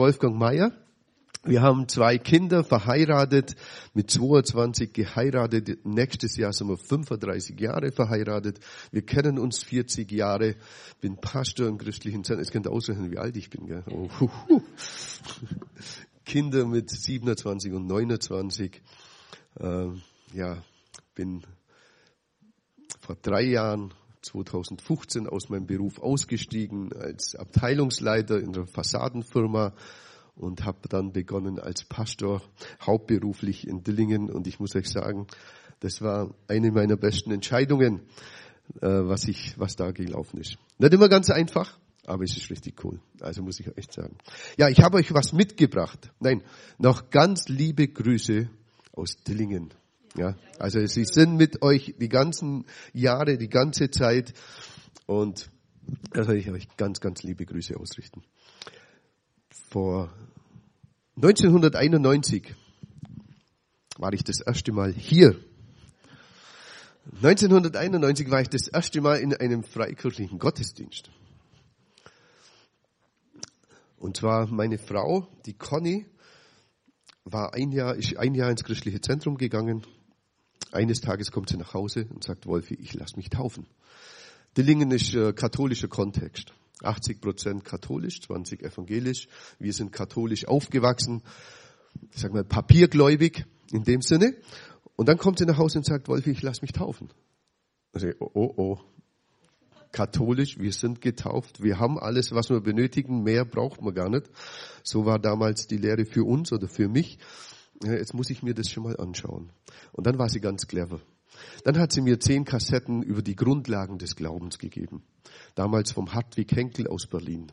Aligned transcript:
Wolfgang 0.00 0.34
Mayer. 0.34 0.72
Wir 1.44 1.60
haben 1.60 1.86
zwei 1.86 2.16
Kinder, 2.16 2.64
verheiratet, 2.64 3.54
mit 3.92 4.10
22 4.10 4.94
geheiratet. 4.94 5.84
Nächstes 5.84 6.36
Jahr 6.36 6.54
sind 6.54 6.68
wir 6.68 6.78
35 6.78 7.60
Jahre 7.60 7.92
verheiratet. 7.92 8.60
Wir 8.92 9.02
kennen 9.02 9.38
uns 9.38 9.62
40 9.62 10.10
Jahre. 10.10 10.56
Bin 11.02 11.18
Pastor 11.18 11.68
im 11.68 11.76
christlichen 11.76 12.24
Zentrum. 12.24 12.40
Es 12.40 12.50
könnt 12.50 12.66
ausrechnen, 12.66 13.10
wie 13.10 13.18
alt 13.18 13.36
ich 13.36 13.50
bin. 13.50 13.66
Gell? 13.66 13.84
Oh. 13.90 14.62
Kinder 16.24 16.64
mit 16.64 16.88
27 16.88 17.74
und 17.74 17.86
29. 17.86 18.80
Äh, 19.58 19.86
ja, 20.32 20.62
bin 21.14 21.42
vor 23.00 23.16
drei 23.20 23.42
Jahren 23.42 23.92
2015 24.22 25.26
aus 25.26 25.48
meinem 25.48 25.66
Beruf 25.66 25.98
ausgestiegen 25.98 26.92
als 26.92 27.34
Abteilungsleiter 27.34 28.38
in 28.38 28.54
einer 28.54 28.66
Fassadenfirma 28.66 29.74
und 30.36 30.64
habe 30.64 30.88
dann 30.88 31.12
begonnen 31.12 31.58
als 31.58 31.84
Pastor 31.84 32.42
hauptberuflich 32.80 33.66
in 33.66 33.82
Dillingen 33.82 34.30
und 34.30 34.46
ich 34.46 34.58
muss 34.60 34.74
euch 34.74 34.88
sagen, 34.88 35.26
das 35.80 36.02
war 36.02 36.34
eine 36.48 36.70
meiner 36.70 36.96
besten 36.96 37.30
Entscheidungen, 37.30 38.02
äh, 38.80 38.86
was 38.86 39.28
ich, 39.28 39.58
was 39.58 39.76
da 39.76 39.90
gelaufen 39.90 40.40
ist. 40.40 40.56
Nicht 40.78 40.94
immer 40.94 41.08
ganz 41.08 41.30
einfach, 41.30 41.78
aber 42.06 42.24
es 42.24 42.36
ist 42.36 42.50
richtig 42.50 42.84
cool. 42.84 43.00
Also 43.20 43.42
muss 43.42 43.60
ich 43.60 43.76
echt 43.76 43.92
sagen. 43.92 44.16
Ja, 44.56 44.68
ich 44.68 44.80
habe 44.80 44.98
euch 44.98 45.12
was 45.12 45.32
mitgebracht. 45.32 46.10
Nein, 46.20 46.42
noch 46.78 47.10
ganz 47.10 47.48
liebe 47.48 47.88
Grüße 47.88 48.48
aus 48.92 49.16
Dillingen. 49.26 49.74
Ja, 50.16 50.36
also 50.58 50.84
sie 50.86 51.04
sind 51.04 51.36
mit 51.36 51.62
euch 51.62 51.94
die 51.98 52.08
ganzen 52.08 52.66
Jahre, 52.92 53.38
die 53.38 53.48
ganze 53.48 53.90
Zeit 53.90 54.34
und 55.06 55.50
da 56.12 56.24
soll 56.24 56.36
ich 56.36 56.50
euch 56.50 56.68
ganz, 56.76 57.00
ganz 57.00 57.22
liebe 57.22 57.46
Grüße 57.46 57.76
ausrichten. 57.76 58.22
Vor 59.70 60.12
1991 61.16 62.54
war 63.98 64.12
ich 64.12 64.24
das 64.24 64.40
erste 64.40 64.72
Mal 64.72 64.92
hier. 64.92 65.36
1991 67.22 68.30
war 68.30 68.40
ich 68.40 68.48
das 68.48 68.68
erste 68.68 69.00
Mal 69.00 69.16
in 69.20 69.34
einem 69.34 69.62
freikirchlichen 69.62 70.38
Gottesdienst. 70.38 71.10
Und 73.98 74.16
zwar 74.16 74.46
meine 74.46 74.78
Frau, 74.78 75.28
die 75.44 75.54
Conny, 75.54 76.06
war 77.24 77.54
ein 77.54 77.70
Jahr, 77.72 77.94
ist 77.96 78.16
ein 78.16 78.34
Jahr 78.34 78.50
ins 78.50 78.64
christliche 78.64 79.00
Zentrum 79.00 79.36
gegangen. 79.36 79.86
Eines 80.72 81.00
Tages 81.00 81.32
kommt 81.32 81.48
sie 81.48 81.56
nach 81.56 81.74
Hause 81.74 82.06
und 82.10 82.24
sagt, 82.24 82.46
Wolfi, 82.46 82.74
ich 82.74 82.94
lass 82.94 83.16
mich 83.16 83.28
taufen. 83.30 83.66
Dillingen 84.56 84.90
ist 84.90 85.14
äh, 85.14 85.32
katholischer 85.32 85.88
Kontext. 85.88 86.52
80 86.82 87.20
Prozent 87.20 87.64
katholisch, 87.64 88.20
20 88.22 88.62
evangelisch. 88.62 89.28
Wir 89.58 89.72
sind 89.72 89.92
katholisch 89.92 90.46
aufgewachsen, 90.46 91.22
ich 92.12 92.20
sag 92.20 92.32
mal 92.32 92.44
papiergläubig 92.44 93.44
in 93.70 93.84
dem 93.84 94.00
Sinne. 94.00 94.34
Und 94.96 95.08
dann 95.08 95.18
kommt 95.18 95.38
sie 95.38 95.46
nach 95.46 95.58
Hause 95.58 95.78
und 95.78 95.84
sagt, 95.84 96.08
Wolfi, 96.08 96.30
ich 96.30 96.42
lass 96.42 96.62
mich 96.62 96.72
taufen. 96.72 97.10
Also, 97.92 98.08
oh, 98.20 98.30
oh, 98.34 98.54
oh. 98.56 98.78
Katholisch, 99.92 100.58
wir 100.58 100.72
sind 100.72 101.00
getauft, 101.00 101.62
wir 101.62 101.80
haben 101.80 101.98
alles, 101.98 102.30
was 102.30 102.48
wir 102.48 102.60
benötigen, 102.60 103.24
mehr 103.24 103.44
braucht 103.44 103.82
man 103.82 103.92
gar 103.92 104.08
nicht. 104.08 104.30
So 104.84 105.04
war 105.04 105.18
damals 105.18 105.66
die 105.66 105.78
Lehre 105.78 106.04
für 106.04 106.24
uns 106.24 106.52
oder 106.52 106.68
für 106.68 106.88
mich. 106.88 107.18
Jetzt 107.82 108.14
muss 108.14 108.30
ich 108.30 108.42
mir 108.42 108.54
das 108.54 108.70
schon 108.70 108.82
mal 108.82 108.96
anschauen. 108.96 109.50
Und 109.92 110.06
dann 110.06 110.18
war 110.18 110.28
sie 110.28 110.40
ganz 110.40 110.66
clever. 110.66 111.00
Dann 111.64 111.78
hat 111.78 111.92
sie 111.92 112.02
mir 112.02 112.20
zehn 112.20 112.44
Kassetten 112.44 113.02
über 113.02 113.22
die 113.22 113.36
Grundlagen 113.36 113.98
des 113.98 114.16
Glaubens 114.16 114.58
gegeben. 114.58 115.02
Damals 115.54 115.92
vom 115.92 116.12
Hartwig 116.12 116.54
Henkel 116.54 116.88
aus 116.88 117.06
Berlin. 117.06 117.50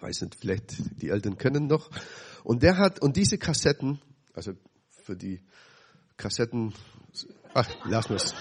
weiß 0.00 0.22
nicht, 0.22 0.36
vielleicht 0.36 1.00
die 1.02 1.08
Eltern 1.08 1.38
kennen 1.38 1.66
noch. 1.66 1.90
Und 2.44 2.62
der 2.62 2.78
hat, 2.78 3.00
und 3.00 3.16
diese 3.16 3.38
Kassetten, 3.38 4.00
also 4.34 4.52
für 4.90 5.16
die 5.16 5.40
Kassetten, 6.16 6.72
ach, 7.54 7.68
lassen 7.86 8.10
wir 8.10 8.16
es. 8.16 8.34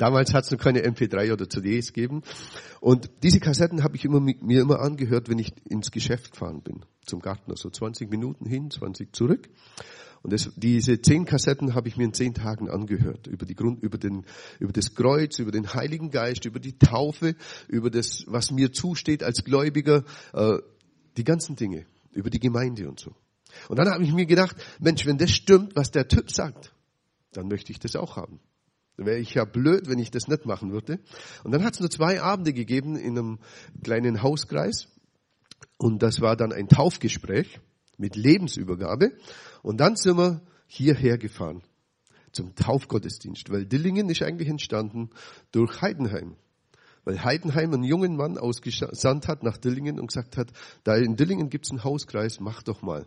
Damals 0.00 0.32
hat 0.32 0.44
es 0.44 0.50
noch 0.50 0.58
keine 0.58 0.80
MP3 0.80 1.30
oder 1.30 1.46
CDs 1.46 1.92
gegeben. 1.92 2.22
Und 2.80 3.10
diese 3.22 3.38
Kassetten 3.38 3.84
habe 3.84 3.96
ich 3.96 4.06
immer, 4.06 4.18
mir 4.18 4.62
immer 4.62 4.80
angehört, 4.80 5.28
wenn 5.28 5.38
ich 5.38 5.52
ins 5.66 5.90
Geschäft 5.90 6.30
gefahren 6.32 6.62
bin, 6.62 6.86
zum 7.04 7.20
Gartner. 7.20 7.54
So 7.54 7.68
20 7.68 8.10
Minuten 8.10 8.46
hin, 8.46 8.70
20 8.70 9.14
zurück. 9.14 9.50
Und 10.22 10.32
das, 10.32 10.50
diese 10.56 11.02
zehn 11.02 11.26
Kassetten 11.26 11.74
habe 11.74 11.88
ich 11.88 11.98
mir 11.98 12.04
in 12.04 12.14
zehn 12.14 12.32
Tagen 12.32 12.70
angehört. 12.70 13.26
Über, 13.26 13.44
die 13.44 13.54
Grund, 13.54 13.82
über, 13.82 13.98
den, 13.98 14.24
über 14.58 14.72
das 14.72 14.94
Kreuz, 14.94 15.38
über 15.38 15.50
den 15.50 15.74
Heiligen 15.74 16.10
Geist, 16.10 16.46
über 16.46 16.60
die 16.60 16.78
Taufe, 16.78 17.36
über 17.68 17.90
das, 17.90 18.24
was 18.26 18.50
mir 18.52 18.72
zusteht 18.72 19.22
als 19.22 19.44
Gläubiger, 19.44 20.04
äh, 20.32 20.56
die 21.18 21.24
ganzen 21.24 21.56
Dinge, 21.56 21.84
über 22.12 22.30
die 22.30 22.40
Gemeinde 22.40 22.88
und 22.88 22.98
so. 22.98 23.14
Und 23.68 23.78
dann 23.78 23.90
habe 23.90 24.02
ich 24.02 24.14
mir 24.14 24.24
gedacht, 24.24 24.56
Mensch, 24.78 25.04
wenn 25.04 25.18
das 25.18 25.30
stimmt, 25.30 25.76
was 25.76 25.90
der 25.90 26.08
Typ 26.08 26.30
sagt, 26.30 26.74
dann 27.32 27.48
möchte 27.48 27.70
ich 27.70 27.78
das 27.78 27.96
auch 27.96 28.16
haben. 28.16 28.40
Wäre 28.96 29.18
ich 29.18 29.34
ja 29.34 29.44
blöd, 29.44 29.88
wenn 29.88 29.98
ich 29.98 30.10
das 30.10 30.28
nicht 30.28 30.44
machen 30.46 30.72
würde. 30.72 30.98
Und 31.42 31.52
dann 31.52 31.64
hat 31.64 31.74
es 31.74 31.80
nur 31.80 31.90
zwei 31.90 32.20
Abende 32.20 32.52
gegeben 32.52 32.96
in 32.96 33.18
einem 33.18 33.38
kleinen 33.82 34.22
Hauskreis. 34.22 34.88
Und 35.78 36.02
das 36.02 36.20
war 36.20 36.36
dann 36.36 36.52
ein 36.52 36.68
Taufgespräch 36.68 37.60
mit 37.96 38.16
Lebensübergabe. 38.16 39.12
Und 39.62 39.78
dann 39.78 39.96
sind 39.96 40.18
wir 40.18 40.42
hierher 40.66 41.18
gefahren 41.18 41.62
zum 42.32 42.54
Taufgottesdienst, 42.54 43.50
weil 43.50 43.66
Dillingen 43.66 44.08
ist 44.08 44.22
eigentlich 44.22 44.48
entstanden 44.48 45.10
durch 45.52 45.80
Heidenheim. 45.80 46.36
Weil 47.04 47.24
Heidenheim 47.24 47.72
einen 47.72 47.84
jungen 47.84 48.16
Mann 48.16 48.38
ausgesandt 48.38 49.26
hat 49.26 49.42
nach 49.42 49.56
Dillingen 49.56 49.98
und 49.98 50.08
gesagt 50.08 50.36
hat, 50.36 50.52
da 50.84 50.96
in 50.96 51.16
Dillingen 51.16 51.48
gibt's 51.48 51.70
einen 51.70 51.82
Hauskreis, 51.82 52.40
mach 52.40 52.62
doch 52.62 52.82
mal. 52.82 53.06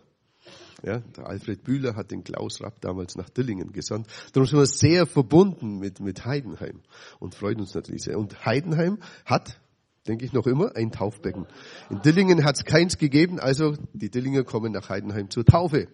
Ja, 0.84 0.98
der 0.98 1.26
Alfred 1.26 1.64
Bühler 1.64 1.96
hat 1.96 2.10
den 2.10 2.24
Klaus 2.24 2.60
Rapp 2.60 2.80
damals 2.82 3.16
nach 3.16 3.30
Dillingen 3.30 3.72
gesandt. 3.72 4.06
Darum 4.32 4.46
sind 4.46 4.58
wir 4.58 4.66
sehr 4.66 5.06
verbunden 5.06 5.78
mit, 5.78 6.00
mit 6.00 6.26
Heidenheim 6.26 6.82
und 7.20 7.34
freuen 7.34 7.60
uns 7.60 7.74
natürlich 7.74 8.02
sehr. 8.02 8.18
Und 8.18 8.44
Heidenheim 8.44 8.98
hat 9.24 9.60
denke 10.06 10.26
ich 10.26 10.34
noch 10.34 10.46
immer, 10.46 10.76
ein 10.76 10.92
Taufbecken. 10.92 11.46
In 11.88 12.02
Dillingen 12.02 12.44
hat 12.44 12.56
es 12.56 12.64
keins 12.66 12.98
gegeben, 12.98 13.40
also 13.40 13.74
die 13.94 14.10
Dillinger 14.10 14.44
kommen 14.44 14.72
nach 14.72 14.90
Heidenheim 14.90 15.30
zur 15.30 15.46
Taufe. 15.46 15.88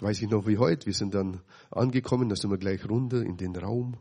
Weiß 0.00 0.20
ich 0.20 0.28
noch 0.28 0.48
wie 0.48 0.58
heute, 0.58 0.86
wir 0.86 0.94
sind 0.94 1.14
dann 1.14 1.40
angekommen, 1.70 2.28
da 2.28 2.34
sind 2.34 2.50
wir 2.50 2.58
gleich 2.58 2.88
runter 2.88 3.22
in 3.22 3.36
den 3.36 3.54
Raum. 3.54 3.96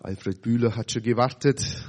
Alfred 0.00 0.42
Bühler 0.42 0.74
hat 0.74 0.90
schon 0.90 1.02
gewartet 1.02 1.88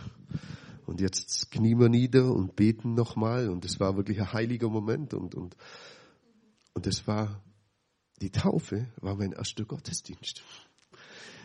und 0.85 1.01
jetzt 1.01 1.49
knien 1.49 1.79
wir 1.79 1.89
nieder 1.89 2.31
und 2.31 2.55
beten 2.55 2.93
nochmal 2.93 3.49
und 3.49 3.65
es 3.65 3.79
war 3.79 3.95
wirklich 3.95 4.19
ein 4.19 4.31
heiliger 4.31 4.69
Moment 4.69 5.13
und, 5.15 5.33
und, 5.33 5.55
und 6.73 6.87
es 6.87 7.07
war, 7.07 7.41
die 8.21 8.31
Taufe 8.31 8.87
war 8.97 9.15
mein 9.15 9.31
erster 9.31 9.65
Gottesdienst. 9.65 10.43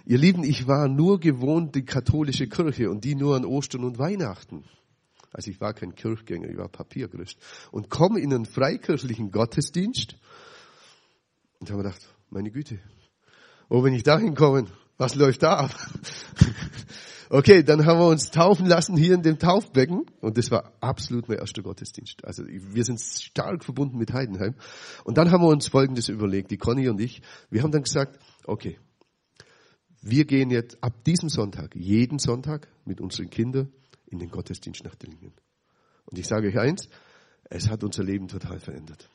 Ihr 0.05 0.19
Lieben, 0.19 0.45
ich 0.45 0.69
war 0.69 0.89
nur 0.89 1.19
gewohnt 1.19 1.75
die 1.75 1.85
katholische 1.85 2.47
Kirche 2.47 2.91
und 2.91 3.05
die 3.05 3.17
nur 3.17 3.35
an 3.35 3.45
Ostern 3.45 3.85
und 3.85 3.99
Weihnachten. 3.99 4.65
Also 5.33 5.51
ich 5.51 5.61
war 5.61 5.75
kein 5.75 5.95
Kirchgänger, 5.95 6.49
ich 6.49 6.57
war 6.57 6.69
Papierchrist. 6.69 7.39
Und 7.73 7.91
komme 7.91 8.21
in 8.21 8.33
einen 8.33 8.47
freikirchlichen 8.47 9.33
Gottesdienst 9.33 10.17
und 11.59 11.71
habe 11.71 11.83
gedacht, 11.83 12.01
meine 12.31 12.51
Güte, 12.51 12.79
oh, 13.69 13.83
wenn 13.83 13.95
ich 13.95 14.05
da 14.05 14.19
hinkomme, 14.19 14.67
was 14.97 15.15
läuft 15.15 15.43
da 15.43 15.57
ab? 15.57 15.75
okay, 17.31 17.63
dann 17.63 17.87
haben 17.87 17.99
wir 17.99 18.09
uns 18.09 18.31
taufen 18.31 18.67
lassen 18.67 18.97
hier 18.97 19.15
in 19.15 19.23
dem 19.23 19.39
Taufbecken 19.39 20.07
und 20.21 20.39
das 20.39 20.51
war 20.51 20.73
absolut 20.81 21.29
mein 21.29 21.39
erster 21.39 21.63
Gottesdienst. 21.63 22.25
Also 22.25 22.45
wir 22.47 22.85
sind 22.85 23.01
stark 23.01 23.65
verbunden 23.65 23.99
mit 23.99 24.13
Heidenheim. 24.13 24.55
Und 25.05 25.19
dann 25.19 25.31
haben 25.31 25.43
wir 25.43 25.49
uns 25.49 25.69
Folgendes 25.69 26.09
überlegt, 26.09 26.51
die 26.51 26.57
Conny 26.57 26.89
und 26.89 27.01
ich, 27.01 27.23
wir 27.51 27.63
haben 27.63 27.73
dann 27.73 27.83
gesagt, 27.83 28.19
okay, 28.45 28.79
wir 30.03 30.25
gehen 30.25 30.51
jetzt 30.51 30.83
ab 30.83 31.05
diesem 31.05 31.29
Sonntag, 31.29 31.75
jeden 31.75 32.19
Sonntag 32.19 32.69
mit 32.85 33.01
unseren 33.01 33.29
Kindern 33.31 33.73
in 34.07 34.19
den 34.19 34.31
Gottesdienst 34.31 34.85
nach 34.85 34.95
Dillingen. 34.95 35.33
Und 36.05 36.19
ich 36.19 36.27
sage 36.27 36.49
euch 36.49 36.59
eins, 36.59 36.89
es 37.51 37.69
hat 37.69 37.83
unser 37.83 38.05
Leben 38.05 38.29
total 38.29 38.61
verändert. 38.61 39.09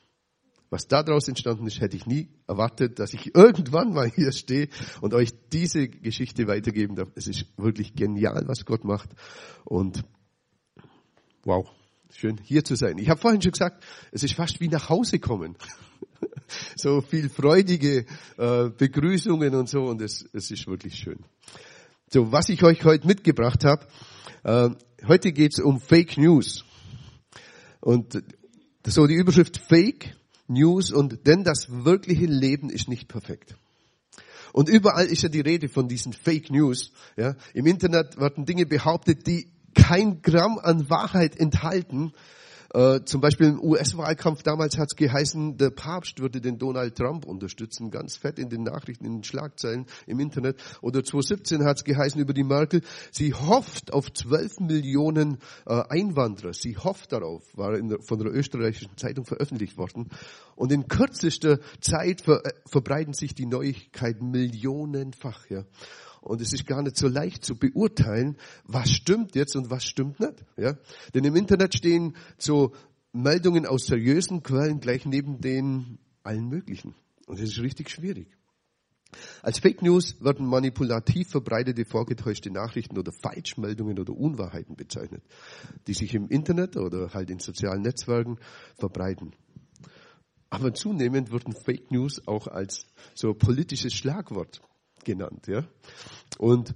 Was 0.72 0.88
daraus 0.88 1.28
entstanden 1.28 1.66
ist, 1.66 1.82
hätte 1.82 1.98
ich 1.98 2.06
nie 2.06 2.30
erwartet, 2.48 2.98
dass 2.98 3.12
ich 3.12 3.34
irgendwann 3.34 3.92
mal 3.92 4.08
hier 4.08 4.32
stehe 4.32 4.70
und 5.02 5.12
euch 5.12 5.34
diese 5.52 5.86
Geschichte 5.86 6.46
weitergeben 6.46 6.96
darf. 6.96 7.10
Es 7.14 7.26
ist 7.26 7.44
wirklich 7.58 7.94
genial, 7.94 8.44
was 8.46 8.64
Gott 8.64 8.82
macht. 8.82 9.10
Und 9.66 10.02
wow, 11.44 11.70
schön 12.10 12.38
hier 12.42 12.64
zu 12.64 12.74
sein. 12.74 12.96
Ich 12.96 13.10
habe 13.10 13.20
vorhin 13.20 13.42
schon 13.42 13.52
gesagt, 13.52 13.84
es 14.12 14.22
ist 14.22 14.32
fast 14.32 14.60
wie 14.60 14.68
nach 14.68 14.88
Hause 14.88 15.18
kommen. 15.18 15.58
so 16.76 17.02
viel 17.02 17.28
freudige 17.28 18.06
äh, 18.38 18.70
Begrüßungen 18.70 19.54
und 19.54 19.68
so 19.68 19.84
und 19.84 20.00
es, 20.00 20.26
es 20.32 20.50
ist 20.50 20.66
wirklich 20.66 20.94
schön. 20.94 21.18
So, 22.08 22.32
was 22.32 22.48
ich 22.48 22.62
euch 22.62 22.82
heute 22.86 23.06
mitgebracht 23.06 23.66
habe, 23.66 23.86
äh, 24.42 24.70
heute 25.06 25.32
geht 25.32 25.52
es 25.52 25.62
um 25.62 25.80
Fake 25.80 26.16
News. 26.16 26.64
Und 27.80 28.22
so 28.86 29.06
die 29.06 29.16
Überschrift 29.16 29.58
Fake 29.58 30.16
News 30.52 30.90
und 30.90 31.26
denn 31.26 31.44
das 31.44 31.66
wirkliche 31.70 32.26
Leben 32.26 32.70
ist 32.70 32.88
nicht 32.88 33.08
perfekt. 33.08 33.56
Und 34.52 34.68
überall 34.68 35.06
ist 35.06 35.22
ja 35.22 35.28
die 35.28 35.40
Rede 35.40 35.68
von 35.68 35.88
diesen 35.88 36.12
Fake 36.12 36.50
News. 36.50 36.92
Ja. 37.16 37.36
Im 37.54 37.66
Internet 37.66 38.18
werden 38.18 38.44
Dinge 38.44 38.66
behauptet, 38.66 39.26
die 39.26 39.50
kein 39.74 40.20
Gramm 40.22 40.58
an 40.58 40.90
Wahrheit 40.90 41.36
enthalten. 41.36 42.12
Äh, 42.74 43.00
zum 43.04 43.20
Beispiel 43.20 43.48
im 43.48 43.62
US-Wahlkampf 43.62 44.42
damals 44.42 44.78
hat 44.78 44.88
es 44.90 44.96
geheißen, 44.96 45.58
der 45.58 45.70
Papst 45.70 46.20
würde 46.20 46.40
den 46.40 46.58
Donald 46.58 46.96
Trump 46.96 47.26
unterstützen, 47.26 47.90
ganz 47.90 48.16
fett 48.16 48.38
in 48.38 48.48
den 48.48 48.62
Nachrichten, 48.62 49.04
in 49.04 49.16
den 49.16 49.24
Schlagzeilen 49.24 49.86
im 50.06 50.20
Internet. 50.20 50.56
Oder 50.80 51.04
2017 51.04 51.64
hat 51.64 51.78
es 51.78 51.84
geheißen 51.84 52.20
über 52.20 52.32
die 52.32 52.44
Merkel, 52.44 52.80
sie 53.10 53.34
hofft 53.34 53.92
auf 53.92 54.12
12 54.12 54.60
Millionen 54.60 55.38
äh, 55.66 55.82
Einwanderer. 55.88 56.54
Sie 56.54 56.76
hofft 56.76 57.12
darauf, 57.12 57.42
war 57.54 57.72
der, 57.72 58.00
von 58.00 58.18
der 58.18 58.32
österreichischen 58.32 58.96
Zeitung 58.96 59.24
veröffentlicht 59.24 59.76
worden. 59.76 60.08
Und 60.56 60.72
in 60.72 60.88
kürzester 60.88 61.58
Zeit 61.80 62.22
ver, 62.22 62.44
äh, 62.44 62.52
verbreiten 62.66 63.12
sich 63.12 63.34
die 63.34 63.46
Neuigkeiten 63.46 64.30
millionenfach. 64.30 65.50
Ja. 65.50 65.64
Und 66.22 66.40
es 66.40 66.52
ist 66.52 66.66
gar 66.66 66.82
nicht 66.82 66.96
so 66.96 67.08
leicht 67.08 67.44
zu 67.44 67.56
beurteilen, 67.56 68.36
was 68.64 68.90
stimmt 68.90 69.34
jetzt 69.34 69.56
und 69.56 69.70
was 69.70 69.84
stimmt 69.84 70.20
nicht. 70.20 70.44
Ja? 70.56 70.78
Denn 71.14 71.24
im 71.24 71.36
Internet 71.36 71.74
stehen 71.76 72.16
so 72.38 72.72
Meldungen 73.12 73.66
aus 73.66 73.86
seriösen 73.86 74.42
Quellen 74.42 74.80
gleich 74.80 75.04
neben 75.04 75.40
den 75.40 75.98
allen 76.22 76.48
möglichen. 76.48 76.94
Und 77.26 77.40
das 77.40 77.50
ist 77.50 77.58
richtig 77.60 77.90
schwierig. 77.90 78.28
Als 79.42 79.58
Fake 79.58 79.82
News 79.82 80.16
werden 80.20 80.46
manipulativ 80.46 81.28
verbreitete 81.28 81.84
vorgetäuschte 81.84 82.50
Nachrichten 82.50 82.98
oder 82.98 83.12
Falschmeldungen 83.12 83.98
oder 83.98 84.14
Unwahrheiten 84.14 84.76
bezeichnet, 84.76 85.22
die 85.86 85.92
sich 85.92 86.14
im 86.14 86.28
Internet 86.28 86.76
oder 86.76 87.12
halt 87.12 87.30
in 87.30 87.38
sozialen 87.38 87.82
Netzwerken 87.82 88.38
verbreiten. 88.76 89.34
Aber 90.48 90.72
zunehmend 90.72 91.32
werden 91.32 91.54
Fake 91.64 91.90
News 91.90 92.26
auch 92.26 92.46
als 92.46 92.86
so 93.14 93.34
politisches 93.34 93.92
Schlagwort 93.92 94.62
genannt. 95.04 95.46
Ja? 95.46 95.64
Und 96.38 96.74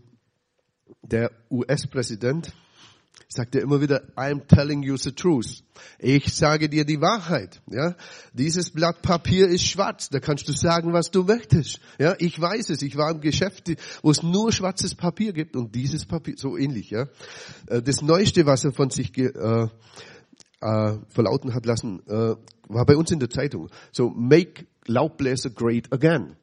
der 1.02 1.30
US-Präsident 1.50 2.52
sagt 3.28 3.54
ja 3.54 3.60
immer 3.60 3.80
wieder, 3.80 4.02
I'm 4.16 4.46
telling 4.46 4.82
you 4.82 4.96
the 4.96 5.12
truth. 5.12 5.62
Ich 5.98 6.32
sage 6.34 6.68
dir 6.68 6.84
die 6.84 7.00
Wahrheit. 7.00 7.60
Ja, 7.70 7.96
dieses 8.32 8.70
Blatt 8.70 9.02
Papier 9.02 9.48
ist 9.48 9.64
schwarz. 9.64 10.08
Da 10.08 10.20
kannst 10.20 10.48
du 10.48 10.52
sagen, 10.52 10.92
was 10.92 11.10
du 11.10 11.24
möchtest. 11.24 11.80
Ja, 11.98 12.14
ich 12.18 12.40
weiß 12.40 12.70
es. 12.70 12.82
Ich 12.82 12.96
war 12.96 13.10
im 13.10 13.20
Geschäft, 13.20 13.72
wo 14.02 14.10
es 14.10 14.22
nur 14.22 14.52
schwarzes 14.52 14.94
Papier 14.94 15.32
gibt 15.32 15.56
und 15.56 15.74
dieses 15.74 16.06
Papier 16.06 16.34
so 16.36 16.56
ähnlich. 16.56 16.90
Ja, 16.90 17.08
äh, 17.66 17.82
das 17.82 18.00
Neueste, 18.02 18.46
was 18.46 18.64
er 18.64 18.72
von 18.72 18.90
sich 18.90 19.16
äh, 19.18 19.30
äh, 20.60 20.98
verlauten 21.08 21.54
hat 21.54 21.66
lassen, 21.66 22.02
äh, 22.06 22.36
war 22.68 22.86
bei 22.86 22.96
uns 22.96 23.10
in 23.10 23.18
der 23.18 23.30
Zeitung. 23.30 23.68
So 23.92 24.10
make 24.10 24.66
Laubbläser 24.86 25.50
great 25.50 25.92
again. 25.92 26.36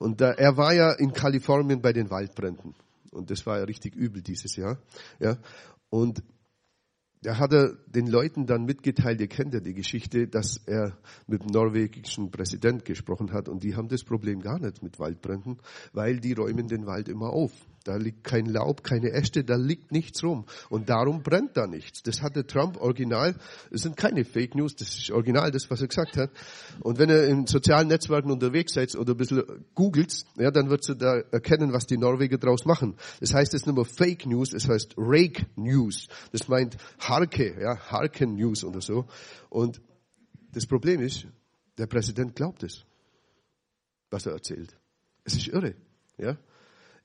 Und 0.00 0.22
äh, 0.22 0.34
er 0.38 0.56
war 0.56 0.72
ja 0.72 0.92
in 0.92 1.12
Kalifornien 1.12 1.82
bei 1.82 1.92
den 1.92 2.10
Waldbränden. 2.10 2.74
Und 3.12 3.30
das 3.30 3.44
war 3.44 3.58
ja 3.58 3.64
richtig 3.64 3.94
übel 3.94 4.22
dieses 4.22 4.56
Jahr. 4.56 4.78
Ja. 5.18 5.36
Und 5.90 6.22
da 7.20 7.36
hat 7.36 7.52
er 7.52 7.76
den 7.86 8.06
Leuten 8.06 8.46
dann 8.46 8.64
mitgeteilt, 8.64 9.20
ihr 9.20 9.28
kennt 9.28 9.52
ja 9.52 9.60
die 9.60 9.74
Geschichte, 9.74 10.26
dass 10.26 10.56
er 10.66 10.96
mit 11.26 11.42
dem 11.42 11.50
norwegischen 11.50 12.30
Präsident 12.30 12.86
gesprochen 12.86 13.30
hat 13.34 13.50
und 13.50 13.62
die 13.62 13.76
haben 13.76 13.88
das 13.88 14.02
Problem 14.02 14.40
gar 14.40 14.58
nicht 14.58 14.82
mit 14.82 14.98
Waldbränden, 14.98 15.58
weil 15.92 16.18
die 16.18 16.32
räumen 16.32 16.66
den 16.66 16.86
Wald 16.86 17.10
immer 17.10 17.28
auf. 17.28 17.52
Da 17.84 17.96
liegt 17.96 18.24
kein 18.24 18.44
Laub, 18.44 18.84
keine 18.84 19.10
Äste, 19.12 19.42
da 19.42 19.56
liegt 19.56 19.90
nichts 19.90 20.22
rum. 20.22 20.44
Und 20.68 20.90
darum 20.90 21.22
brennt 21.22 21.56
da 21.56 21.66
nichts. 21.66 22.02
Das 22.02 22.20
hatte 22.20 22.46
Trump 22.46 22.78
original. 22.78 23.34
Das 23.70 23.82
sind 23.82 23.96
keine 23.96 24.24
Fake 24.24 24.54
News, 24.54 24.76
das 24.76 24.98
ist 24.98 25.10
original, 25.10 25.50
das, 25.50 25.70
was 25.70 25.80
er 25.80 25.88
gesagt 25.88 26.18
hat. 26.18 26.30
Und 26.80 26.98
wenn 26.98 27.08
er 27.08 27.26
in 27.26 27.46
sozialen 27.46 27.88
Netzwerken 27.88 28.30
unterwegs 28.30 28.74
seid 28.74 28.94
oder 28.96 29.14
ein 29.14 29.16
bisschen 29.16 29.64
googelt, 29.74 30.14
ja, 30.36 30.50
dann 30.50 30.68
wird 30.68 30.86
ihr 30.90 30.94
da 30.94 31.20
erkennen, 31.30 31.72
was 31.72 31.86
die 31.86 31.96
Norweger 31.96 32.36
draus 32.36 32.66
machen. 32.66 32.96
Das 33.20 33.32
heißt, 33.32 33.54
es 33.54 33.62
ist 33.62 33.66
nicht 33.66 33.76
mehr 33.76 33.86
Fake 33.86 34.26
News, 34.26 34.52
es 34.52 34.68
heißt 34.68 34.94
Rake 34.98 35.46
News. 35.56 36.08
Das 36.32 36.48
meint 36.48 36.76
Harke, 36.98 37.58
ja, 37.60 37.78
Harken 37.78 38.34
News 38.34 38.62
oder 38.62 38.82
so. 38.82 39.06
Und 39.48 39.80
das 40.52 40.66
Problem 40.66 41.00
ist, 41.00 41.26
der 41.78 41.86
Präsident 41.86 42.36
glaubt 42.36 42.62
es, 42.62 42.84
was 44.10 44.26
er 44.26 44.32
erzählt. 44.32 44.76
Es 45.24 45.34
ist 45.34 45.48
irre, 45.48 45.74
ja. 46.18 46.36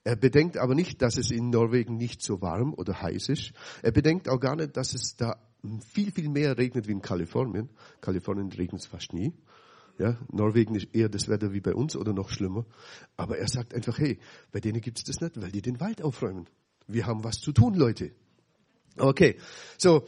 Er 0.06 0.16
bedenkt 0.16 0.58
aber 0.58 0.76
nicht, 0.76 1.02
dass 1.02 1.18
es 1.18 1.32
in 1.32 1.50
Norwegen 1.50 1.98
nicht 1.98 2.22
so 2.22 2.40
warm 2.40 2.76
oder 2.76 3.02
heiß 3.02 3.28
ist. 3.30 3.54
Er 3.82 3.92
bedenkt 3.92 4.30
auch 4.30 4.40
gar 4.40 4.56
nicht, 4.56 4.78
dass 4.78 4.94
es 4.94 5.16
da 5.16 5.36
viel, 5.94 6.12
viel 6.12 6.30
mehr 6.30 6.60
regnet 6.60 6.88
wie 6.88 6.92
in 6.92 7.02
Kalifornien. 7.02 7.70
Kalifornien 8.02 8.52
regnet 8.52 8.82
es 8.82 8.88
fast 8.88 9.14
nie. 9.14 9.34
Ja, 9.98 10.20
Norwegen 10.32 10.76
ist 10.76 10.90
eher 10.94 11.10
das 11.10 11.28
Wetter 11.28 11.54
wie 11.54 11.60
bei 11.60 11.74
uns 11.74 11.96
oder 11.96 12.14
noch 12.14 12.30
schlimmer. 12.30 12.68
Aber 13.18 13.40
er 13.40 13.48
sagt 13.48 13.74
einfach, 13.74 13.98
hey, 13.98 14.20
bei 14.52 14.60
denen 14.60 14.80
gibt 14.80 15.00
es 15.00 15.06
das 15.06 15.22
nicht, 15.22 15.42
weil 15.42 15.52
die 15.52 15.64
den 15.64 15.80
Wald 15.80 16.04
aufräumen. 16.04 16.48
Wir 16.88 17.08
haben 17.08 17.24
was 17.24 17.40
zu 17.40 17.52
tun, 17.52 17.74
Leute. 17.74 18.12
Okay, 18.98 19.38
so, 19.80 20.06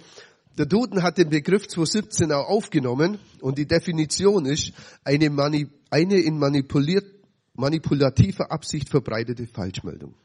der 0.59 0.67
Duden 0.67 1.01
hat 1.01 1.17
den 1.17 1.29
Begriff 1.29 1.67
2017 1.67 2.31
auch 2.31 2.49
aufgenommen 2.49 3.17
und 3.41 3.57
die 3.57 3.65
Definition 3.65 4.45
ist 4.45 4.73
eine, 5.03 5.31
Mani 5.31 5.69
eine 5.89 6.19
in 6.19 6.37
manipuliert 6.37 7.16
manipulativer 7.57 8.51
Absicht 8.51 8.89
verbreitete 8.89 9.47
Falschmeldung. 9.47 10.15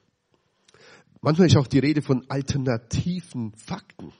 Manchmal 1.20 1.48
ist 1.48 1.56
auch 1.56 1.66
die 1.66 1.78
Rede 1.78 2.02
von 2.02 2.24
alternativen 2.28 3.52
Fakten. 3.54 4.12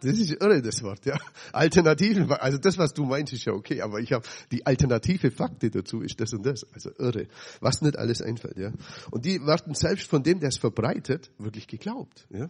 Das 0.00 0.18
ist 0.18 0.30
irre, 0.30 0.62
das 0.62 0.82
Wort, 0.82 1.04
ja. 1.06 1.18
Alternativen, 1.52 2.30
also 2.30 2.58
das, 2.58 2.78
was 2.78 2.94
du 2.94 3.04
meinst, 3.04 3.32
ist 3.32 3.44
ja 3.44 3.52
okay, 3.52 3.82
aber 3.82 3.98
ich 3.98 4.12
habe 4.12 4.24
die 4.52 4.64
alternative 4.64 5.32
Fakte 5.32 5.70
dazu 5.70 6.02
ist 6.02 6.20
das 6.20 6.32
und 6.32 6.46
das. 6.46 6.64
Also 6.72 6.90
irre. 6.98 7.26
Was 7.60 7.82
nicht 7.82 7.98
alles 7.98 8.22
einfällt, 8.22 8.58
ja. 8.58 8.72
Und 9.10 9.24
die 9.24 9.44
werden 9.44 9.74
selbst 9.74 10.08
von 10.08 10.22
dem, 10.22 10.38
der 10.38 10.50
es 10.50 10.58
verbreitet, 10.58 11.32
wirklich 11.38 11.66
geglaubt, 11.66 12.28
ja. 12.30 12.48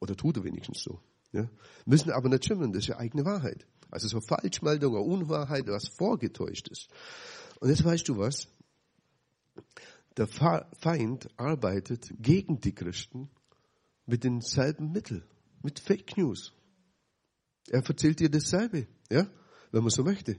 Oder 0.00 0.16
tut 0.16 0.38
er 0.38 0.44
wenigstens 0.44 0.82
so, 0.82 0.98
ja. 1.32 1.48
Müssen 1.86 2.10
aber 2.10 2.28
nicht 2.28 2.44
stimmen, 2.44 2.72
das 2.72 2.84
ist 2.84 2.88
ja 2.88 2.98
eigene 2.98 3.24
Wahrheit. 3.24 3.66
Also 3.90 4.08
so 4.08 4.20
Falschmeldung 4.20 4.96
Unwahrheit, 4.96 5.68
was 5.68 5.86
vorgetäuscht 5.86 6.68
ist. 6.68 6.88
Und 7.60 7.68
jetzt 7.68 7.84
weißt 7.84 8.08
du 8.08 8.18
was? 8.18 8.48
Der 10.16 10.28
Feind 10.28 11.28
arbeitet 11.36 12.12
gegen 12.18 12.60
die 12.60 12.74
Christen 12.74 13.30
mit 14.06 14.24
denselben 14.24 14.92
Mitteln, 14.92 15.24
mit 15.62 15.80
Fake 15.80 16.16
News. 16.16 16.52
Er 17.68 17.84
erzählt 17.84 18.20
dir 18.20 18.30
dasselbe, 18.30 18.86
ja, 19.10 19.26
wenn 19.72 19.82
man 19.82 19.90
so 19.90 20.04
möchte. 20.04 20.38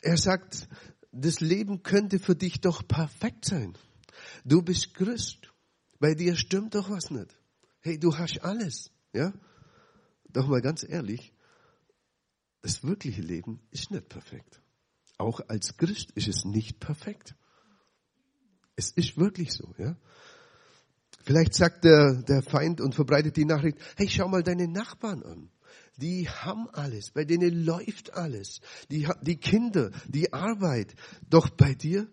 Er 0.00 0.16
sagt, 0.16 0.68
das 1.12 1.40
Leben 1.40 1.82
könnte 1.82 2.18
für 2.18 2.34
dich 2.34 2.60
doch 2.60 2.86
perfekt 2.86 3.44
sein. 3.44 3.76
Du 4.44 4.62
bist 4.62 4.94
Christ. 4.94 5.52
Bei 5.98 6.14
dir 6.14 6.36
stimmt 6.36 6.74
doch 6.74 6.90
was 6.90 7.10
nicht. 7.10 7.38
Hey, 7.80 7.98
du 7.98 8.16
hast 8.16 8.42
alles, 8.42 8.90
ja? 9.12 9.32
Doch 10.28 10.48
mal 10.48 10.62
ganz 10.62 10.84
ehrlich, 10.88 11.32
das 12.62 12.82
wirkliche 12.82 13.20
Leben 13.20 13.60
ist 13.70 13.90
nicht 13.90 14.08
perfekt. 14.08 14.62
Auch 15.18 15.40
als 15.48 15.76
Christ 15.76 16.12
ist 16.12 16.28
es 16.28 16.44
nicht 16.44 16.80
perfekt. 16.80 17.34
Es 18.76 18.90
ist 18.90 19.18
wirklich 19.18 19.52
so, 19.52 19.74
ja. 19.78 19.96
Vielleicht 21.24 21.54
sagt 21.54 21.84
der, 21.84 22.22
der 22.22 22.42
Feind 22.42 22.80
und 22.80 22.94
verbreitet 22.94 23.36
die 23.36 23.44
Nachricht, 23.44 23.78
hey, 23.96 24.08
schau 24.08 24.28
mal 24.28 24.42
deine 24.42 24.66
Nachbarn 24.66 25.22
an. 25.22 25.50
Die 25.96 26.28
haben 26.28 26.68
alles, 26.70 27.10
bei 27.10 27.24
denen 27.24 27.64
läuft 27.64 28.14
alles. 28.14 28.60
Die, 28.90 29.08
die 29.20 29.36
Kinder, 29.36 29.90
die 30.08 30.32
Arbeit. 30.32 30.94
Doch 31.28 31.50
bei 31.50 31.74
dir 31.74 32.08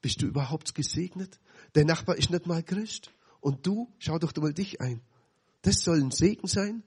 bist 0.00 0.22
du 0.22 0.26
überhaupt 0.26 0.74
gesegnet? 0.74 1.40
Der 1.74 1.84
Nachbar 1.84 2.16
ist 2.16 2.30
nicht 2.30 2.46
mal 2.46 2.62
Christ. 2.62 3.10
Und 3.40 3.66
du, 3.66 3.92
schau 3.98 4.18
doch 4.18 4.34
mal 4.36 4.54
dich 4.54 4.80
ein. 4.80 5.02
Das 5.62 5.80
soll 5.80 6.00
ein 6.00 6.10
Segen 6.10 6.46
sein? 6.46 6.82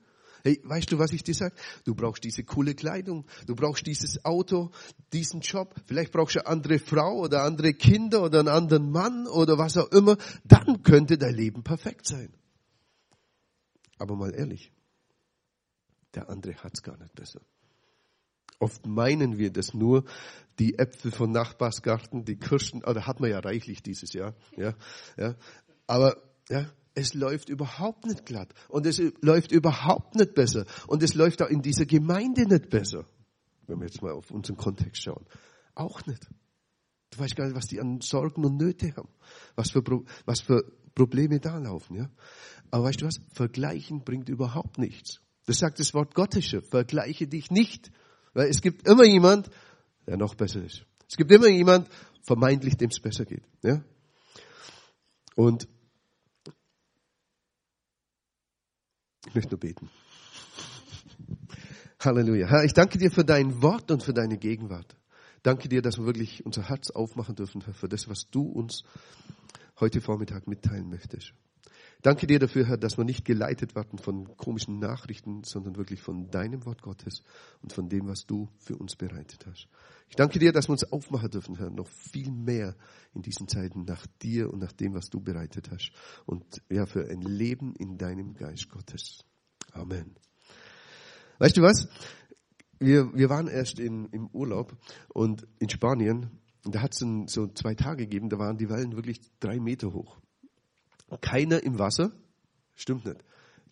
Hey, 0.48 0.62
weißt 0.63 0.94
du, 0.94 0.98
was 0.98 1.12
ich 1.12 1.24
dir 1.24 1.34
sage? 1.34 1.56
Du 1.84 1.94
brauchst 1.94 2.24
diese 2.24 2.46
coole 2.46 2.74
Kleidung, 2.74 3.25
du 3.48 3.54
brauchst 3.54 3.86
dieses 3.86 4.24
Auto, 4.24 4.72
diesen 5.12 5.42
Job, 5.42 5.75
vielleicht 5.86 6.13
brauchst 6.13 6.38
du 6.38 6.39
eine 6.39 6.48
andere 6.48 6.80
Frau 6.80 7.18
oder 7.18 7.44
andere 7.44 7.74
Kinder 7.74 8.24
oder 8.24 8.39
einen 8.39 8.48
anderen 8.48 8.89
Mann 8.89 9.27
oder 9.27 9.58
was 9.58 9.75
auch 9.75 9.92
immer. 9.92 10.16
Dann 10.46 10.84
könnte 10.84 11.18
dein 11.18 11.36
Leben 11.36 11.63
perfekt 11.63 12.08
sein. 12.08 12.34
Aber 13.98 14.16
mal 14.16 14.34
ehrlich, 14.34 14.72
der 16.13 16.30
andere 16.30 16.56
hat's 16.63 16.82
gar 16.82 16.96
nicht 16.98 17.13
besser. 17.13 17.42
Oft 18.60 18.86
meinen 18.86 19.38
wir 19.38 19.51
das 19.51 19.74
nur, 19.74 20.06
die 20.60 20.80
Äpfel 20.80 21.12
von 21.12 21.30
Nachbarsgarten, 21.34 22.24
die 22.24 22.38
Kirschen, 22.38 22.86
oder 22.86 23.06
hat 23.06 23.20
man 23.20 23.32
ja 23.32 23.39
reichlich 23.39 23.84
dieses 23.84 24.13
Jahr, 24.13 24.34
ja, 24.56 24.75
ja. 25.18 25.36
Aber, 25.88 26.16
ja, 26.48 26.72
es 26.98 27.13
läuft 27.13 27.50
überhaupt 27.50 28.08
nicht 28.08 28.25
glatt 28.25 28.51
und 28.70 28.88
es 28.88 29.00
läuft 29.22 29.51
überhaupt 29.51 30.16
nicht 30.16 30.34
besser 30.34 30.66
und 30.88 31.04
es 31.04 31.13
läuft 31.13 31.44
auch 31.44 31.50
in 31.50 31.62
dieser 31.62 31.86
Gemeinde 31.86 32.48
nicht 32.48 32.72
besser. 32.72 33.06
Wenn 33.68 33.77
wir 33.80 33.86
jetzt 33.86 34.01
mal 34.01 34.13
auf 34.13 34.32
unseren 34.32 34.58
Kontext 34.58 35.04
schauen. 35.04 35.24
Auch 35.75 36.04
nicht. 36.08 36.27
Du 37.12 37.20
weißt 37.20 37.36
gar 37.36 37.46
nicht, 37.46 37.56
was 37.56 37.68
die 37.68 37.80
an 37.80 38.01
Sorgen 38.01 38.44
und 38.44 38.58
Nöte 38.58 38.96
haben. 38.96 39.10
Was 39.56 39.70
für, 39.70 39.84
was 40.25 40.42
für 40.42 40.63
Probleme 40.96 41.39
da 41.39 41.60
laufen, 41.60 41.98
ja. 41.98 42.10
Aber 42.72 42.86
weißt 42.86 43.01
du 43.01 43.06
was? 43.06 43.20
Vergleichen 43.32 44.04
bringt 44.04 44.27
überhaupt 44.27 44.80
nichts. 44.80 45.22
Das 45.46 45.60
sagt 45.60 45.80
das 45.80 45.94
Wort 45.94 46.16
Gottes. 46.16 46.56
Vergleiche 46.68 47.27
dich 47.27 47.51
nicht. 47.51 47.92
Weil 48.34 48.50
es 48.50 48.62
gibt 48.62 48.88
immer 48.88 49.06
jemand, 49.06 49.51
der 50.08 50.18
noch 50.18 50.34
besser 50.34 50.63
ist. 50.63 50.84
Es 51.08 51.16
gibt 51.16 51.32
immer 51.32 51.48
jemand, 51.48 51.89
vermeintlich, 52.24 52.75
dem 52.75 52.89
es 52.89 53.00
besser 53.00 53.25
geht, 53.25 53.44
ja. 53.62 53.84
Und 55.36 55.68
Ich 59.28 59.36
möchte 59.36 59.52
nur 59.52 59.60
beten. 59.60 59.90
Halleluja. 62.00 62.48
Herr, 62.48 62.64
ich 62.64 62.74
danke 62.74 62.98
dir 62.98 63.12
für 63.12 63.26
dein 63.26 63.62
Wort 63.62 63.92
und 63.92 64.04
für 64.04 64.14
deine 64.14 64.38
Gegenwart. 64.38 64.96
Danke 65.44 65.68
dir, 65.68 65.82
dass 65.82 65.98
wir 65.98 66.06
wirklich 66.06 66.46
unser 66.46 66.68
Herz 66.68 66.90
aufmachen 66.92 67.36
dürfen, 67.36 67.62
für 67.62 67.90
das, 67.90 68.08
was 68.08 68.30
du 68.32 68.44
uns 68.44 68.84
heute 69.80 70.02
Vormittag 70.02 70.48
mitteilen 70.48 70.90
möchtest. 70.90 71.34
Danke 72.01 72.27
dir 72.27 72.39
dafür, 72.39 72.66
Herr, 72.68 72.77
dass 72.77 72.98
wir 72.98 73.06
nicht 73.06 73.25
geleitet 73.25 73.75
werden 73.75 73.98
von 73.98 74.38
komischen 74.38 74.80
Nachrichten, 74.80 75.44
sondern 75.44 75.77
wirklich 75.77 76.01
von 76.01 76.30
deinem 76.30 76.66
Wort 76.66 76.82
Gottes 76.84 77.24
und 77.62 77.74
von 77.74 77.89
dem, 77.89 78.08
was 78.08 78.25
du 78.25 78.50
für 78.60 78.77
uns 78.77 78.96
bereitet 78.96 79.46
hast. 79.48 79.68
Ich 80.10 80.16
danke 80.16 80.39
dir, 80.39 80.51
dass 80.51 80.70
wir 80.70 80.74
uns 80.74 80.84
aufmachen 80.92 81.32
dürfen, 81.32 81.58
Herr, 81.58 81.70
noch 81.70 81.88
viel 81.88 82.32
mehr 82.32 82.75
in 83.13 83.24
diesen 83.24 83.48
Zeiten 83.48 83.84
nach 83.86 84.06
dir 84.22 84.51
und 84.54 84.60
nach 84.60 84.72
dem, 84.72 84.94
was 84.94 85.10
du 85.10 85.20
bereitet 85.20 85.70
hast. 85.72 85.92
Und 86.25 86.62
ja, 86.70 86.86
für 86.86 87.10
ein 87.10 87.22
Leben 87.22 87.75
in 87.75 87.98
deinem 87.98 88.36
Geist 88.36 88.70
Gottes. 88.70 89.25
Amen. 89.74 90.16
Weißt 91.39 91.58
du 91.58 91.62
was? 91.62 91.88
Wir, 92.80 93.12
wir 93.16 93.30
waren 93.30 93.48
erst 93.48 93.80
in, 93.80 94.06
im 94.12 94.27
Urlaub 94.27 94.77
und 95.10 95.48
in 95.60 95.70
Spanien. 95.70 96.30
Und 96.63 96.75
da 96.75 96.82
hat 96.82 96.94
es 96.94 97.00
so 97.34 97.48
zwei 97.48 97.75
Tage 97.75 98.04
gegeben, 98.04 98.30
da 98.30 98.38
waren 98.38 98.58
die 98.58 98.70
Wellen 98.70 98.96
wirklich 98.96 99.20
drei 99.39 99.60
Meter 99.60 99.94
hoch. 99.94 100.18
Keiner 101.22 101.64
im 101.64 101.80
Wasser, 101.80 102.12
stimmt 102.76 103.06
nicht. 103.06 103.24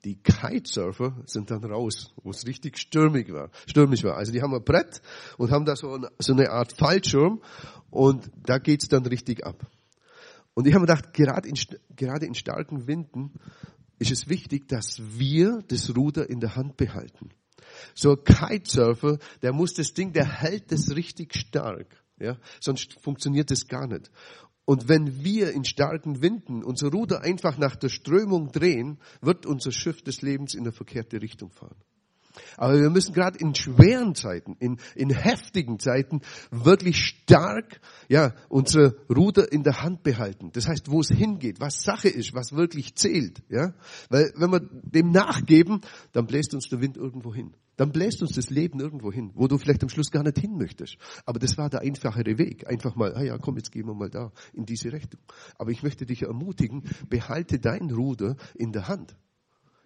Die 0.04 0.22
Kitesurfer 0.22 1.24
sind 1.26 1.50
dann 1.50 1.64
raus, 1.64 2.14
wo 2.24 2.30
es 2.30 2.46
richtig 2.46 2.78
stürmig 2.78 3.34
war, 3.34 3.50
stürmisch 3.66 4.04
war. 4.04 4.16
Also 4.16 4.32
die 4.32 4.42
haben 4.42 4.54
ein 4.54 4.64
Brett 4.64 5.02
und 5.38 5.52
haben 5.52 5.66
da 5.66 5.76
so, 5.76 5.96
ein, 5.96 6.06
so 6.20 6.34
eine 6.34 6.52
Art 6.52 6.74
Fallschirm 6.74 7.42
und 7.90 8.30
da 8.46 8.60
geht's 8.60 8.88
dann 8.88 9.06
richtig 9.06 9.46
ab. 9.46 9.66
Und 10.54 10.68
ich 10.68 10.74
habe 10.74 10.86
mir 10.86 10.94
gedacht, 10.94 11.14
gerade 11.14 11.50
in, 11.50 11.56
gerade 11.96 12.26
in 12.26 12.36
starken 12.36 12.88
Winden 12.88 13.34
ist 13.98 14.12
es 14.12 14.30
wichtig, 14.30 14.68
dass 14.68 15.02
wir 15.02 15.64
das 15.68 15.96
Ruder 15.96 16.30
in 16.30 16.40
der 16.40 16.56
Hand 16.56 16.78
behalten. 16.78 17.32
So 17.94 18.12
ein 18.12 18.24
Kitesurfer, 18.24 19.18
der 19.42 19.54
muss 19.54 19.74
das 19.74 19.94
Ding, 19.94 20.14
der 20.14 20.26
hält 20.26 20.72
das 20.72 20.96
richtig 20.96 21.36
stark. 21.36 21.88
Ja, 22.20 22.38
sonst 22.62 22.94
funktioniert 23.02 23.52
das 23.52 23.68
gar 23.68 23.88
nicht. 23.88 24.10
Und 24.66 24.90
wenn 24.90 25.24
wir 25.24 25.52
in 25.52 25.64
starken 25.64 26.22
Winden 26.22 26.64
unser 26.64 26.90
Ruder 26.90 27.22
einfach 27.22 27.58
nach 27.58 27.76
der 27.76 27.90
Strömung 27.90 28.52
drehen, 28.52 28.98
wird 29.22 29.46
unser 29.46 29.72
Schiff 29.72 30.02
des 30.02 30.22
Lebens 30.22 30.56
in 30.56 30.64
der 30.64 30.74
verkehrte 30.74 31.22
Richtung 31.22 31.52
fahren. 31.52 31.78
Aber 32.58 32.80
wir 32.80 32.90
müssen 32.90 33.14
gerade 33.14 33.38
in 33.40 33.56
schweren 33.56 34.16
Zeiten, 34.16 34.56
in, 34.60 34.78
in 34.96 35.10
heftigen 35.10 35.80
Zeiten 35.80 36.22
wirklich 36.52 37.06
stark, 37.06 37.80
ja, 38.10 38.34
unsere 38.50 38.96
Ruder 39.10 39.52
in 39.52 39.64
der 39.64 39.84
Hand 39.84 40.04
behalten. 40.04 40.52
Das 40.52 40.68
heißt, 40.68 40.90
wo 40.90 41.00
es 41.02 41.10
hingeht, 41.10 41.60
was 41.60 41.84
Sache 41.84 42.10
ist, 42.10 42.34
was 42.34 42.54
wirklich 42.54 42.96
zählt, 42.96 43.42
ja. 43.50 43.74
Weil, 44.10 44.34
wenn 44.36 44.52
wir 44.52 44.62
dem 44.62 45.12
nachgeben, 45.12 45.82
dann 46.12 46.26
bläst 46.26 46.54
uns 46.54 46.68
der 46.70 46.82
Wind 46.82 46.98
irgendwo 46.98 47.34
hin. 47.34 47.56
Dann 47.78 47.92
bläst 47.92 48.22
uns 48.22 48.36
das 48.36 48.50
Leben 48.50 48.80
irgendwo 48.80 49.12
hin, 49.12 49.32
wo 49.36 49.48
du 49.48 49.58
vielleicht 49.58 49.84
am 49.84 49.90
Schluss 49.90 50.12
gar 50.12 50.24
nicht 50.24 50.40
hin 50.40 50.58
möchtest. 50.58 50.98
Aber 51.26 51.40
das 51.40 51.58
war 51.58 51.70
der 51.70 51.82
einfachere 51.82 52.38
Weg. 52.38 52.68
Einfach 52.68 52.96
mal, 52.96 53.14
ah 53.16 53.24
ja, 53.24 53.38
komm, 53.38 53.58
jetzt 53.58 53.72
gehen 53.72 53.88
wir 53.88 53.94
mal 53.94 54.10
da, 54.10 54.32
in 54.54 54.66
diese 54.66 54.92
Richtung. 54.92 55.20
Aber 55.58 55.72
ich 55.72 55.84
möchte 55.84 56.06
dich 56.06 56.24
ermutigen, 56.24 56.84
behalte 57.10 57.60
dein 57.60 57.92
Ruder 57.92 58.36
in 58.56 58.72
der 58.72 58.88
Hand 58.88 59.16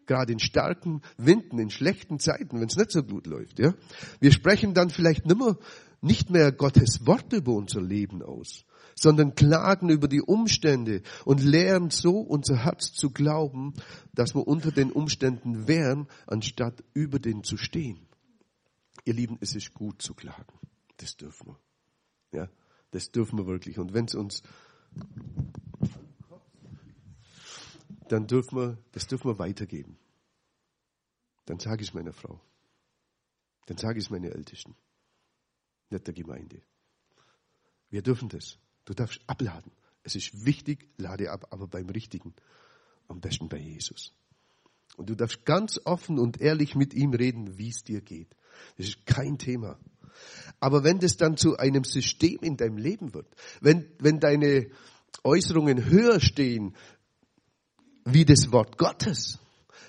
gerade 0.10 0.34
in 0.34 0.40
starken 0.40 1.02
Winden, 1.18 1.60
in 1.60 1.70
schlechten 1.70 2.18
Zeiten, 2.18 2.60
wenn 2.60 2.68
es 2.68 2.76
nicht 2.76 2.92
so 2.92 3.04
gut 3.04 3.28
läuft. 3.28 3.60
Ja? 3.60 3.76
Wir 4.20 4.32
sprechen 4.32 4.74
dann 4.74 4.90
vielleicht 4.90 5.28
nimmer, 5.28 5.60
nicht 6.02 6.32
mehr 6.32 6.52
Gottes 6.52 7.06
Wort 7.06 7.32
über 7.32 7.54
unser 7.54 7.82
Leben 7.82 8.24
aus, 8.24 8.66
sondern 9.02 9.36
klagen 9.36 9.90
über 9.90 10.08
die 10.08 10.22
Umstände 10.22 11.02
und 11.26 11.44
lehren 11.44 11.90
so 11.90 12.20
unser 12.20 12.64
Herz 12.64 12.94
zu 12.94 13.12
glauben, 13.12 13.74
dass 14.14 14.36
wir 14.36 14.48
unter 14.48 14.72
den 14.72 14.92
Umständen 14.92 15.68
wären, 15.68 16.08
anstatt 16.28 16.84
über 16.94 17.20
den 17.20 17.44
zu 17.44 17.58
stehen. 17.58 18.08
Ihr 19.06 19.14
Lieben, 19.14 19.38
es 19.42 19.56
ist 19.56 19.74
gut 19.74 20.02
zu 20.02 20.14
klagen. 20.14 20.54
Das 20.98 21.18
dürfen 21.18 21.48
wir. 21.48 21.60
Ja, 22.40 22.50
das 22.92 23.12
dürfen 23.12 23.40
wir 23.40 23.48
wirklich. 23.48 23.80
Und 23.80 23.94
wenn 23.94 24.06
es 24.06 24.16
uns 24.16 24.44
dann 28.10 28.26
dürfen 28.28 28.58
wir, 28.58 28.78
das 28.92 29.08
dürfen 29.08 29.30
wir 29.30 29.40
weitergeben. 29.40 29.98
Dann 31.46 31.60
sage 31.60 31.84
ich 31.84 31.94
meiner 31.94 32.14
Frau. 32.14 32.42
Dann 33.68 33.78
sage 33.78 34.00
ich 34.00 34.10
meinen 34.10 34.32
Ältesten. 34.32 34.76
Nicht 35.90 36.08
der 36.08 36.14
Gemeinde. 36.14 36.62
Wir 37.90 38.02
dürfen 38.02 38.30
das. 38.30 38.60
Du 38.90 38.96
darfst 38.96 39.22
abladen. 39.28 39.72
Es 40.02 40.16
ist 40.16 40.46
wichtig, 40.46 40.90
lade 40.98 41.30
ab, 41.30 41.46
aber 41.52 41.68
beim 41.68 41.90
Richtigen. 41.90 42.34
Am 43.08 43.22
besten 43.22 43.48
bei 43.48 43.60
Jesus. 43.60 44.14
Und 44.98 45.12
du 45.12 45.16
darfst 45.16 45.46
ganz 45.46 45.80
offen 45.86 46.18
und 46.18 46.42
ehrlich 46.42 46.74
mit 46.74 46.96
ihm 46.96 47.14
reden, 47.14 47.60
wie 47.60 47.70
es 47.70 47.84
dir 47.84 48.02
geht. 48.02 48.36
Das 48.78 48.88
ist 48.88 49.06
kein 49.06 49.38
Thema. 49.38 49.78
Aber 50.60 50.84
wenn 50.84 50.98
das 50.98 51.18
dann 51.18 51.38
zu 51.38 51.56
einem 51.58 51.84
System 51.84 52.40
in 52.42 52.58
deinem 52.58 52.78
Leben 52.78 53.14
wird, 53.14 53.28
wenn, 53.62 53.86
wenn 54.00 54.20
deine 54.20 54.72
Äußerungen 55.24 55.86
höher 55.86 56.20
stehen 56.20 56.76
wie 58.06 58.26
das 58.26 58.52
Wort 58.52 58.80
Gottes, 58.80 59.38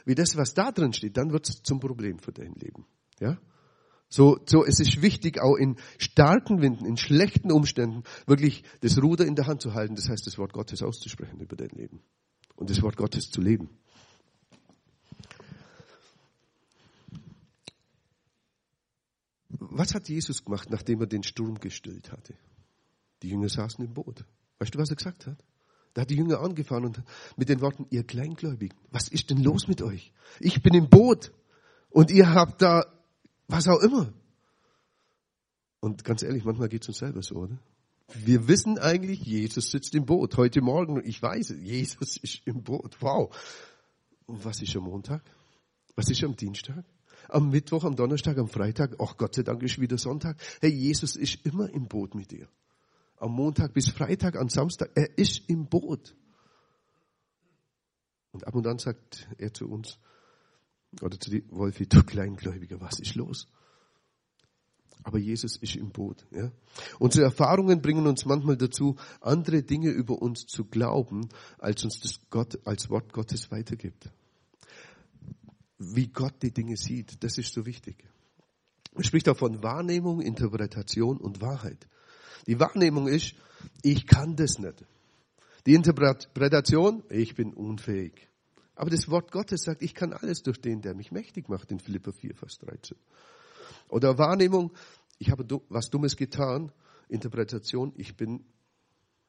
wie 0.05 0.15
das, 0.15 0.37
was 0.37 0.53
da 0.53 0.73
drin 0.73 0.93
steht, 0.93 1.17
dann 1.17 1.33
wird 1.33 1.49
es 1.49 1.63
zum 1.63 1.81
Problem 1.81 2.19
für 2.19 2.33
dein 2.33 2.53
Leben. 2.53 2.85
Ja? 3.19 3.39
So, 4.13 4.41
so, 4.45 4.65
es 4.65 4.81
ist 4.81 5.03
wichtig, 5.03 5.41
auch 5.41 5.55
in 5.55 5.77
starken 5.97 6.61
Winden, 6.61 6.85
in 6.85 6.97
schlechten 6.97 7.53
Umständen, 7.53 8.03
wirklich 8.27 8.65
das 8.81 9.01
Ruder 9.01 9.25
in 9.25 9.37
der 9.37 9.47
Hand 9.47 9.63
zu 9.63 9.73
halten. 9.73 9.95
Das 9.95 10.09
heißt, 10.09 10.27
das 10.27 10.37
Wort 10.37 10.53
Gottes 10.53 10.83
auszusprechen 10.83 11.39
über 11.39 11.55
dein 11.55 11.69
Leben. 11.69 12.03
Und 12.57 12.71
das 12.71 12.83
Wort 12.83 12.97
Gottes 12.97 13.31
zu 13.31 13.41
leben. 13.41 13.71
Was 19.49 19.95
hat 19.95 20.09
Jesus 20.09 20.45
gemacht, 20.45 20.71
nachdem 20.71 21.01
er 21.01 21.07
den 21.07 21.23
Sturm 21.23 21.61
gestillt 21.61 22.11
hatte? 22.11 22.35
Die 23.23 23.29
Jünger 23.29 23.49
saßen 23.49 23.85
im 23.85 23.95
Boot. 23.95 24.25
Weißt 24.59 24.75
du, 24.75 24.79
was 24.81 24.91
er 24.91 24.97
gesagt 24.97 25.29
hat? 25.29 25.39
Da 25.95 26.03
hat 26.03 26.11
die 26.11 26.17
Jünger 26.17 26.41
angefahren 26.41 26.85
und 26.85 27.01
mit 27.37 27.49
den 27.49 27.61
Worten, 27.61 27.87
ihr 27.91 28.03
Kleingläubigen, 28.03 28.77
was 28.91 29.09
ist 29.09 29.31
denn 29.31 29.43
los 29.43 29.69
mit 29.69 29.83
euch? 29.83 30.13
Ich 30.41 30.63
bin 30.63 30.75
im 30.75 30.89
Boot 30.89 31.33
und 31.91 32.11
ihr 32.11 32.33
habt 32.35 32.63
da 32.63 32.85
was 33.51 33.69
auch 33.69 33.81
immer. 33.81 34.13
Und 35.81 36.05
ganz 36.05 36.23
ehrlich, 36.23 36.45
manchmal 36.45 36.69
geht 36.69 36.83
es 36.83 36.89
uns 36.89 36.99
selber 36.99 37.23
so, 37.23 37.37
oder? 37.37 37.59
Wir 38.15 38.49
wissen 38.49 38.79
eigentlich, 38.79 39.21
Jesus 39.21 39.71
sitzt 39.71 39.95
im 39.95 40.05
Boot. 40.05 40.37
Heute 40.37 40.61
Morgen, 40.61 41.01
ich 41.05 41.23
weiß, 41.23 41.55
Jesus 41.61 42.17
ist 42.17 42.43
im 42.45 42.63
Boot. 42.63 42.97
Wow. 43.01 43.35
Und 44.27 44.45
was 44.45 44.61
ist 44.61 44.75
am 44.77 44.85
Montag? 44.85 45.23
Was 45.95 46.11
ist 46.11 46.23
am 46.25 46.37
Dienstag? 46.37 46.85
Am 47.29 47.51
Mittwoch, 47.51 47.85
am 47.85 47.95
Donnerstag, 47.95 48.39
am 48.39 48.49
Freitag? 48.49 48.97
Ach 49.01 49.17
Gott 49.17 49.37
sei 49.37 49.43
Dank 49.43 49.63
ist 49.63 49.81
wieder 49.81 49.99
Sonntag. 49.99 50.37
Hey, 50.61 50.71
Jesus 50.71 51.17
ist 51.17 51.47
immer 51.47 51.71
im 51.71 51.87
Boot 51.87 52.15
mit 52.15 52.31
dir 52.31 52.49
am 53.21 53.33
Montag 53.33 53.75
bis 53.75 53.89
Freitag, 53.91 54.37
am 54.37 54.49
Samstag. 54.49 54.91
Er 54.95 55.19
ist 55.19 55.49
im 55.49 55.67
Boot. 55.67 56.17
Und 58.33 58.47
ab 58.47 58.55
und 58.55 58.67
an 58.67 58.79
sagt 58.79 59.29
er 59.39 59.53
zu 59.53 59.69
uns, 59.69 59.99
oder 61.01 61.19
zu 61.19 61.31
die 61.31 61.45
Wolfi, 61.51 61.87
du 61.87 62.03
Kleingläubiger, 62.03 62.81
was 62.81 62.99
ist 63.01 63.15
los? 63.15 63.47
Aber 65.03 65.19
Jesus 65.19 65.57
ist 65.57 65.77
im 65.77 65.91
Boot. 65.91 66.27
Ja? 66.31 66.53
Unsere 66.99 67.25
Erfahrungen 67.25 67.81
bringen 67.81 68.07
uns 68.07 68.27
manchmal 68.27 68.57
dazu, 68.57 68.97
andere 69.21 69.63
Dinge 69.63 69.91
über 69.91 70.21
uns 70.21 70.47
zu 70.47 70.65
glauben, 70.65 71.29
als 71.59 71.85
uns 71.85 72.01
das 72.01 72.21
Gott 72.29 72.59
als 72.67 72.91
Wort 72.91 73.13
Gottes 73.13 73.51
weitergibt. 73.51 74.11
Wie 75.79 76.09
Gott 76.09 76.43
die 76.43 76.53
Dinge 76.53 76.77
sieht, 76.77 77.23
das 77.25 77.39
ist 77.39 77.55
so 77.55 77.65
wichtig. 77.65 78.05
Er 78.95 79.05
spricht 79.05 79.29
auch 79.29 79.37
von 79.37 79.63
Wahrnehmung, 79.63 80.21
Interpretation 80.21 81.17
und 81.17 81.41
Wahrheit. 81.41 81.87
Die 82.47 82.61
Wahrnehmung 82.61 83.09
ist, 83.09 83.35
ich 83.83 84.07
kann 84.07 84.37
das 84.37 84.59
nicht. 84.59 84.85
Die 85.67 85.75
Interpretation, 85.75 87.03
ich 87.09 87.35
bin 87.35 87.55
unfähig. 87.55 88.30
Aber 88.81 88.89
das 88.89 89.11
Wort 89.11 89.31
Gottes 89.31 89.65
sagt, 89.65 89.83
ich 89.83 89.95
kann 89.95 90.15
alles 90.15 90.43
durch 90.43 90.59
den, 90.59 90.81
der 90.81 90.95
mich 90.95 91.13
mächtig 91.13 91.51
macht, 91.51 91.71
in 91.71 91.81
Philippa 91.81 92.13
4, 92.13 92.35
Vers 92.35 92.61
13. 92.61 92.97
Oder 93.91 94.17
Wahrnehmung, 94.17 94.73
ich 95.19 95.31
habe 95.31 95.45
was 95.69 95.91
Dummes 95.91 96.17
getan. 96.17 96.73
Interpretation, 97.11 97.93
ich 97.99 98.17
bin 98.17 98.43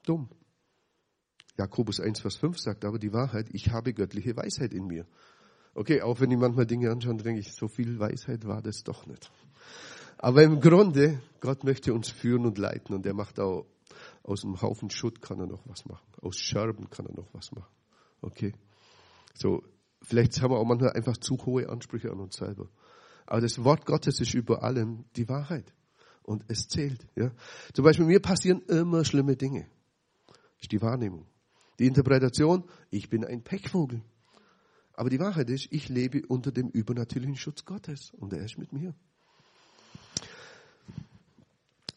dumm. 0.05 0.29
Jakobus 1.57 1.99
1, 1.99 2.21
Vers 2.21 2.37
5 2.37 2.59
sagt 2.59 2.85
aber 2.85 2.97
die 2.97 3.11
Wahrheit, 3.11 3.49
ich 3.51 3.71
habe 3.71 3.93
göttliche 3.93 4.37
Weisheit 4.37 4.73
in 4.73 4.87
mir. 4.87 5.05
Okay, 5.73 6.01
auch 6.01 6.21
wenn 6.21 6.31
ich 6.31 6.37
manchmal 6.37 6.65
Dinge 6.65 6.89
anschaue, 6.89 7.17
denke 7.17 7.41
ich, 7.41 7.51
so 7.51 7.67
viel 7.67 7.99
Weisheit 7.99 8.47
war 8.47 8.61
das 8.61 8.85
doch 8.85 9.05
nicht. 9.05 9.29
Aber 10.17 10.43
im 10.43 10.61
Grunde, 10.61 11.21
Gott 11.41 11.65
möchte 11.65 11.93
uns 11.93 12.07
führen 12.07 12.45
und 12.45 12.57
leiten 12.57 12.95
und 12.95 13.05
er 13.05 13.13
macht 13.13 13.37
auch 13.37 13.65
aus 14.23 14.45
einem 14.45 14.61
Haufen 14.61 14.89
Schutt 14.89 15.21
kann 15.21 15.41
er 15.41 15.47
noch 15.47 15.67
was 15.67 15.85
machen. 15.85 16.07
Aus 16.21 16.37
Scherben 16.37 16.89
kann 16.89 17.05
er 17.07 17.15
noch 17.15 17.33
was 17.33 17.51
machen. 17.51 17.75
Okay? 18.21 18.53
So, 19.33 19.63
vielleicht 20.01 20.41
haben 20.41 20.51
wir 20.51 20.59
auch 20.59 20.65
manchmal 20.65 20.91
einfach 20.91 21.17
zu 21.17 21.37
hohe 21.45 21.69
Ansprüche 21.69 22.11
an 22.11 22.19
uns 22.19 22.35
selber. 22.35 22.69
Aber 23.25 23.41
das 23.41 23.63
Wort 23.63 23.85
Gottes 23.85 24.19
ist 24.19 24.33
über 24.33 24.63
allem 24.63 25.05
die 25.15 25.29
Wahrheit. 25.29 25.73
Und 26.23 26.43
es 26.47 26.67
zählt, 26.67 27.07
ja. 27.15 27.31
Zum 27.73 27.85
Beispiel 27.85 28.05
mir 28.05 28.19
passieren 28.19 28.61
immer 28.67 29.05
schlimme 29.05 29.35
Dinge. 29.35 29.67
Das 30.27 30.63
ist 30.63 30.71
die 30.71 30.81
Wahrnehmung. 30.81 31.25
Die 31.79 31.87
Interpretation, 31.87 32.63
ich 32.89 33.09
bin 33.09 33.25
ein 33.25 33.43
Pechvogel. 33.43 34.03
Aber 34.93 35.09
die 35.09 35.19
Wahrheit 35.19 35.49
ist, 35.49 35.67
ich 35.71 35.89
lebe 35.89 36.21
unter 36.27 36.51
dem 36.51 36.69
übernatürlichen 36.69 37.37
Schutz 37.37 37.65
Gottes 37.65 38.11
und 38.11 38.33
er 38.33 38.43
ist 38.43 38.57
mit 38.57 38.71
mir. 38.71 38.93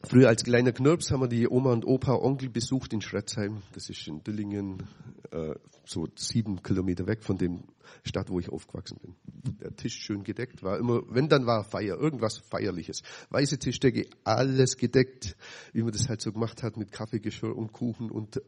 Früher 0.06 0.28
als 0.28 0.44
kleiner 0.44 0.72
Knirps 0.72 1.10
haben 1.10 1.22
wir 1.22 1.28
die 1.28 1.48
Oma 1.48 1.72
und 1.72 1.86
Opa, 1.86 2.14
Onkel 2.14 2.50
besucht 2.50 2.92
in 2.92 3.00
Schretzheim. 3.00 3.62
Das 3.72 3.88
ist 3.88 4.06
in 4.06 4.22
Dillingen, 4.22 4.82
äh, 5.30 5.54
so 5.86 6.06
sieben 6.14 6.62
Kilometer 6.62 7.06
weg 7.06 7.22
von 7.22 7.38
dem 7.38 7.64
Stadt, 8.02 8.28
wo 8.28 8.38
ich 8.38 8.50
aufgewachsen 8.50 8.98
bin. 9.00 9.14
Der 9.60 9.74
Tisch 9.74 9.94
schön 9.94 10.22
gedeckt, 10.22 10.62
war 10.62 10.78
immer, 10.78 11.02
wenn 11.08 11.28
dann 11.28 11.46
war 11.46 11.64
Feier, 11.64 11.98
irgendwas 11.98 12.38
Feierliches. 12.38 13.02
Weiße 13.30 13.58
Tischdecke, 13.58 14.06
alles 14.24 14.76
gedeckt, 14.76 15.36
wie 15.72 15.82
man 15.82 15.92
das 15.92 16.08
halt 16.08 16.20
so 16.20 16.32
gemacht 16.32 16.62
hat 16.62 16.76
mit 16.76 16.92
Kaffeegeschirr 16.92 17.56
und 17.56 17.72
Kuchen 17.72 18.10
und 18.10 18.42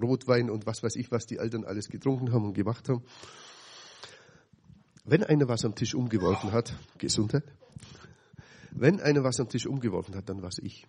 Rotwein 0.00 0.50
und 0.50 0.66
was 0.66 0.82
weiß 0.82 0.96
ich, 0.96 1.10
was 1.10 1.26
die 1.26 1.38
Eltern 1.38 1.64
alles 1.64 1.88
getrunken 1.88 2.32
haben 2.32 2.44
und 2.44 2.54
gemacht 2.54 2.88
haben. 2.88 3.02
Wenn 5.04 5.22
einer 5.22 5.48
was 5.48 5.64
am 5.64 5.74
Tisch 5.74 5.94
umgeworfen 5.94 6.52
hat, 6.52 6.74
Gesundheit, 6.98 7.44
wenn 8.74 9.00
einer 9.00 9.22
was 9.22 9.38
am 9.40 9.48
Tisch 9.48 9.66
umgeworfen 9.66 10.14
hat, 10.16 10.28
dann 10.28 10.42
war 10.42 10.48
es 10.48 10.58
ich. 10.58 10.86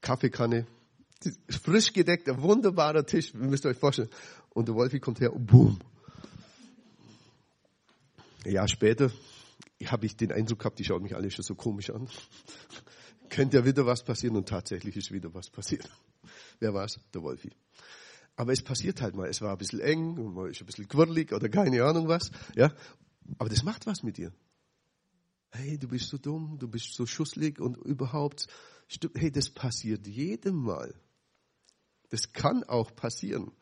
Kaffeekanne, 0.00 0.66
frisch 1.48 1.92
gedeckt, 1.92 2.28
ein 2.28 2.40
wunderbarer 2.40 3.04
Tisch, 3.04 3.34
ihr 3.34 3.40
müsst 3.40 3.66
euch 3.66 3.76
vorstellen. 3.76 4.10
Und 4.50 4.68
der 4.68 4.74
Wolfi 4.76 5.00
kommt 5.00 5.20
her 5.20 5.32
und 5.32 5.46
boom. 5.46 5.80
Ein 8.44 8.52
Jahr 8.52 8.68
später 8.68 9.10
habe 9.86 10.06
ich 10.06 10.16
den 10.16 10.30
Eindruck 10.30 10.60
gehabt, 10.60 10.78
die 10.78 10.84
schauen 10.84 11.02
mich 11.02 11.16
alle 11.16 11.30
schon 11.30 11.44
so 11.44 11.54
komisch 11.54 11.90
an. 11.90 12.08
Könnte 13.30 13.56
ja 13.56 13.64
wieder 13.64 13.84
was 13.86 14.04
passieren 14.04 14.36
und 14.36 14.48
tatsächlich 14.48 14.96
ist 14.96 15.10
wieder 15.10 15.34
was 15.34 15.50
passiert. 15.50 15.90
Wer 16.60 16.72
war's? 16.72 17.00
Der 17.12 17.22
Wolfi. 17.22 17.50
Aber 18.36 18.52
es 18.52 18.62
passiert 18.62 19.00
halt 19.00 19.16
mal. 19.16 19.28
Es 19.28 19.40
war 19.40 19.52
ein 19.52 19.58
bisschen 19.58 19.80
eng, 19.80 20.34
man 20.34 20.50
ist 20.50 20.60
ein 20.60 20.66
bisschen 20.66 20.86
quirlig 20.86 21.32
oder 21.32 21.48
keine 21.48 21.82
Ahnung 21.82 22.06
was. 22.06 22.30
Ja, 22.54 22.72
aber 23.38 23.48
das 23.48 23.64
macht 23.64 23.86
was 23.86 24.02
mit 24.02 24.18
dir 24.18 24.32
hey, 25.54 25.78
du 25.78 25.88
bist 25.88 26.08
so 26.08 26.18
dumm, 26.18 26.58
du 26.58 26.68
bist 26.68 26.94
so 26.94 27.06
schusslig 27.06 27.60
und 27.60 27.76
überhaupt, 27.78 28.46
hey, 29.14 29.30
das 29.30 29.50
passiert 29.50 30.06
jedem 30.06 30.56
Mal. 30.56 30.94
Das 32.10 32.32
kann 32.32 32.64
auch 32.64 32.94
passieren. 32.94 33.52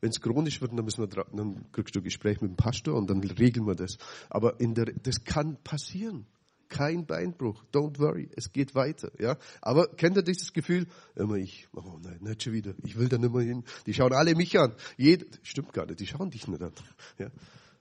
Wenn 0.00 0.10
es 0.10 0.20
chronisch 0.20 0.60
wird, 0.60 0.72
dann, 0.72 0.84
müssen 0.84 1.00
wir, 1.00 1.08
dann 1.08 1.70
kriegst 1.72 1.94
du 1.94 2.00
ein 2.00 2.04
Gespräch 2.04 2.40
mit 2.40 2.52
dem 2.52 2.56
Pastor 2.56 2.94
und 2.94 3.10
dann 3.10 3.22
regeln 3.22 3.66
wir 3.66 3.74
das. 3.74 3.98
Aber 4.30 4.60
in 4.60 4.74
der, 4.74 4.86
das 4.86 5.24
kann 5.24 5.56
passieren. 5.62 6.26
Kein 6.68 7.06
Beinbruch. 7.06 7.64
Don't 7.72 7.98
worry. 7.98 8.28
Es 8.36 8.52
geht 8.52 8.74
weiter. 8.74 9.10
Ja. 9.18 9.38
Aber 9.62 9.88
kennt 9.88 10.16
ihr 10.16 10.22
dieses 10.22 10.52
Gefühl? 10.52 10.86
Immer 11.16 11.36
ich. 11.36 11.66
Oh 11.72 11.98
nein, 12.02 12.18
nicht 12.20 12.42
schon 12.42 12.52
wieder. 12.52 12.74
Ich 12.84 12.96
will 12.98 13.08
da 13.08 13.16
nicht 13.16 13.32
mehr 13.32 13.42
hin. 13.42 13.64
Die 13.86 13.94
schauen 13.94 14.12
alle 14.12 14.34
mich 14.34 14.56
an. 14.58 14.74
Jed 14.98 15.40
stimmt 15.42 15.72
gar 15.72 15.86
nicht. 15.86 15.98
Die 15.98 16.06
schauen 16.06 16.30
dich 16.30 16.46
nicht 16.46 16.62
an. 16.62 16.72
Ja. 17.18 17.30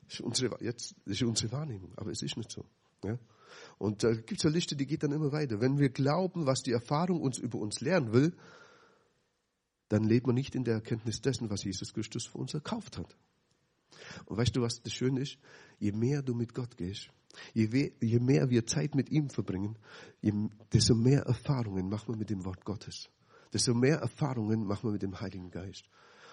Das 0.06 0.14
ist 0.14 0.22
unsere, 0.22 0.64
jetzt, 0.64 0.96
das 1.06 1.16
ist 1.16 1.24
unsere 1.24 1.52
Wahrnehmung. 1.52 1.92
Aber 1.98 2.12
es 2.12 2.22
ist 2.22 2.38
nicht 2.38 2.50
so. 2.50 2.66
Ja. 3.04 3.20
Und 3.78 4.04
da 4.04 4.14
gibt 4.14 4.40
es 4.40 4.46
eine 4.46 4.56
Liste, 4.56 4.76
die 4.76 4.86
geht 4.86 5.04
dann 5.04 5.12
immer 5.12 5.32
weiter. 5.32 5.62
Wenn 5.62 5.78
wir 5.78 5.90
glauben, 5.90 6.46
was 6.46 6.62
die 6.62 6.72
Erfahrung 6.72 7.22
uns 7.22 7.38
über 7.38 7.60
uns 7.60 7.82
lernen 7.82 8.14
will, 8.14 8.36
dann 9.90 10.04
lebt 10.04 10.28
man 10.28 10.36
nicht 10.36 10.56
in 10.56 10.64
der 10.64 10.76
Erkenntnis 10.76 11.22
dessen, 11.22 11.50
was 11.50 11.64
Jesus 11.64 11.94
Christus 11.94 12.26
für 12.26 12.38
uns 12.38 12.54
erkauft 12.54 12.98
hat. 12.98 13.16
Und 14.26 14.38
weißt 14.38 14.56
du, 14.56 14.62
was 14.62 14.82
das 14.82 14.94
Schöne 14.94 15.22
ist? 15.22 15.38
Je 15.80 15.92
mehr 15.92 16.22
du 16.22 16.34
mit 16.34 16.54
Gott 16.54 16.78
gehst, 16.78 17.10
je, 17.54 17.94
je 18.00 18.20
mehr 18.20 18.50
wir 18.50 18.66
Zeit 18.66 18.96
mit 18.96 19.10
ihm 19.10 19.30
verbringen, 19.30 19.78
je, 20.22 20.34
desto 20.74 20.96
mehr 20.96 21.22
Erfahrungen 21.24 21.90
machen 21.90 22.14
wir 22.14 22.18
mit 22.18 22.30
dem 22.30 22.46
Wort 22.46 22.66
Gottes. 22.66 23.10
Desto 23.54 23.74
mehr 23.74 24.00
Erfahrungen 24.00 24.66
machen 24.66 24.90
wir 24.90 24.92
mit 24.92 25.02
dem 25.02 25.20
Heiligen 25.20 25.52
Geist. 25.52 25.86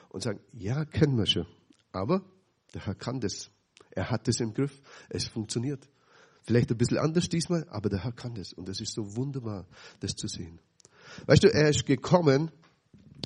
Und 0.09 0.23
sagen, 0.23 0.41
ja, 0.53 0.85
kennen 0.85 1.17
wir 1.17 1.27
schon. 1.27 1.47
Aber 1.93 2.25
der 2.73 2.87
Herr 2.87 2.95
kann 2.95 3.21
das. 3.21 3.51
Er 3.91 4.11
hat 4.11 4.27
das 4.27 4.41
im 4.41 4.53
Griff. 4.53 4.81
Es 5.09 5.27
funktioniert. 5.29 5.89
Vielleicht 6.45 6.71
ein 6.71 6.77
bisschen 6.77 6.99
anders 6.99 7.29
diesmal, 7.29 7.67
aber 7.71 7.89
der 7.89 8.05
Herr 8.05 8.13
kann 8.13 8.35
das. 8.35 8.53
Und 8.53 8.69
es 8.69 8.81
ist 8.81 8.95
so 8.95 9.17
wunderbar, 9.17 9.67
das 10.01 10.15
zu 10.15 10.29
sehen. 10.29 10.61
Weißt 11.27 11.43
du, 11.43 11.53
er 11.53 11.71
ist 11.71 11.87
gekommen 11.87 12.51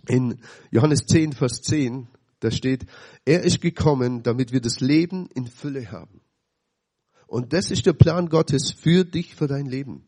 in 0.06 0.40
Johannes 0.70 1.06
10, 1.06 1.32
Vers 1.32 1.62
10, 1.62 2.06
da 2.40 2.50
steht, 2.50 2.86
er 3.24 3.42
ist 3.42 3.60
gekommen, 3.60 4.22
damit 4.22 4.52
wir 4.52 4.60
das 4.60 4.80
Leben 4.80 5.28
in 5.34 5.46
Fülle 5.46 5.90
haben. 5.90 6.20
Und 7.26 7.52
das 7.52 7.70
ist 7.70 7.86
der 7.86 7.92
Plan 7.92 8.28
Gottes 8.28 8.70
für 8.72 9.04
dich, 9.04 9.34
für 9.34 9.48
dein 9.48 9.66
Leben. 9.66 10.06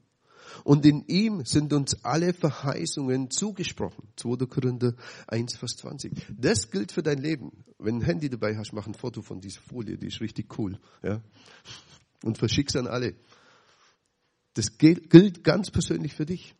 Und 0.65 0.87
in 0.87 1.05
ihm 1.07 1.45
sind 1.45 1.73
uns 1.73 2.05
alle 2.05 2.33
Verheißungen 2.33 3.31
zugesprochen. 3.31 4.09
2. 4.17 4.47
Korinther 4.47 4.95
1, 5.27 5.57
Vers 5.57 5.77
20. 5.79 6.13
Das 6.39 6.71
gilt 6.71 6.93
für 6.93 7.03
dein 7.03 7.19
Leben. 7.19 7.65
Wenn 7.79 7.97
ein 7.97 8.03
Handy 8.03 8.29
dabei 8.29 8.57
hast, 8.57 8.73
mach 8.73 8.87
ein 8.87 8.95
Foto 8.95 9.23
von 9.23 9.41
dieser 9.41 9.61
Folie, 9.61 9.97
die 9.97 10.09
ist 10.09 10.21
richtig 10.21 10.59
cool. 10.59 10.79
Ja? 11.03 11.21
Und 12.25 12.39
verschick's 12.39 12.77
an 12.77 12.87
alle. 12.87 13.15
Das 14.55 14.79
gilt 14.79 15.45
ganz 15.45 15.71
persönlich 15.71 16.15
für 16.15 16.27
dich. 16.27 16.55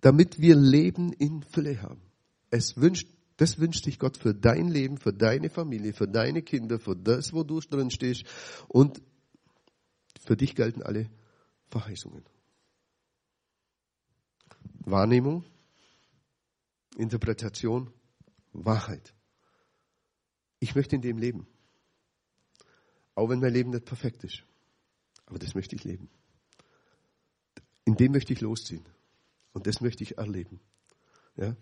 Damit 0.00 0.40
wir 0.40 0.56
Leben 0.56 1.12
in 1.12 1.42
Fülle 1.42 1.80
haben. 1.82 2.02
Es 2.50 2.76
wünscht, 2.76 3.08
das 3.36 3.58
wünscht 3.58 3.84
sich 3.84 3.98
Gott 3.98 4.16
für 4.16 4.34
dein 4.34 4.68
Leben, 4.68 4.98
für 4.98 5.12
deine 5.12 5.50
Familie, 5.50 5.92
für 5.92 6.08
deine 6.08 6.42
Kinder, 6.42 6.78
für 6.78 6.96
das, 6.96 7.32
wo 7.32 7.42
du 7.42 7.60
drin 7.60 7.90
stehst. 7.90 8.24
Und 8.68 9.00
für 10.20 10.36
dich 10.36 10.54
gelten 10.54 10.82
alle 10.82 11.10
Verheißungen. 11.68 12.24
Wahrnehmung, 14.80 15.44
Interpretation, 16.96 17.90
Wahrheit. 18.52 19.14
Ich 20.60 20.74
möchte 20.74 20.96
in 20.96 21.02
dem 21.02 21.18
leben. 21.18 21.46
Auch 23.14 23.28
wenn 23.28 23.40
mein 23.40 23.52
Leben 23.52 23.70
nicht 23.70 23.84
perfekt 23.84 24.24
ist. 24.24 24.42
Aber 25.26 25.38
das 25.38 25.54
möchte 25.54 25.76
ich 25.76 25.84
leben. 25.84 26.08
In 27.84 27.96
dem 27.96 28.12
möchte 28.12 28.32
ich 28.32 28.40
losziehen. 28.40 28.84
Und 29.52 29.66
das 29.66 29.80
möchte 29.80 30.02
ich 30.02 30.18
erleben. 30.18 30.60
Ja? 31.36 31.56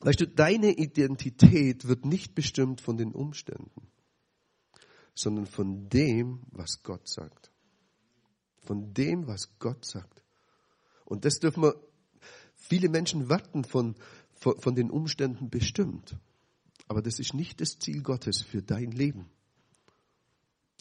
Weißt 0.00 0.20
du, 0.20 0.26
deine 0.26 0.72
Identität 0.72 1.86
wird 1.86 2.04
nicht 2.04 2.34
bestimmt 2.34 2.80
von 2.80 2.96
den 2.96 3.12
Umständen, 3.12 3.88
sondern 5.14 5.46
von 5.46 5.88
dem, 5.88 6.42
was 6.50 6.82
Gott 6.82 7.08
sagt. 7.08 7.50
Von 8.58 8.92
dem, 8.92 9.26
was 9.26 9.58
Gott 9.58 9.84
sagt. 9.84 10.22
Und 11.04 11.24
das 11.24 11.38
dürfen 11.38 11.62
wir, 11.62 11.80
viele 12.56 12.88
Menschen 12.88 13.28
warten 13.28 13.64
von, 13.64 13.94
von, 14.32 14.60
von 14.60 14.74
den 14.74 14.90
Umständen 14.90 15.50
bestimmt. 15.50 16.16
Aber 16.88 17.00
das 17.00 17.18
ist 17.18 17.32
nicht 17.32 17.60
das 17.60 17.78
Ziel 17.78 18.02
Gottes 18.02 18.42
für 18.42 18.62
dein 18.62 18.90
Leben. 18.90 19.30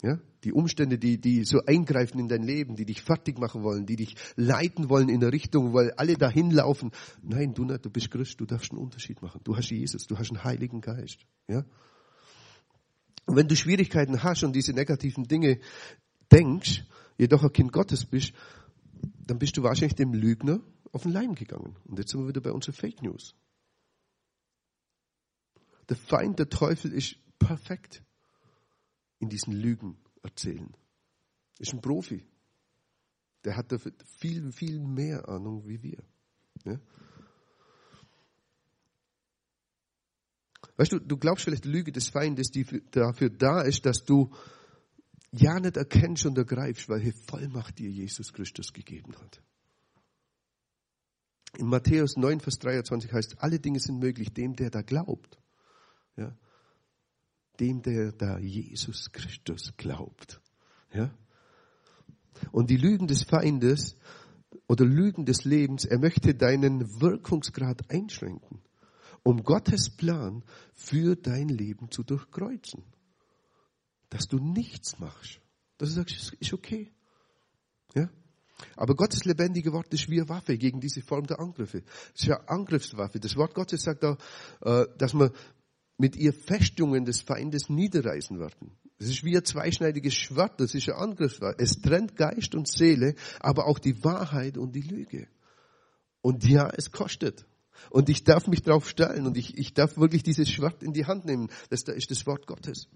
Ja? 0.05 0.19
Die 0.43 0.53
Umstände, 0.53 0.99
die, 0.99 1.19
die 1.19 1.45
so 1.45 1.65
eingreifen 1.65 2.19
in 2.19 2.27
dein 2.27 2.43
Leben, 2.43 2.75
die 2.75 2.85
dich 2.85 3.01
fertig 3.01 3.39
machen 3.39 3.63
wollen, 3.63 3.87
die 3.87 3.95
dich 3.95 4.15
leiten 4.35 4.87
wollen 4.87 5.09
in 5.09 5.23
eine 5.23 5.33
Richtung, 5.33 5.73
weil 5.73 5.93
alle 5.93 6.13
dahin 6.13 6.51
laufen. 6.51 6.91
Nein, 7.23 7.55
du 7.55 7.65
du 7.65 7.89
bist 7.89 8.11
Christ, 8.11 8.39
du 8.39 8.45
darfst 8.45 8.71
einen 8.71 8.81
Unterschied 8.81 9.23
machen. 9.23 9.41
Du 9.43 9.57
hast 9.57 9.71
Jesus, 9.71 10.05
du 10.05 10.15
hast 10.15 10.29
einen 10.29 10.43
Heiligen 10.43 10.79
Geist. 10.79 11.25
Ja? 11.47 11.65
Und 13.25 13.35
wenn 13.35 13.47
du 13.47 13.55
Schwierigkeiten 13.55 14.21
hast 14.21 14.43
und 14.43 14.55
diese 14.55 14.73
negativen 14.73 15.23
Dinge 15.23 15.59
denkst, 16.31 16.83
jedoch 17.17 17.41
ein 17.41 17.51
Kind 17.51 17.73
Gottes 17.73 18.05
bist, 18.05 18.33
dann 19.25 19.39
bist 19.39 19.57
du 19.57 19.63
wahrscheinlich 19.63 19.95
dem 19.95 20.13
Lügner 20.13 20.59
auf 20.91 21.01
den 21.01 21.13
Leim 21.13 21.33
gegangen. 21.33 21.77
Und 21.85 21.97
jetzt 21.97 22.11
sind 22.11 22.21
wir 22.21 22.27
wieder 22.27 22.41
bei 22.41 22.51
unseren 22.51 22.75
Fake 22.75 23.01
News. 23.01 23.33
Der 25.89 25.97
Feind, 25.97 26.37
der 26.37 26.49
Teufel 26.49 26.93
ist 26.93 27.15
perfekt 27.39 28.04
in 29.19 29.29
diesen 29.29 29.53
Lügen 29.53 29.97
erzählen. 30.21 30.75
Ist 31.59 31.73
ein 31.73 31.81
Profi. 31.81 32.25
Der 33.43 33.55
hat 33.55 33.71
dafür 33.71 33.93
viel, 34.19 34.51
viel 34.51 34.79
mehr 34.79 35.27
Ahnung 35.29 35.67
wie 35.67 35.81
wir. 35.81 36.03
Ja? 36.65 36.79
Weißt 40.77 40.91
du, 40.91 40.99
du 40.99 41.17
glaubst 41.17 41.45
vielleicht 41.45 41.63
die 41.63 41.69
Lüge 41.69 41.91
des 41.91 42.09
Feindes, 42.09 42.49
die 42.49 42.65
dafür 42.91 43.29
da 43.29 43.61
ist, 43.61 43.85
dass 43.85 44.03
du 44.03 44.33
ja 45.31 45.59
nicht 45.59 45.77
erkennst 45.77 46.25
und 46.25 46.37
ergreifst, 46.37 46.89
welche 46.89 47.13
Vollmacht 47.13 47.79
dir 47.79 47.89
Jesus 47.89 48.33
Christus 48.33 48.73
gegeben 48.73 49.15
hat. 49.17 49.41
In 51.57 51.67
Matthäus 51.67 52.17
9, 52.17 52.41
Vers 52.41 52.59
23 52.59 53.13
heißt, 53.13 53.35
alle 53.39 53.59
Dinge 53.59 53.79
sind 53.79 53.99
möglich 53.99 54.33
dem, 54.33 54.55
der 54.55 54.69
da 54.69 54.81
glaubt. 54.81 55.39
Ja? 56.17 56.35
Dem, 57.59 57.81
der 57.81 58.11
da 58.11 58.37
Jesus 58.39 59.11
Christus 59.11 59.73
glaubt. 59.77 60.41
Ja? 60.93 61.11
Und 62.51 62.69
die 62.69 62.77
Lügen 62.77 63.07
des 63.07 63.23
Feindes 63.23 63.95
oder 64.67 64.85
Lügen 64.85 65.25
des 65.25 65.43
Lebens, 65.43 65.85
er 65.85 65.99
möchte 65.99 66.35
deinen 66.35 67.01
Wirkungsgrad 67.01 67.89
einschränken, 67.89 68.61
um 69.23 69.43
Gottes 69.43 69.89
Plan 69.89 70.43
für 70.73 71.15
dein 71.15 71.49
Leben 71.49 71.91
zu 71.91 72.03
durchkreuzen. 72.03 72.83
Dass 74.09 74.27
du 74.27 74.37
nichts 74.37 74.99
machst. 74.99 75.41
Dass 75.77 75.89
du 75.89 75.95
sagst, 75.95 76.33
ist 76.39 76.53
okay. 76.53 76.91
Ja? 77.93 78.09
Aber 78.75 78.95
Gottes 78.95 79.25
lebendige 79.25 79.73
Wort 79.73 79.93
ist 79.93 80.09
wie 80.09 80.19
eine 80.19 80.29
Waffe 80.29 80.57
gegen 80.57 80.79
diese 80.79 81.01
Form 81.01 81.27
der 81.27 81.39
Angriffe. 81.39 81.83
Es 82.13 82.21
ist 82.21 82.27
ja 82.27 82.37
Angriffswaffe. 82.47 83.19
Das 83.19 83.35
Wort 83.35 83.53
Gottes 83.53 83.83
sagt 83.83 84.05
auch, 84.05 84.17
äh, 84.61 84.85
dass 84.97 85.13
man 85.13 85.31
mit 85.97 86.15
ihr 86.15 86.33
Festungen 86.33 87.05
des 87.05 87.21
Feindes 87.21 87.69
niederreißen 87.69 88.39
werden. 88.39 88.71
Das 88.97 89.09
ist 89.09 89.23
wie 89.23 89.35
ein 89.35 89.43
zweischneidiges 89.43 90.13
Schwert, 90.13 90.59
das 90.59 90.73
ist 90.73 90.89
ein 90.89 90.95
Angriffswort. 90.95 91.55
Es 91.59 91.81
trennt 91.81 92.15
Geist 92.15 92.55
und 92.55 92.67
Seele, 92.67 93.15
aber 93.39 93.67
auch 93.67 93.79
die 93.79 94.03
Wahrheit 94.03 94.57
und 94.57 94.73
die 94.73 94.81
Lüge. 94.81 95.27
Und 96.21 96.47
ja, 96.47 96.69
es 96.75 96.91
kostet. 96.91 97.45
Und 97.89 98.09
ich 98.09 98.23
darf 98.23 98.47
mich 98.47 98.63
darauf 98.63 98.89
stellen 98.89 99.27
und 99.27 99.37
ich, 99.37 99.57
ich 99.57 99.73
darf 99.73 99.97
wirklich 99.97 100.23
dieses 100.23 100.49
Schwert 100.49 100.81
in 100.81 100.93
die 100.93 101.05
Hand 101.05 101.25
nehmen. 101.25 101.49
Das 101.69 101.83
da 101.83 101.91
ist 101.91 102.09
das 102.09 102.25
Wort 102.25 102.47
Gottes. 102.47 102.87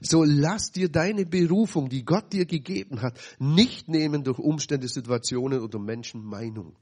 So 0.00 0.24
lass 0.24 0.72
dir 0.72 0.88
deine 0.88 1.24
Berufung, 1.24 1.88
die 1.88 2.04
Gott 2.04 2.32
dir 2.32 2.44
gegeben 2.44 3.02
hat, 3.02 3.18
nicht 3.38 3.88
nehmen 3.88 4.24
durch 4.24 4.38
Umstände, 4.38 4.88
Situationen 4.88 5.60
oder 5.60 5.78
Menschenmeinung, 5.78 6.76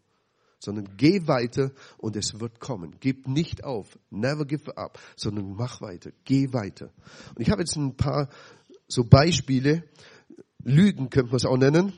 sondern 0.58 0.96
geh 0.96 1.26
weiter 1.26 1.72
und 1.98 2.16
es 2.16 2.40
wird 2.40 2.60
kommen. 2.60 2.96
Gib 3.00 3.28
nicht 3.28 3.64
auf, 3.64 3.98
never 4.10 4.44
give 4.44 4.76
up, 4.76 4.98
sondern 5.16 5.54
mach 5.54 5.80
weiter, 5.80 6.10
geh 6.24 6.52
weiter. 6.52 6.92
Und 7.34 7.40
ich 7.42 7.50
habe 7.50 7.62
jetzt 7.62 7.76
ein 7.76 7.96
paar 7.96 8.28
so 8.88 9.04
Beispiele, 9.04 9.84
Lügen 10.62 11.10
könnte 11.10 11.30
man 11.30 11.36
es 11.36 11.46
auch 11.46 11.56
nennen. 11.56 11.92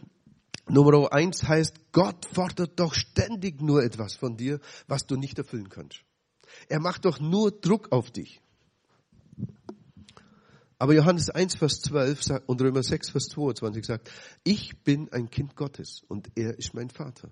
Nummer 0.69 1.13
eins 1.13 1.49
heißt, 1.49 1.93
Gott 1.93 2.27
fordert 2.27 2.79
doch 2.79 2.95
ständig 2.95 3.63
nur 3.63 3.83
etwas 3.83 4.15
von 4.15 4.37
dir, 4.37 4.61
was 4.87 5.07
du 5.07 5.17
nicht 5.17 5.39
erfüllen 5.39 5.71
kannst. 5.71 6.03
Er 6.69 6.81
macht 6.81 7.05
doch 7.05 7.21
nur 7.21 7.51
Druck 7.51 7.91
auf 7.93 8.11
dich. 8.11 8.41
Aber 10.79 10.95
Johannes 10.95 11.31
1, 11.31 11.57
Vers 11.57 11.81
12 11.81 12.43
und 12.47 12.61
Römer 12.61 12.83
6, 12.83 13.11
Vers 13.11 13.25
22 13.31 13.85
sagt, 13.85 14.11
ich 14.45 14.85
bin 14.85 15.11
ein 15.13 15.29
Kind 15.29 15.57
Gottes 15.57 16.03
und 16.07 16.31
er 16.37 16.57
ist 16.57 16.75
mein 16.75 16.91
Vater. 16.91 17.31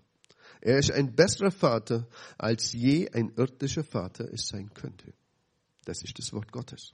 Er 0.66 0.79
ist 0.79 0.90
ein 0.90 1.14
besserer 1.14 1.52
Vater, 1.52 2.09
als 2.38 2.72
je 2.72 3.09
ein 3.12 3.31
irdischer 3.37 3.85
Vater 3.85 4.29
es 4.33 4.48
sein 4.48 4.74
könnte. 4.74 5.12
Das 5.85 6.02
ist 6.02 6.18
das 6.18 6.33
Wort 6.33 6.50
Gottes. 6.50 6.92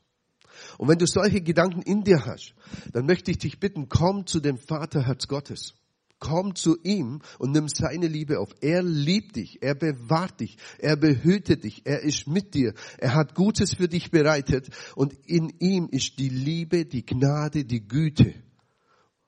Und 0.76 0.88
wenn 0.88 0.98
du 0.98 1.06
solche 1.06 1.40
Gedanken 1.40 1.80
in 1.80 2.04
dir 2.04 2.26
hast, 2.26 2.54
dann 2.92 3.06
möchte 3.06 3.30
ich 3.30 3.38
dich 3.38 3.60
bitten, 3.60 3.88
komm 3.88 4.26
zu 4.26 4.40
dem 4.40 4.58
Vaterherz 4.58 5.26
Gottes. 5.26 5.72
Komm 6.18 6.54
zu 6.54 6.82
ihm 6.82 7.22
und 7.38 7.52
nimm 7.52 7.66
seine 7.66 8.08
Liebe 8.08 8.40
auf. 8.40 8.50
Er 8.60 8.82
liebt 8.82 9.36
dich, 9.36 9.62
er 9.62 9.74
bewahrt 9.74 10.40
dich, 10.40 10.58
er 10.78 10.96
behütet 10.96 11.64
dich, 11.64 11.86
er 11.86 12.02
ist 12.02 12.26
mit 12.26 12.52
dir, 12.52 12.74
er 12.98 13.14
hat 13.14 13.34
Gutes 13.34 13.72
für 13.72 13.88
dich 13.88 14.10
bereitet 14.10 14.68
und 14.96 15.14
in 15.24 15.48
ihm 15.60 15.88
ist 15.90 16.18
die 16.18 16.28
Liebe, 16.28 16.84
die 16.84 17.06
Gnade, 17.06 17.64
die 17.64 17.88
Güte 17.88 18.34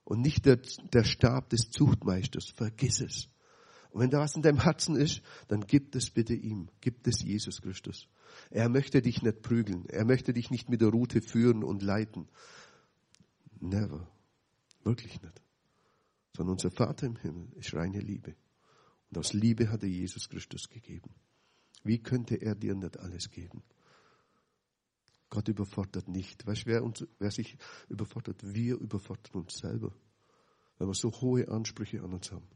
und 0.04 0.20
nicht 0.20 0.44
der, 0.44 0.58
der 0.92 1.04
Stab 1.04 1.48
des 1.48 1.70
Zuchtmeisters. 1.70 2.50
Vergiss 2.54 3.00
es. 3.00 3.30
Und 3.94 4.02
wenn 4.02 4.10
da 4.10 4.18
was 4.18 4.34
in 4.36 4.42
deinem 4.42 4.60
Herzen 4.60 4.96
ist, 4.96 5.22
dann 5.48 5.62
gib 5.66 5.94
es 5.94 6.10
bitte 6.10 6.34
ihm, 6.34 6.68
gib 6.82 7.06
es 7.06 7.22
Jesus 7.22 7.62
Christus. 7.62 8.08
Er 8.50 8.68
möchte 8.68 9.00
dich 9.00 9.22
nicht 9.22 9.40
prügeln, 9.40 9.86
er 9.88 10.04
möchte 10.04 10.34
dich 10.34 10.50
nicht 10.50 10.68
mit 10.68 10.82
der 10.82 10.88
Route 10.88 11.22
führen 11.22 11.64
und 11.64 11.80
leiten. 11.82 12.28
Never. 13.60 14.06
Wirklich 14.82 15.22
nicht 15.22 15.44
sondern 16.36 16.54
unser 16.54 16.70
Vater 16.70 17.06
im 17.06 17.16
Himmel 17.16 17.48
ist 17.54 17.74
reine 17.74 18.00
Liebe. 18.00 18.34
Und 19.10 19.18
aus 19.18 19.32
Liebe 19.32 19.70
hat 19.70 19.82
er 19.82 19.88
Jesus 19.88 20.28
Christus 20.28 20.68
gegeben. 20.68 21.14
Wie 21.84 22.02
könnte 22.02 22.36
er 22.36 22.54
dir 22.54 22.74
nicht 22.74 22.98
alles 22.98 23.30
geben? 23.30 23.62
Gott 25.30 25.48
überfordert 25.48 26.08
nicht. 26.08 26.46
Weißt 26.46 26.62
du, 26.62 26.66
wer, 26.66 26.92
wer 27.18 27.30
sich 27.30 27.56
überfordert? 27.88 28.42
Wir 28.42 28.76
überfordern 28.76 29.42
uns 29.42 29.54
selber, 29.58 29.94
weil 30.78 30.88
wir 30.88 30.94
so 30.94 31.10
hohe 31.12 31.48
Ansprüche 31.48 32.02
an 32.02 32.12
uns 32.12 32.32
haben. 32.32 32.48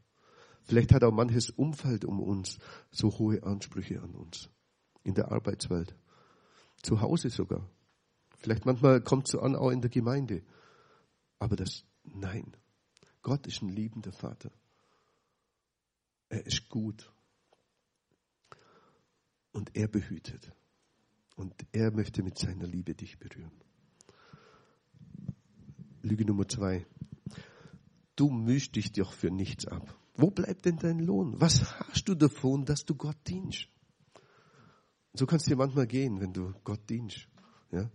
Vielleicht 0.63 0.93
hat 0.93 1.03
auch 1.03 1.11
manches 1.11 1.49
Umfeld 1.49 2.05
um 2.05 2.19
uns 2.19 2.59
so 2.91 3.17
hohe 3.17 3.43
Ansprüche 3.43 4.01
an 4.01 4.15
uns. 4.15 4.49
In 5.03 5.15
der 5.15 5.31
Arbeitswelt. 5.31 5.95
Zu 6.81 7.01
Hause 7.01 7.29
sogar. 7.29 7.69
Vielleicht 8.37 8.65
manchmal 8.65 9.01
kommt 9.01 9.25
es 9.25 9.31
so 9.31 9.41
an, 9.41 9.55
auch 9.55 9.69
in 9.69 9.81
der 9.81 9.89
Gemeinde. 9.89 10.43
Aber 11.39 11.55
das, 11.55 11.83
nein, 12.03 12.55
Gott 13.21 13.47
ist 13.47 13.61
ein 13.61 13.69
liebender 13.69 14.11
Vater. 14.11 14.51
Er 16.29 16.45
ist 16.45 16.69
gut. 16.69 17.11
Und 19.51 19.75
er 19.75 19.87
behütet. 19.87 20.53
Und 21.35 21.53
er 21.71 21.91
möchte 21.91 22.23
mit 22.23 22.37
seiner 22.37 22.67
Liebe 22.67 22.93
dich 22.93 23.17
berühren. 23.17 23.63
Lüge 26.01 26.25
Nummer 26.25 26.47
zwei. 26.47 26.85
Du 28.15 28.29
mischst 28.29 28.75
dich 28.75 28.91
doch 28.91 29.11
für 29.11 29.31
nichts 29.31 29.65
ab. 29.65 29.98
Wo 30.21 30.29
bleibt 30.29 30.65
denn 30.65 30.77
dein 30.77 30.99
Lohn? 30.99 31.39
Was 31.39 31.79
hast 31.79 32.09
du 32.09 32.13
davon, 32.13 32.65
dass 32.65 32.83
du 32.83 32.93
Gott 32.93 33.15
dienst? 33.25 33.69
So 35.13 35.25
kannst 35.25 35.45
du 35.45 35.51
dir 35.51 35.55
manchmal 35.55 35.87
gehen, 35.87 36.19
wenn 36.19 36.33
du 36.33 36.53
Gott 36.65 36.89
dienst. 36.89 37.29
Ja? 37.71 37.89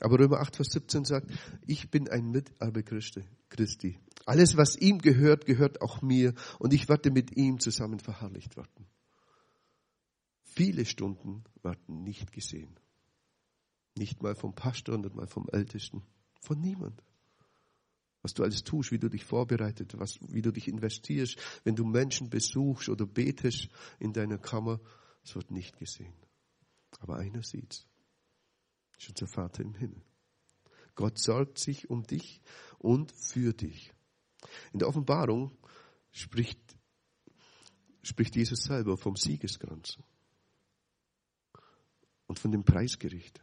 Aber 0.00 0.18
Römer 0.18 0.40
8, 0.40 0.56
Vers 0.56 0.68
17 0.70 1.04
sagt, 1.04 1.30
ich 1.66 1.90
bin 1.90 2.08
ein 2.08 2.30
Miterbe 2.30 2.82
Christi. 2.82 3.98
Alles, 4.24 4.56
was 4.56 4.76
ihm 4.76 4.98
gehört, 4.98 5.44
gehört 5.44 5.82
auch 5.82 6.00
mir 6.00 6.32
und 6.58 6.72
ich 6.72 6.88
werde 6.88 7.10
mit 7.10 7.36
ihm 7.36 7.60
zusammen 7.60 8.00
verherrlicht 8.00 8.56
werden. 8.56 8.86
Viele 10.42 10.86
Stunden 10.86 11.44
werden 11.62 12.02
nicht 12.02 12.32
gesehen. 12.32 12.80
Nicht 13.94 14.22
mal 14.22 14.34
vom 14.34 14.54
Pastor, 14.54 14.96
nicht 14.96 15.14
mal 15.14 15.26
vom 15.26 15.48
Ältesten, 15.52 16.02
von 16.40 16.58
niemand. 16.60 17.02
Was 18.26 18.34
du 18.34 18.42
alles 18.42 18.64
tust, 18.64 18.90
wie 18.90 18.98
du 18.98 19.08
dich 19.08 19.24
vorbereitet, 19.24 20.00
was, 20.00 20.18
wie 20.20 20.42
du 20.42 20.50
dich 20.50 20.66
investierst, 20.66 21.38
wenn 21.62 21.76
du 21.76 21.84
Menschen 21.84 22.28
besuchst 22.28 22.88
oder 22.88 23.06
betest 23.06 23.68
in 24.00 24.12
deiner 24.12 24.36
Kammer, 24.36 24.80
es 25.22 25.36
wird 25.36 25.52
nicht 25.52 25.78
gesehen. 25.78 26.12
Aber 26.98 27.18
einer 27.18 27.44
sieht's 27.44 27.86
ist 28.98 29.10
unser 29.10 29.28
Vater 29.28 29.62
im 29.62 29.76
Himmel. 29.76 30.02
Gott 30.96 31.20
sorgt 31.20 31.60
sich 31.60 31.88
um 31.88 32.02
dich 32.02 32.42
und 32.80 33.12
für 33.12 33.52
dich. 33.52 33.94
In 34.72 34.80
der 34.80 34.88
Offenbarung 34.88 35.56
spricht, 36.10 36.58
spricht 38.02 38.34
Jesus 38.34 38.64
selber 38.64 38.96
vom 38.96 39.14
Siegeskranz 39.14 39.98
und 42.26 42.40
von 42.40 42.50
dem 42.50 42.64
Preisgericht. 42.64 43.40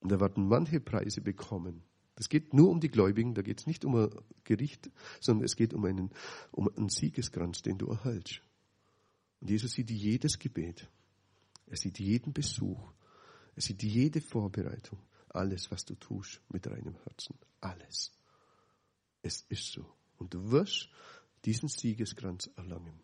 Und 0.00 0.12
da 0.12 0.18
werden 0.18 0.48
manche 0.48 0.80
Preise 0.80 1.20
bekommen. 1.20 1.84
Das 2.16 2.28
geht 2.28 2.54
nur 2.54 2.70
um 2.70 2.80
die 2.80 2.90
Gläubigen, 2.90 3.34
da 3.34 3.42
geht 3.42 3.60
es 3.60 3.66
nicht 3.66 3.84
um 3.84 3.96
ein 3.96 4.10
Gericht, 4.44 4.90
sondern 5.20 5.44
es 5.44 5.56
geht 5.56 5.74
um 5.74 5.84
einen, 5.84 6.10
um 6.52 6.68
einen 6.68 6.88
Siegeskranz, 6.88 7.62
den 7.62 7.78
du 7.78 7.88
erhältst. 7.88 8.40
Und 9.40 9.50
Jesus 9.50 9.72
sieht 9.72 9.90
jedes 9.90 10.38
Gebet, 10.38 10.88
er 11.66 11.76
sieht 11.76 11.98
jeden 11.98 12.32
Besuch, 12.32 12.92
er 13.56 13.62
sieht 13.62 13.82
jede 13.82 14.20
Vorbereitung, 14.20 15.00
alles, 15.28 15.70
was 15.70 15.84
du 15.84 15.96
tust, 15.96 16.40
mit 16.48 16.66
reinem 16.68 16.96
Herzen. 17.04 17.36
Alles. 17.60 18.12
Es 19.22 19.44
ist 19.48 19.72
so. 19.72 19.84
Und 20.16 20.34
du 20.34 20.50
wirst 20.50 20.88
diesen 21.44 21.68
Siegeskranz 21.68 22.48
erlangen. 22.56 23.00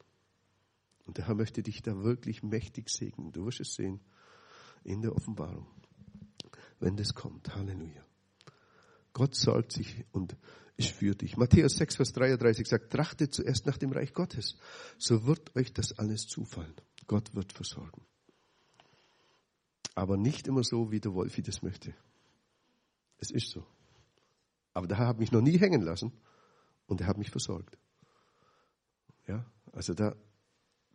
Und 1.07 1.18
der 1.18 1.27
Herr 1.27 1.35
möchte 1.35 1.62
dich 1.62 1.83
da 1.83 2.03
wirklich 2.05 2.42
mächtig 2.42 2.88
segnen. 2.88 3.33
Du 3.33 3.44
wirst 3.46 3.61
es 3.61 3.75
sehen 3.75 4.01
in 4.85 5.03
der 5.03 5.14
Offenbarung, 5.14 5.66
wenn 6.79 6.96
das 6.96 7.14
kommt. 7.14 7.55
Halleluja. 7.55 8.05
Gott 9.12 9.35
sorgt 9.35 9.73
sich 9.73 10.05
und 10.12 10.37
ist 10.77 10.90
für 10.90 11.14
dich. 11.14 11.37
Matthäus 11.37 11.77
6, 11.77 11.96
Vers 11.96 12.12
33 12.12 12.66
sagt, 12.66 12.92
trachtet 12.92 13.35
zuerst 13.35 13.66
nach 13.66 13.77
dem 13.77 13.92
Reich 13.92 14.12
Gottes. 14.14 14.57
So 14.99 15.27
wird 15.27 15.55
euch 15.57 15.73
das 15.73 15.99
alles 15.99 16.27
zufallen. 16.27 16.75
Gott 17.07 17.35
wird 17.35 17.53
versorgen. 17.53 18.03
Aber 19.94 20.16
nicht 20.16 20.46
immer 20.46 20.64
so, 20.64 20.90
wie 20.90 21.01
der 21.01 21.12
Wolfi 21.12 21.42
das 21.42 21.62
möchte. 21.62 21.94
Es 23.18 23.31
ist 23.31 23.51
so. 23.51 23.66
Aber 24.73 24.87
der 24.87 24.99
Herr 24.99 25.09
hat 25.09 25.18
mich 25.18 25.33
noch 25.33 25.42
nie 25.42 25.59
hängen 25.59 25.83
lassen 25.83 26.12
und 26.87 27.01
er 27.01 27.07
hat 27.07 27.18
mich 27.18 27.31
versorgt. 27.31 27.77
Ja, 29.27 29.44
also 29.73 29.92
da, 29.92 30.16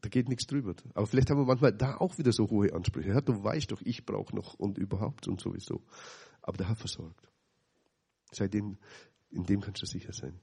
da 0.02 0.10
geht 0.10 0.30
nichts 0.30 0.48
drüber. 0.48 0.74
Aber 0.94 1.06
vielleicht 1.06 1.30
haben 1.30 1.38
wir 1.40 1.46
manchmal 1.46 1.74
da 1.74 1.98
auch 1.98 2.18
wieder 2.18 2.32
so 2.32 2.50
hohe 2.50 2.74
Ansprüche. 2.74 3.10
Ja, 3.10 3.22
du 3.22 3.44
weißt 3.44 3.72
doch, 3.72 3.82
ich 3.82 4.06
brauche 4.06 4.36
noch 4.36 4.56
und 4.56 4.78
überhaupt 4.78 5.28
und 5.28 5.40
sowieso. 5.40 5.84
Aber 6.42 6.58
der 6.58 6.70
Herr 6.70 6.76
versorgt. 6.76 7.30
Seitdem, 8.36 8.78
in 9.32 9.46
dem 9.46 9.62
kannst 9.62 9.82
du 9.82 9.86
sicher 9.86 10.14
sein. 10.14 10.40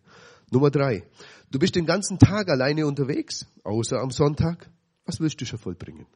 Nummer 0.51 0.71
drei. 0.71 1.05
Du 1.51 1.59
bist 1.59 1.75
den 1.75 1.87
ganzen 1.87 2.19
Tag 2.19 2.51
alleine 2.51 2.87
unterwegs, 2.87 3.47
außer 3.65 3.99
am 4.01 4.11
Sonntag. 4.11 4.71
Was 5.05 5.21
willst 5.21 5.41
du 5.41 5.47
schon 5.47 5.59
vollbringen? 5.59 6.07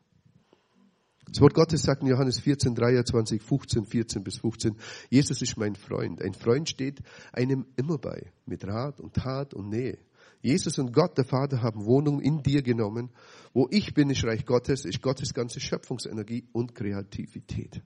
Das 1.28 1.40
Wort 1.40 1.54
Gottes 1.54 1.82
sagt 1.82 2.02
in 2.02 2.08
Johannes 2.08 2.38
14, 2.38 2.74
23, 2.74 3.42
15, 3.42 3.86
14 3.86 4.22
bis 4.22 4.38
15, 4.38 4.76
Jesus 5.10 5.42
ist 5.42 5.56
mein 5.56 5.74
Freund. 5.74 6.22
Ein 6.22 6.34
Freund 6.34 6.68
steht 6.68 7.00
einem 7.32 7.66
immer 7.76 7.98
bei, 7.98 8.30
mit 8.46 8.64
Rat 8.64 9.00
und 9.00 9.14
Tat 9.14 9.52
und 9.52 9.68
Nähe. 9.68 9.98
Jesus 10.40 10.78
und 10.78 10.92
Gott, 10.92 11.18
der 11.18 11.24
Vater, 11.24 11.62
haben 11.62 11.84
Wohnung 11.84 12.20
in 12.20 12.42
dir 12.42 12.62
genommen. 12.62 13.10
Wo 13.52 13.66
ich 13.70 13.94
bin, 13.94 14.10
ist 14.10 14.24
Reich 14.24 14.46
Gottes, 14.46 14.84
ist 14.84 15.02
Gottes 15.02 15.34
ganze 15.34 15.58
Schöpfungsenergie 15.58 16.46
und 16.52 16.74
Kreativität. 16.74 17.82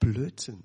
Blödsinn. 0.00 0.62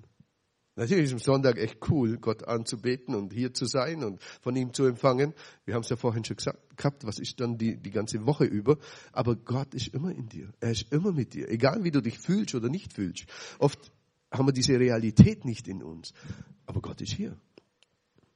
Natürlich 0.74 1.04
ist 1.04 1.12
am 1.12 1.18
Sonntag 1.18 1.58
echt 1.58 1.78
cool, 1.90 2.16
Gott 2.16 2.44
anzubeten 2.44 3.14
und 3.14 3.32
hier 3.32 3.52
zu 3.52 3.66
sein 3.66 4.02
und 4.02 4.22
von 4.40 4.56
ihm 4.56 4.72
zu 4.72 4.86
empfangen. 4.86 5.34
Wir 5.66 5.74
haben 5.74 5.82
es 5.82 5.90
ja 5.90 5.96
vorhin 5.96 6.24
schon 6.24 6.36
gesagt, 6.36 6.78
gehabt, 6.78 7.04
was 7.04 7.18
ist 7.18 7.40
dann 7.40 7.58
die, 7.58 7.76
die 7.76 7.90
ganze 7.90 8.24
Woche 8.24 8.44
über. 8.44 8.78
Aber 9.12 9.36
Gott 9.36 9.74
ist 9.74 9.88
immer 9.88 10.10
in 10.10 10.28
dir. 10.28 10.50
Er 10.60 10.70
ist 10.70 10.90
immer 10.90 11.12
mit 11.12 11.34
dir. 11.34 11.50
Egal 11.50 11.84
wie 11.84 11.90
du 11.90 12.00
dich 12.00 12.18
fühlst 12.18 12.54
oder 12.54 12.70
nicht 12.70 12.94
fühlst. 12.94 13.26
Oft 13.58 13.92
haben 14.30 14.48
wir 14.48 14.52
diese 14.52 14.78
Realität 14.78 15.44
nicht 15.44 15.68
in 15.68 15.82
uns. 15.82 16.14
Aber 16.64 16.80
Gott 16.80 17.02
ist 17.02 17.12
hier. 17.12 17.36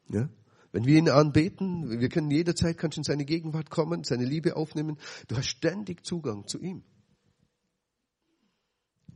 Ja? 0.08 0.28
Wenn 0.72 0.84
wir 0.84 0.98
ihn 0.98 1.08
anbeten, 1.08 2.00
wir 2.00 2.08
können 2.10 2.30
jederzeit 2.30 2.76
kannst 2.76 2.98
in 2.98 3.04
seine 3.04 3.24
Gegenwart 3.24 3.70
kommen, 3.70 4.04
seine 4.04 4.26
Liebe 4.26 4.56
aufnehmen. 4.56 4.98
Du 5.28 5.36
hast 5.36 5.48
ständig 5.48 6.04
Zugang 6.04 6.46
zu 6.46 6.60
ihm. 6.60 6.82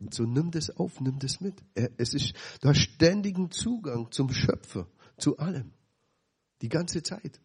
So 0.08 0.24
nimm 0.24 0.50
das 0.50 0.70
auf, 0.70 1.00
nimm 1.00 1.18
das 1.18 1.40
mit. 1.40 1.62
Es 1.74 2.14
ist, 2.14 2.32
du 2.60 2.68
hast 2.68 2.80
ständigen 2.80 3.50
Zugang 3.50 4.10
zum 4.10 4.32
Schöpfer, 4.32 4.88
zu 5.18 5.38
allem. 5.38 5.72
Die 6.62 6.70
ganze 6.70 7.02
Zeit. 7.02 7.40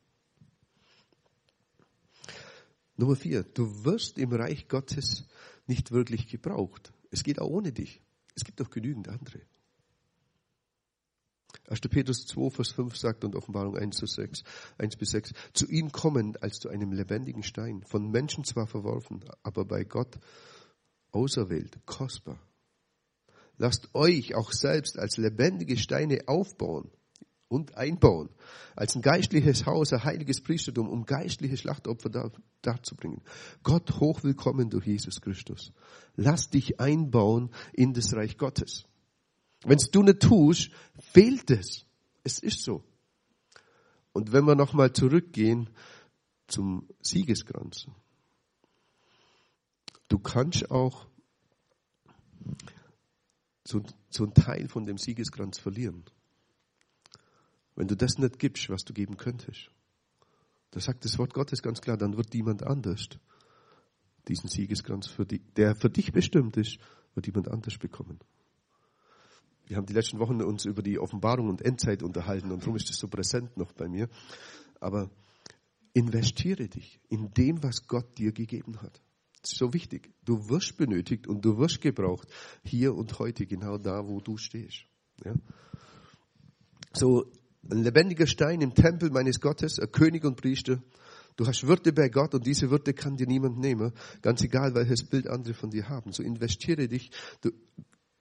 Nummer 2.96 3.18
vier, 3.18 3.44
du 3.44 3.84
wirst 3.84 4.18
im 4.18 4.32
Reich 4.32 4.70
Gottes 4.70 5.26
nicht 5.68 5.92
wirklich 5.92 6.28
gebraucht. 6.28 6.94
Es 7.12 7.24
geht 7.24 7.40
auch 7.40 7.50
ohne 7.50 7.74
dich. 7.74 8.02
Es 8.36 8.46
gibt 8.46 8.62
auch 8.62 8.70
genügend 8.70 9.10
andere. 9.10 9.42
1. 11.68 11.82
Petrus 11.82 12.26
2, 12.28 12.50
Vers 12.52 12.72
5 12.72 12.96
sagt 12.96 13.24
und 13.24 13.36
Offenbarung 13.36 13.78
1, 13.78 14.00
Vers 14.00 14.14
6, 14.14 14.44
1 14.78 14.96
bis 14.98 15.10
6, 15.10 15.34
zu 15.54 15.68
ihm 15.68 15.92
kommen 15.92 16.38
als 16.38 16.60
zu 16.60 16.70
einem 16.70 16.92
lebendigen 16.92 17.44
Stein, 17.44 17.84
von 17.84 18.12
Menschen 18.12 18.44
zwar 18.44 18.68
verworfen, 18.68 19.26
aber 19.42 19.66
bei 19.66 19.84
Gott 19.84 20.20
auserwählt, 21.16 21.80
kostbar. 21.86 22.40
Lasst 23.58 23.96
euch 23.96 24.36
auch 24.36 24.52
selbst 24.52 25.00
als 25.00 25.18
lebendige 25.18 25.78
Steine 25.78 26.28
aufbauen 26.28 26.92
und 27.48 27.78
einbauen, 27.78 28.30
als 28.76 28.96
ein 28.96 29.02
geistliches 29.02 29.66
Haus, 29.66 29.94
ein 29.94 30.04
heiliges 30.04 30.42
Priestertum, 30.42 30.90
um 30.90 31.06
geistliche 31.06 31.56
Schlachtopfer 31.56 32.32
darzubringen. 32.62 33.22
Gott 33.64 34.00
hochwillkommen 34.00 34.70
durch 34.70 34.88
Jesus 34.88 35.22
Christus. 35.22 35.72
Lass 36.16 36.50
dich 36.50 36.80
einbauen 36.80 37.50
in 37.72 37.94
das 37.94 38.14
Reich 38.14 38.38
Gottes. 38.38 38.86
Wenn 39.64 39.80
du 39.92 40.04
nicht 40.04 40.20
tust, 40.20 40.72
fehlt 41.00 41.50
es. 41.50 41.86
Es 42.24 42.40
ist 42.40 42.62
so. 42.62 42.84
Und 44.12 44.34
wenn 44.34 44.46
wir 44.46 44.56
nochmal 44.56 44.92
zurückgehen 44.92 45.70
zum 46.48 46.88
Siegeskranz. 47.02 47.88
Du 50.08 50.20
kannst 50.20 50.70
auch 50.72 51.08
so, 53.64 53.84
so 54.10 54.24
einen 54.24 54.34
Teil 54.34 54.68
von 54.68 54.86
dem 54.86 54.98
Siegeskranz 54.98 55.58
verlieren. 55.58 56.06
Wenn 57.76 57.88
du 57.88 57.96
das 57.96 58.18
nicht 58.18 58.40
gibst, 58.40 58.70
was 58.70 58.86
du 58.86 58.94
geben 58.94 59.18
könntest. 59.18 59.72
Da 60.72 60.80
sagt 60.80 61.06
das 61.06 61.18
Wort 61.18 61.34
Gottes 61.34 61.62
ganz 61.62 61.82
klar, 61.82 61.98
dann 61.98 62.18
wird 62.18 62.34
jemand 62.34 62.64
anders 62.64 63.10
diesen 64.28 64.50
Siegeskranz, 64.50 65.08
für 65.08 65.26
die, 65.26 65.40
der 65.40 65.76
für 65.76 65.90
dich 65.90 66.12
bestimmt 66.12 66.58
ist, 66.58 66.80
wird 67.14 67.28
jemand 67.28 67.50
anders 67.50 67.78
bekommen. 67.78 68.20
Wir 69.68 69.78
haben 69.78 69.86
die 69.86 69.94
letzten 69.94 70.20
Wochen 70.20 70.42
uns 70.42 70.66
über 70.66 70.84
die 70.84 71.00
Offenbarung 71.00 71.50
und 71.50 71.62
Endzeit 71.62 72.04
unterhalten 72.04 72.52
und 72.52 72.62
darum 72.62 72.76
ist 72.76 72.90
das 72.90 72.98
so 72.98 73.08
präsent 73.08 73.58
noch 73.58 73.74
bei 73.74 73.88
mir. 73.88 74.10
Aber 74.80 75.10
investiere 75.94 76.68
dich 76.68 77.00
in 77.10 77.34
dem, 77.34 77.64
was 77.64 77.88
Gott 77.88 78.18
dir 78.18 78.32
gegeben 78.32 78.82
hat. 78.82 79.02
So 79.48 79.74
wichtig. 79.74 80.12
Du 80.24 80.50
wirst 80.50 80.78
benötigt 80.78 81.28
und 81.28 81.44
du 81.44 81.58
wirst 81.58 81.82
gebraucht 81.82 82.28
hier 82.64 82.96
und 82.96 83.20
heute 83.20 83.46
genau 83.46 83.78
da, 83.78 84.08
wo 84.08 84.20
du 84.20 84.38
stehst. 84.38 84.86
Ja? 85.24 85.34
So 86.94 87.32
ein 87.70 87.84
lebendiger 87.84 88.28
Stein 88.28 88.62
im 88.62 88.74
Tempel 88.74 89.10
meines 89.10 89.40
Gottes, 89.40 89.80
ein 89.80 89.92
König 89.92 90.24
und 90.24 90.36
Priester. 90.36 90.82
Du 91.36 91.46
hast 91.46 91.68
Würde 91.68 91.92
bei 91.92 92.10
Gott 92.10 92.34
und 92.34 92.46
diese 92.46 92.70
Würde 92.70 92.94
kann 92.94 93.18
dir 93.18 93.28
niemand 93.28 93.58
nehmen, 93.58 93.92
ganz 94.22 94.42
egal, 94.42 94.74
welches 94.74 95.04
Bild 95.04 95.28
andere 95.28 95.54
von 95.54 95.70
dir 95.70 95.90
haben. 95.90 96.14
So 96.14 96.24
investiere 96.24 96.88
dich. 96.88 97.12
Du, 97.42 97.52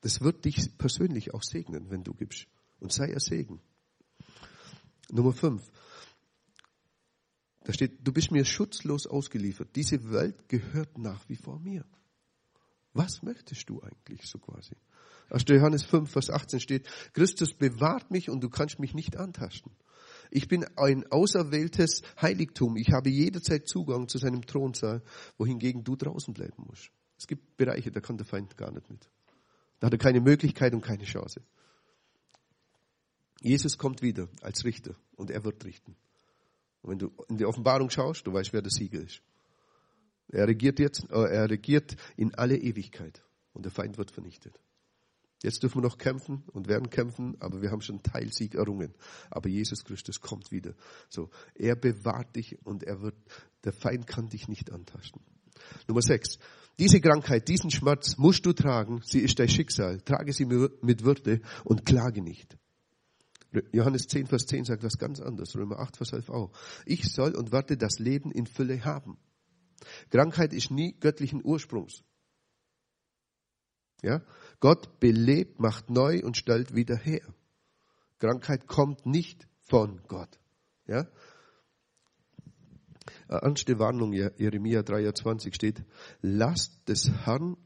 das 0.01 0.21
wird 0.21 0.45
dich 0.45 0.77
persönlich 0.77 1.33
auch 1.33 1.43
segnen, 1.43 1.91
wenn 1.91 2.03
du 2.03 2.13
gibst. 2.13 2.47
Und 2.81 2.93
sei 2.93 3.11
er 3.11 3.21
Segen. 3.21 3.61
Nummer 5.11 5.33
fünf. 5.33 5.63
Da 7.65 7.73
steht, 7.73 8.07
du 8.07 8.13
bist 8.13 8.31
mir 8.31 8.45
schutzlos 8.45 9.07
ausgeliefert. 9.07 9.75
Diese 9.75 10.11
Welt 10.11 10.49
gehört 10.49 10.99
nach 10.99 11.29
wie 11.29 11.37
vor 11.37 11.59
mir. 11.59 11.85
Was 12.93 13.23
möchtest 13.23 13.69
du 13.69 13.83
eigentlich 13.83 14.23
so 14.27 14.39
quasi? 14.39 14.77
Aus 15.31 15.45
Johannes 15.49 15.83
5, 15.85 16.11
Vers 16.11 16.31
18 16.31 16.61
steht, 16.61 16.87
Christus 17.15 17.55
bewahrt 17.55 18.11
mich 18.11 18.29
und 18.29 18.43
du 18.43 18.51
kannst 18.51 18.79
mich 18.79 18.95
nicht 18.95 19.17
antasten. 19.17 19.73
Ich 20.31 20.47
bin 20.47 20.65
ein 20.77 21.11
auserwähltes 21.11 22.03
Heiligtum. 22.21 22.77
Ich 22.77 22.93
habe 22.93 23.09
jederzeit 23.09 23.67
Zugang 23.67 24.09
zu 24.09 24.19
seinem 24.19 24.47
Thronsaal, 24.47 25.03
wohingegen 25.39 25.85
du 25.85 25.97
draußen 25.97 26.35
bleiben 26.35 26.65
musst. 26.67 26.91
Es 27.19 27.27
gibt 27.27 27.57
Bereiche, 27.57 27.91
da 27.91 28.01
kann 28.01 28.19
der 28.19 28.27
Feind 28.27 28.57
gar 28.57 28.71
nicht 28.73 28.91
mit. 28.91 29.09
Da 29.81 29.87
hat 29.87 29.95
er 29.95 29.99
keine 29.99 30.21
Möglichkeit 30.21 30.75
und 30.75 30.83
keine 30.83 31.05
Chance. 31.05 31.41
Jesus 33.41 33.79
kommt 33.79 34.03
wieder 34.03 34.29
als 34.43 34.65
Richter 34.65 34.95
und 35.17 35.31
er 35.31 35.45
wird 35.45 35.65
richten. 35.65 35.97
Und 36.85 36.91
wenn 36.91 36.99
du 36.99 37.11
in 37.29 37.39
die 37.39 37.47
Offenbarung 37.47 37.89
schaust, 37.89 38.27
du 38.27 38.33
weißt, 38.35 38.53
wer 38.53 38.61
der 38.61 38.71
Sieger 38.71 39.01
ist. 39.01 39.23
Er 40.29 40.47
regiert 40.47 40.79
jetzt, 40.79 41.11
äh, 41.11 41.15
er 41.15 41.49
regiert 41.49 41.97
in 42.17 42.35
alle 42.35 42.59
Ewigkeit 42.59 43.23
und 43.55 43.65
der 43.65 43.73
Feind 43.73 43.97
wird 43.97 44.11
vernichtet. 44.11 44.61
Jetzt 45.43 45.63
dürfen 45.63 45.79
wir 45.79 45.89
noch 45.89 45.97
kämpfen 45.97 46.45
und 46.53 46.69
werden 46.69 46.91
kämpfen, 46.91 47.37
aber 47.41 47.63
wir 47.63 47.71
haben 47.71 47.81
schon 47.81 48.03
Teilsieg 48.03 48.55
errungen. 48.55 48.95
Aber 49.31 49.49
Jesus 49.49 49.83
Christus 49.85 50.21
kommt 50.21 50.53
wieder. 50.53 50.75
So, 51.09 51.31
er 51.55 51.75
bewahrt 51.75 52.37
dich 52.37 52.59
und 52.67 52.83
er 52.83 53.01
wird, 53.01 53.17
der 53.65 53.73
Feind 53.73 54.07
kann 54.07 54.29
dich 54.29 54.49
nicht 54.49 54.71
antasten. 54.71 55.23
Nummer 55.89 56.03
sechs. 56.03 56.39
Diese 56.79 57.01
Krankheit, 57.01 57.49
diesen 57.49 57.71
Schmerz 57.71 58.19
musst 58.19 58.45
du 58.45 58.53
tragen. 58.53 59.01
Sie 59.05 59.21
ist 59.21 59.39
dein 59.39 59.49
Schicksal. 59.49 60.03
Trage 60.03 60.35
sie 60.35 60.45
mit 60.45 61.05
Würde 61.05 61.41
und 61.65 61.87
klage 61.87 62.21
nicht. 62.21 62.59
Johannes 63.73 64.07
10, 64.09 64.27
Vers 64.27 64.47
10 64.47 64.65
sagt 64.65 64.83
was 64.83 64.99
ganz 64.99 65.21
anderes. 65.21 65.57
Römer 65.57 65.79
8, 65.79 65.97
Vers 65.97 66.13
11 66.13 66.31
auch. 66.31 66.53
Ich 66.87 67.13
soll 67.13 67.35
und 67.35 67.53
werde 67.53 67.77
das 67.77 67.99
Leben 67.99 68.31
in 68.31 68.47
Fülle 68.47 68.85
haben. 68.85 69.19
Krankheit 70.11 70.53
ist 70.53 70.71
nie 70.71 70.97
göttlichen 70.99 71.45
Ursprungs. 71.45 72.03
Ja? 74.03 74.23
Gott 74.61 75.01
belebt, 75.01 75.61
macht 75.61 75.91
neu 75.91 76.23
und 76.23 76.37
stellt 76.37 76.75
wieder 76.75 76.97
her. 76.97 77.23
Krankheit 78.19 78.67
kommt 78.67 79.07
nicht 79.07 79.47
von 79.61 80.01
Gott. 80.09 80.39
Ja? 80.87 81.07
Ernste 83.29 83.79
Warnung, 83.79 84.13
Jeremia 84.13 84.83
23 84.83 85.55
steht, 85.55 85.83
lasst 86.21 86.89
des 86.89 87.11
Herrn 87.11 87.57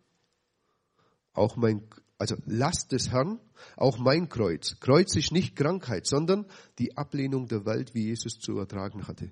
auch 1.32 1.56
mein, 1.56 1.82
also 2.18 2.36
lasst 2.46 2.90
des 2.92 3.10
Herrn 3.10 3.40
auch 3.76 3.98
mein 3.98 4.28
Kreuz. 4.28 4.78
Kreuz 4.80 5.14
ist 5.16 5.30
nicht 5.30 5.54
Krankheit, 5.54 6.06
sondern 6.06 6.46
die 6.78 6.96
Ablehnung 6.96 7.46
der 7.46 7.64
Welt, 7.64 7.94
wie 7.94 8.06
Jesus 8.06 8.40
zu 8.40 8.58
ertragen 8.58 9.06
hatte. 9.06 9.30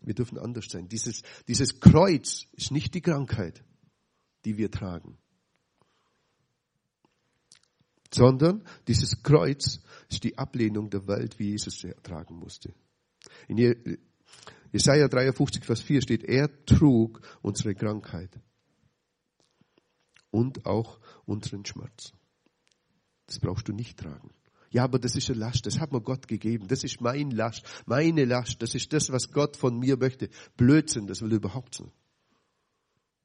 Wir 0.00 0.14
dürfen 0.14 0.38
anders 0.38 0.66
sein. 0.68 0.88
Dieses, 0.88 1.22
dieses 1.46 1.80
Kreuz 1.80 2.46
ist 2.52 2.70
nicht 2.70 2.94
die 2.94 3.02
Krankheit, 3.02 3.62
die 4.44 4.56
wir 4.56 4.70
tragen, 4.70 5.18
sondern 8.12 8.62
dieses 8.88 9.22
Kreuz 9.22 9.80
ist 10.08 10.24
die 10.24 10.38
Ablehnung 10.38 10.88
der 10.88 11.06
Welt, 11.06 11.38
wie 11.38 11.50
Jesus 11.50 11.80
sie 11.80 11.88
ertragen 11.88 12.36
musste. 12.36 12.72
In 13.48 13.58
Jesaja 14.72 15.08
53, 15.08 15.64
Vers 15.64 15.80
4 15.80 16.02
steht, 16.02 16.24
er 16.24 16.64
trug 16.64 17.20
unsere 17.42 17.74
Krankheit 17.74 18.38
und 20.34 20.66
auch 20.66 20.98
unseren 21.26 21.64
Schmerz. 21.64 22.12
Das 23.26 23.38
brauchst 23.38 23.68
du 23.68 23.72
nicht 23.72 24.00
tragen. 24.00 24.34
Ja, 24.70 24.82
aber 24.82 24.98
das 24.98 25.14
ist 25.14 25.30
eine 25.30 25.38
Last, 25.38 25.64
das 25.64 25.78
hat 25.78 25.92
mir 25.92 26.00
Gott 26.00 26.26
gegeben. 26.26 26.66
Das 26.66 26.82
ist 26.82 27.00
mein 27.00 27.30
Last, 27.30 27.64
meine 27.86 28.24
Last. 28.24 28.60
Das 28.60 28.74
ist 28.74 28.92
das, 28.92 29.12
was 29.12 29.30
Gott 29.30 29.56
von 29.56 29.78
mir 29.78 29.96
möchte. 29.96 30.28
Blödsinn, 30.56 31.06
das 31.06 31.22
will 31.22 31.30
er 31.30 31.36
überhaupt 31.36 31.78
nicht. 31.78 31.92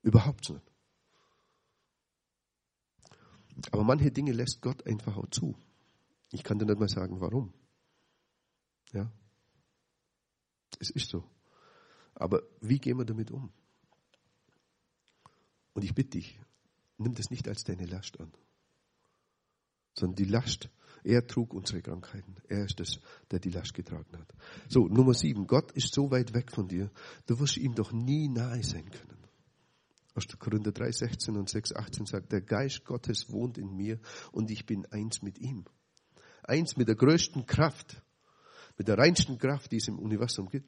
Überhaupt 0.03 0.51
nicht. 0.51 0.61
Aber 3.71 3.83
manche 3.83 4.11
Dinge 4.11 4.31
lässt 4.31 4.61
Gott 4.61 4.85
einfach 4.85 5.17
auch 5.17 5.31
zu. 5.31 5.57
Ich 6.31 6.43
kann 6.43 6.59
dir 6.59 6.67
nicht 6.67 6.79
mal 6.79 6.89
sagen, 6.89 7.19
warum. 7.19 7.51
Ja. 8.93 9.11
Es 10.77 10.91
ist 10.91 11.09
so. 11.09 11.23
Aber 12.13 12.43
wie 12.61 12.77
gehen 12.77 12.99
wir 12.99 13.05
damit 13.05 13.31
um? 13.31 13.51
Und 15.73 15.83
ich 15.83 15.95
bitte 15.95 16.11
dich, 16.11 16.39
nimm 16.99 17.15
das 17.15 17.29
nicht 17.29 17.47
als 17.47 17.63
deine 17.63 17.85
Last 17.85 18.19
an, 18.19 18.31
sondern 19.93 20.15
die 20.15 20.31
Last, 20.31 20.69
er 21.03 21.25
trug 21.25 21.53
unsere 21.53 21.81
Krankheiten. 21.81 22.35
Er 22.47 22.65
ist 22.65 22.79
es, 22.79 22.99
der 23.31 23.39
die 23.39 23.51
Last 23.51 23.73
getragen 23.73 24.17
hat. 24.17 24.33
So, 24.67 24.87
Nummer 24.87 25.13
sieben. 25.13 25.47
Gott 25.47 25.71
ist 25.71 25.93
so 25.93 26.11
weit 26.11 26.33
weg 26.33 26.51
von 26.51 26.67
dir, 26.67 26.91
du 27.25 27.39
wirst 27.39 27.57
ihm 27.57 27.73
doch 27.73 27.91
nie 27.91 28.27
nahe 28.27 28.63
sein 28.63 28.89
können. 28.89 29.17
Aus 30.15 30.27
Korinther 30.37 30.71
3, 30.71 30.91
16 30.91 31.37
und 31.37 31.49
6, 31.49 31.75
18 31.75 32.05
sagt, 32.05 32.31
der 32.31 32.41
Geist 32.41 32.83
Gottes 32.83 33.31
wohnt 33.31 33.57
in 33.57 33.75
mir 33.75 33.99
und 34.31 34.51
ich 34.51 34.65
bin 34.65 34.85
eins 34.87 35.21
mit 35.21 35.39
ihm. 35.39 35.65
Eins 36.43 36.75
mit 36.75 36.87
der 36.87 36.95
größten 36.95 37.45
Kraft, 37.45 38.01
mit 38.77 38.87
der 38.87 38.97
reinsten 38.97 39.37
Kraft, 39.37 39.71
die 39.71 39.77
es 39.77 39.87
im 39.87 39.99
Universum 39.99 40.49
gibt. 40.49 40.67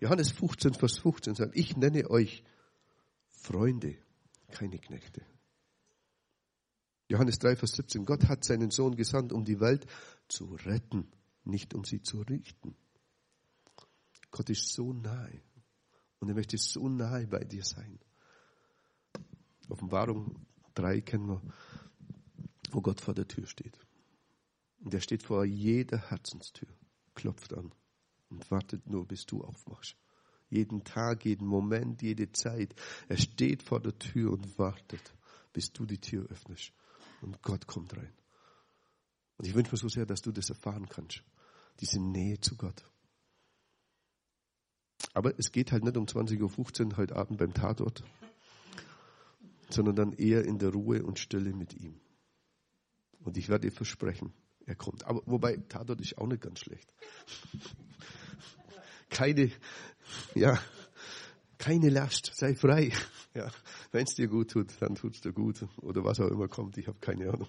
Johannes 0.00 0.30
15, 0.30 0.74
Vers 0.74 0.98
15 0.98 1.34
sagt, 1.34 1.56
ich 1.56 1.76
nenne 1.76 2.08
euch 2.08 2.44
Freunde, 3.30 3.98
keine 4.52 4.78
Knechte. 4.78 5.22
Johannes 7.14 7.38
3, 7.38 7.54
Vers 7.54 7.70
17. 7.76 8.06
Gott 8.06 8.26
hat 8.26 8.42
seinen 8.42 8.72
Sohn 8.72 8.96
gesandt, 8.96 9.32
um 9.32 9.44
die 9.44 9.60
Welt 9.60 9.86
zu 10.26 10.56
retten, 10.66 11.06
nicht 11.44 11.72
um 11.72 11.84
sie 11.84 12.02
zu 12.02 12.22
richten. 12.22 12.74
Gott 14.32 14.50
ist 14.50 14.72
so 14.72 14.92
nahe 14.92 15.40
und 16.18 16.28
er 16.28 16.34
möchte 16.34 16.58
so 16.58 16.88
nahe 16.88 17.28
bei 17.28 17.44
dir 17.44 17.62
sein. 17.62 18.00
Offenbarung 19.68 20.44
3 20.74 21.02
kennen 21.02 21.28
wir, 21.28 21.40
wo 22.72 22.80
Gott 22.80 23.00
vor 23.00 23.14
der 23.14 23.28
Tür 23.28 23.46
steht. 23.46 23.78
Und 24.80 24.92
er 24.92 25.00
steht 25.00 25.22
vor 25.22 25.44
jeder 25.44 26.10
Herzenstür, 26.10 26.68
klopft 27.14 27.54
an 27.54 27.72
und 28.28 28.50
wartet 28.50 28.88
nur, 28.88 29.06
bis 29.06 29.24
du 29.24 29.44
aufmachst. 29.44 29.94
Jeden 30.50 30.82
Tag, 30.82 31.24
jeden 31.24 31.46
Moment, 31.46 32.02
jede 32.02 32.32
Zeit. 32.32 32.74
Er 33.06 33.18
steht 33.18 33.62
vor 33.62 33.78
der 33.78 33.96
Tür 34.00 34.32
und 34.32 34.58
wartet, 34.58 35.14
bis 35.52 35.72
du 35.72 35.86
die 35.86 36.00
Tür 36.00 36.26
öffnest. 36.28 36.72
Und 37.24 37.42
Gott 37.42 37.66
kommt 37.66 37.96
rein. 37.96 38.12
Und 39.38 39.46
ich 39.46 39.54
wünsche 39.54 39.72
mir 39.72 39.78
so 39.78 39.88
sehr, 39.88 40.04
dass 40.04 40.20
du 40.20 40.30
das 40.30 40.50
erfahren 40.50 40.88
kannst. 40.88 41.24
Diese 41.80 41.98
Nähe 41.98 42.38
zu 42.38 42.54
Gott. 42.56 42.84
Aber 45.14 45.36
es 45.38 45.50
geht 45.50 45.72
halt 45.72 45.84
nicht 45.84 45.96
um 45.96 46.04
20.15 46.04 46.90
Uhr 46.90 46.96
heute 46.98 47.16
Abend 47.16 47.38
beim 47.38 47.54
Tatort, 47.54 48.04
sondern 49.70 49.96
dann 49.96 50.12
eher 50.12 50.44
in 50.44 50.58
der 50.58 50.70
Ruhe 50.70 51.02
und 51.02 51.18
Stille 51.18 51.54
mit 51.54 51.72
ihm. 51.72 51.98
Und 53.20 53.38
ich 53.38 53.48
werde 53.48 53.68
dir 53.68 53.74
versprechen, 53.74 54.34
er 54.66 54.76
kommt. 54.76 55.04
Aber 55.04 55.22
wobei, 55.24 55.56
Tatort 55.56 56.02
ist 56.02 56.18
auch 56.18 56.26
nicht 56.26 56.42
ganz 56.42 56.60
schlecht. 56.60 56.92
Keine, 59.08 59.50
ja, 60.34 60.60
keine 61.64 61.88
Last, 61.88 62.30
sei 62.34 62.54
frei. 62.54 62.92
Ja, 63.34 63.50
wenn 63.90 64.04
es 64.04 64.14
dir 64.14 64.28
gut 64.28 64.52
tut, 64.52 64.70
dann 64.78 64.94
tut 64.94 65.16
es 65.16 65.20
dir 65.20 65.32
gut. 65.32 65.66
Oder 65.78 66.04
was 66.04 66.20
auch 66.20 66.28
immer 66.28 66.46
kommt, 66.46 66.78
ich 66.78 66.86
habe 66.86 66.98
keine 67.00 67.32
Ahnung. 67.32 67.48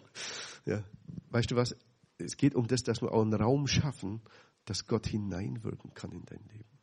Ja, 0.65 0.83
weißt 1.29 1.51
du 1.51 1.55
was? 1.57 1.75
Es 2.17 2.37
geht 2.37 2.55
um 2.55 2.65
das, 2.65 2.81
dass 2.81 3.03
wir 3.03 3.11
auch 3.11 3.21
einen 3.21 3.35
Raum 3.35 3.67
schaffen, 3.67 4.21
dass 4.63 4.87
Gott 4.87 5.05
hineinwirken 5.05 5.93
kann 5.93 6.11
in 6.11 6.25
dein 6.25 6.43
Leben. 6.51 6.79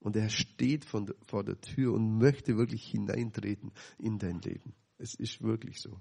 Und 0.00 0.16
er 0.16 0.30
steht 0.30 0.84
von, 0.84 1.14
vor 1.22 1.44
der 1.44 1.60
Tür 1.60 1.92
und 1.92 2.18
möchte 2.18 2.56
wirklich 2.56 2.82
hineintreten 2.90 3.70
in 3.98 4.18
dein 4.18 4.40
Leben. 4.40 4.74
Es 4.96 5.14
ist 5.14 5.40
wirklich 5.42 5.80
so. 5.80 6.00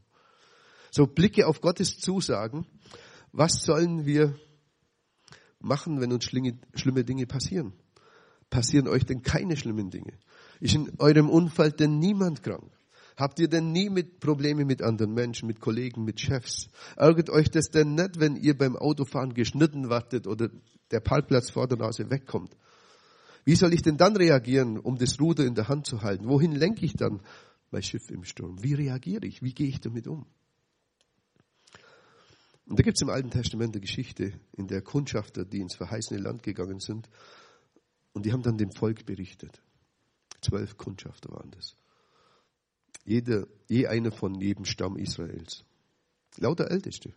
So, 0.90 1.06
Blicke 1.06 1.46
auf 1.46 1.62
Gottes 1.62 2.00
Zusagen. 2.00 2.66
Was 3.32 3.64
sollen 3.64 4.08
wir 4.08 4.40
machen, 5.60 6.02
wenn 6.02 6.12
uns 6.14 6.24
schlimme 6.24 7.04
Dinge 7.04 7.28
passieren? 7.28 7.74
Passieren 8.50 8.88
euch 8.88 9.06
denn 9.06 9.22
keine 9.22 9.56
schlimmen 9.56 9.92
Dinge? 9.92 10.18
Ist 10.60 10.76
in 10.76 10.91
eurem 11.00 11.30
Umfeld 11.30 11.80
denn 11.80 12.00
niemand 12.00 12.43
krank? 12.43 12.72
Habt 13.15 13.39
ihr 13.39 13.48
denn 13.48 13.72
nie 13.72 13.89
mit 13.89 14.20
Probleme 14.20 14.63
mit 14.63 14.84
anderen 14.84 15.13
Menschen, 15.13 15.48
mit 15.48 15.60
Kollegen, 15.60 16.04
mit 16.04 16.20
Chefs? 16.20 16.70
Ärgert 16.96 17.32
euch 17.32 17.50
das 17.50 17.72
denn 17.72 17.96
nicht, 17.96 18.20
wenn 18.20 18.36
ihr 18.36 18.56
beim 18.56 18.76
Autofahren 18.76 19.34
geschnitten 19.34 19.89
wartet 19.89 20.28
oder 20.28 20.50
der 20.91 21.00
Parkplatz 21.00 21.50
vor 21.50 21.67
der 21.67 21.80
Nase 21.80 22.12
wegkommt? 22.12 22.56
Wie 23.43 23.56
soll 23.56 23.74
ich 23.74 23.82
denn 23.82 23.98
dann 23.98 24.15
reagieren, 24.15 24.78
um 24.78 24.98
das 24.98 25.20
Ruder 25.20 25.46
in 25.46 25.56
der 25.56 25.67
Hand 25.67 25.88
zu 25.88 26.02
halten? 26.02 26.28
Wohin 26.28 26.52
lenke 26.52 26.86
ich 26.86 26.93
dann 26.93 27.22
mein 27.72 27.82
Schiff 27.82 28.12
im 28.12 28.24
Sturm? 28.24 28.62
Wie 28.62 28.74
reagiere 28.74 29.26
ich? 29.26 29.41
Wie 29.41 29.54
gehe 29.54 29.70
ich 29.70 29.80
damit 29.80 30.08
um? 30.08 30.28
Und 32.67 32.78
da 32.78 32.84
gibt 32.84 32.98
es 32.98 33.02
im 33.02 33.10
Alten 33.10 33.32
Testament 33.32 33.74
eine 33.74 33.82
Geschichte, 33.82 34.34
in 34.52 34.67
der 34.67 34.82
Kundschafter, 34.82 35.46
die 35.46 35.60
ins 35.60 35.76
verheißene 35.76 36.20
Land 36.20 36.43
gegangen 36.43 36.80
sind, 36.80 37.10
und 38.13 38.26
die 38.26 38.34
haben 38.34 38.43
dann 38.43 38.58
dem 38.58 38.72
Volk 38.72 39.06
berichtet. 39.06 39.62
Zwölf 40.48 40.78
Kundschafter 40.78 41.30
waren 41.32 41.52
das. 41.52 41.76
Jeder, 43.04 43.48
je 43.68 43.88
einer 43.88 44.12
von 44.12 44.36
jedem 44.36 44.66
Stamm 44.66 44.98
Israels. 44.98 45.66
Lauter 46.38 46.70
Älteste. 46.72 47.14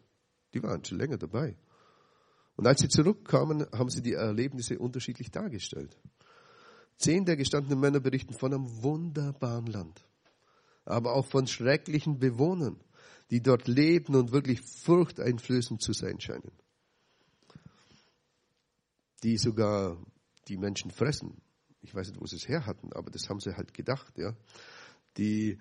Die 0.55 0.63
waren 0.63 0.85
schon 0.85 0.99
länger 0.99 1.19
dabei. 1.19 1.57
Und 2.57 2.67
als 2.67 2.81
sie 2.81 2.89
zurückkamen, 2.89 3.67
haben 3.73 3.91
sie 3.91 4.03
die 4.03 4.15
Erlebnisse 4.15 4.79
unterschiedlich 4.79 5.31
dargestellt. 5.31 5.97
Zehn 6.97 7.25
der 7.25 7.37
gestandenen 7.37 7.81
Männer 7.81 8.01
berichten 8.01 8.35
von 8.35 8.53
einem 8.53 8.83
wunderbaren 8.83 9.67
Land, 9.67 10.05
aber 10.85 11.15
auch 11.15 11.27
von 11.27 11.47
schrecklichen 11.47 12.19
Bewohnern 12.19 12.79
die 13.31 13.41
dort 13.41 13.69
leben 13.69 14.17
und 14.17 14.33
wirklich 14.33 14.61
furchteinflößend 14.61 15.81
zu 15.81 15.93
sein 15.93 16.21
scheinen. 16.21 16.53
Die 19.23 19.37
sogar 19.39 19.97
die 20.49 20.57
Menschen 20.57 20.91
fressen. 20.91 21.41
Ich 21.83 21.95
weiß 21.95 22.09
nicht, 22.09 22.21
wo 22.21 22.27
sie 22.27 22.37
es 22.37 22.49
her 22.49 22.67
hatten, 22.67 22.93
aber 22.93 23.11
das 23.11 23.29
haben 23.29 23.41
sie 23.41 23.57
halt 23.57 23.75
gedacht, 23.75 24.19
ja. 24.19 24.37
Die, 25.17 25.59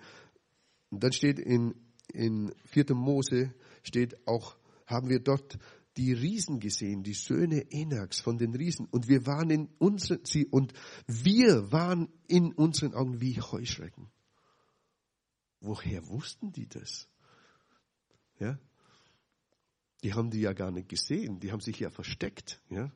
und 0.90 1.02
dann 1.02 1.12
steht 1.12 1.38
in, 1.38 1.74
in 2.12 2.52
4. 2.66 2.94
Mose, 2.94 3.54
steht 3.82 4.26
auch, 4.26 4.56
haben 4.86 5.08
wir 5.08 5.20
dort 5.20 5.58
die 5.96 6.12
Riesen 6.12 6.60
gesehen, 6.60 7.02
die 7.02 7.14
Söhne 7.14 7.70
Enaks 7.70 8.20
von 8.20 8.38
den 8.38 8.54
Riesen. 8.54 8.86
Und 8.86 9.08
wir 9.08 9.26
waren 9.26 9.50
in 9.50 9.68
unseren, 9.78 10.24
sie, 10.24 10.46
und 10.46 10.72
wir 11.06 11.72
waren 11.72 12.08
in 12.28 12.52
unseren 12.52 12.94
Augen 12.94 13.20
wie 13.20 13.40
Heuschrecken. 13.40 14.08
Woher 15.60 16.06
wussten 16.08 16.52
die 16.52 16.68
das? 16.68 17.08
Ja? 18.38 18.58
Die 20.02 20.14
haben 20.14 20.30
die 20.30 20.40
ja 20.40 20.52
gar 20.52 20.70
nicht 20.70 20.88
gesehen, 20.88 21.40
die 21.40 21.52
haben 21.52 21.60
sich 21.60 21.78
ja 21.78 21.90
versteckt. 21.90 22.62
Ja? 22.70 22.90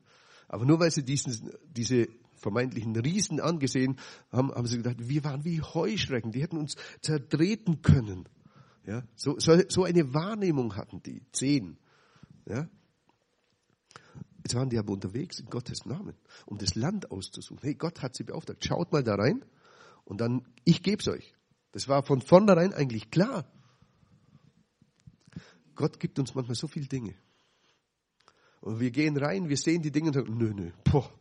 Aber 0.47 0.65
nur 0.65 0.79
weil 0.79 0.91
sie 0.91 1.03
diesen, 1.03 1.51
diese 1.67 2.07
vermeintlichen 2.37 2.95
Riesen 2.95 3.39
angesehen 3.39 3.97
haben, 4.31 4.51
haben 4.51 4.67
sie 4.67 4.77
gedacht, 4.77 4.97
wir 4.99 5.23
waren 5.23 5.43
wie 5.43 5.61
Heuschrecken, 5.61 6.31
die 6.31 6.41
hätten 6.41 6.57
uns 6.57 6.75
zertreten 7.01 7.81
können. 7.81 8.27
Ja? 8.85 9.03
So, 9.15 9.39
so, 9.39 9.57
so 9.67 9.83
eine 9.83 10.13
Wahrnehmung 10.13 10.75
hatten 10.75 11.01
die, 11.03 11.21
zehn. 11.31 11.77
Ja? 12.45 12.67
Jetzt 14.43 14.55
waren 14.55 14.69
die 14.69 14.77
aber 14.77 14.93
unterwegs 14.93 15.39
in 15.39 15.47
Gottes 15.47 15.85
Namen, 15.85 16.15
um 16.45 16.57
das 16.57 16.75
Land 16.75 17.09
auszusuchen. 17.09 17.63
Hey, 17.63 17.73
Gott 17.73 18.01
hat 18.03 18.15
sie 18.15 18.23
beauftragt, 18.23 18.63
schaut 18.63 18.91
mal 18.91 19.03
da 19.03 19.15
rein 19.15 19.43
und 20.03 20.21
dann, 20.21 20.47
ich 20.63 20.83
gebe 20.83 21.01
es 21.01 21.07
euch. 21.07 21.33
Das 21.71 21.87
war 21.87 22.03
von 22.03 22.21
vornherein 22.21 22.73
eigentlich 22.73 23.09
klar. 23.09 23.45
Gott 25.75 25.99
gibt 25.99 26.19
uns 26.19 26.35
manchmal 26.35 26.55
so 26.55 26.67
viele 26.67 26.85
Dinge. 26.85 27.15
Und 28.61 28.79
wir 28.79 28.91
gehen 28.91 29.17
rein, 29.17 29.49
wir 29.49 29.57
sehen 29.57 29.81
die 29.81 29.91
Dinge 29.91 30.07
und 30.07 30.13
sagen, 30.13 30.37
nö, 30.37 30.53
nö, 30.53 30.71
boah, 30.83 31.11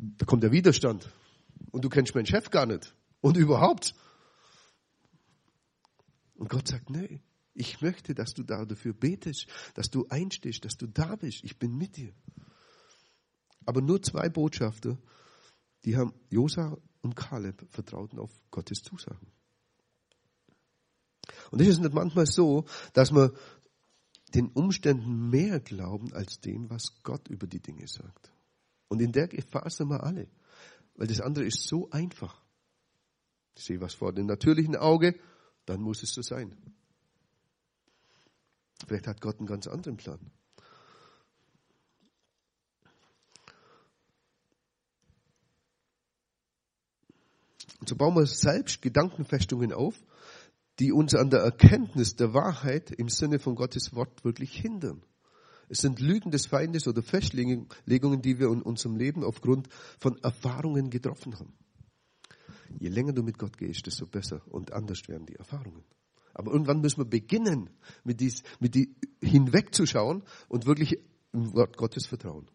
da 0.00 0.24
kommt 0.24 0.42
der 0.42 0.52
Widerstand. 0.52 1.10
Und 1.70 1.84
du 1.84 1.88
kennst 1.88 2.14
meinen 2.14 2.26
Chef 2.26 2.50
gar 2.50 2.66
nicht. 2.66 2.94
Und 3.20 3.36
überhaupt. 3.36 3.94
Und 6.34 6.48
Gott 6.48 6.68
sagt, 6.68 6.88
nee, 6.90 7.20
ich 7.52 7.80
möchte, 7.82 8.14
dass 8.14 8.32
du 8.32 8.42
da 8.42 8.64
dafür 8.64 8.94
betest, 8.94 9.46
dass 9.74 9.90
du 9.90 10.06
einstehst, 10.08 10.64
dass 10.64 10.76
du 10.76 10.86
da 10.86 11.16
bist. 11.16 11.44
Ich 11.44 11.58
bin 11.58 11.76
mit 11.76 11.96
dir. 11.96 12.14
Aber 13.66 13.82
nur 13.82 14.02
zwei 14.02 14.28
Botschafter, 14.28 14.98
die 15.84 15.96
haben 15.96 16.14
Josa 16.30 16.78
und 17.02 17.14
Kaleb 17.14 17.66
vertrauten 17.70 18.18
auf 18.18 18.30
Gottes 18.50 18.82
Zusagen. 18.82 19.30
Und 21.50 21.60
es 21.60 21.68
ist 21.68 21.80
nicht 21.80 21.92
manchmal 21.92 22.26
so, 22.26 22.64
dass 22.94 23.10
man 23.12 23.32
den 24.34 24.48
Umständen 24.48 25.28
mehr 25.28 25.60
glauben 25.60 26.12
als 26.12 26.40
dem, 26.40 26.70
was 26.70 27.02
Gott 27.02 27.28
über 27.28 27.46
die 27.46 27.60
Dinge 27.60 27.86
sagt. 27.86 28.32
Und 28.90 29.00
in 29.00 29.12
der 29.12 29.28
Gefahr 29.28 29.70
sind 29.70 29.88
wir 29.88 30.02
alle, 30.02 30.28
weil 30.96 31.06
das 31.06 31.20
andere 31.20 31.44
ist 31.44 31.62
so 31.62 31.88
einfach. 31.90 32.42
Ich 33.54 33.62
sehe 33.62 33.80
was 33.80 33.94
vor 33.94 34.12
dem 34.12 34.26
natürlichen 34.26 34.74
Auge, 34.74 35.14
dann 35.64 35.80
muss 35.80 36.02
es 36.02 36.12
so 36.12 36.22
sein. 36.22 36.56
Vielleicht 38.88 39.06
hat 39.06 39.20
Gott 39.20 39.38
einen 39.38 39.46
ganz 39.46 39.68
anderen 39.68 39.96
Plan. 39.96 40.18
Und 47.78 47.88
so 47.88 47.94
bauen 47.94 48.16
wir 48.16 48.26
selbst 48.26 48.82
Gedankenfestungen 48.82 49.72
auf, 49.72 49.94
die 50.80 50.90
uns 50.90 51.14
an 51.14 51.30
der 51.30 51.40
Erkenntnis 51.40 52.16
der 52.16 52.34
Wahrheit 52.34 52.90
im 52.90 53.08
Sinne 53.08 53.38
von 53.38 53.54
Gottes 53.54 53.94
Wort 53.94 54.24
wirklich 54.24 54.52
hindern. 54.52 55.04
Es 55.70 55.82
sind 55.82 56.00
Lügen 56.00 56.32
des 56.32 56.46
Feindes 56.46 56.88
oder 56.88 57.00
Festlegungen, 57.00 57.68
die 58.22 58.40
wir 58.40 58.48
in 58.48 58.60
unserem 58.60 58.96
Leben 58.96 59.22
aufgrund 59.22 59.68
von 60.00 60.18
Erfahrungen 60.20 60.90
getroffen 60.90 61.38
haben. 61.38 61.52
Je 62.80 62.88
länger 62.88 63.12
du 63.12 63.22
mit 63.22 63.38
Gott 63.38 63.56
gehst, 63.56 63.86
desto 63.86 64.06
besser 64.06 64.42
und 64.48 64.72
anders 64.72 65.06
werden 65.06 65.26
die 65.26 65.36
Erfahrungen. 65.36 65.84
Aber 66.34 66.50
irgendwann 66.50 66.80
müssen 66.80 66.98
wir 66.98 67.04
beginnen, 67.04 67.70
mit 68.02 68.20
dies, 68.20 68.42
mit 68.58 68.74
die 68.74 68.96
hinwegzuschauen 69.22 70.24
und 70.48 70.66
wirklich 70.66 70.98
im 71.32 71.54
Wort 71.54 71.76
Gottes 71.76 72.06
vertrauen. 72.06 72.50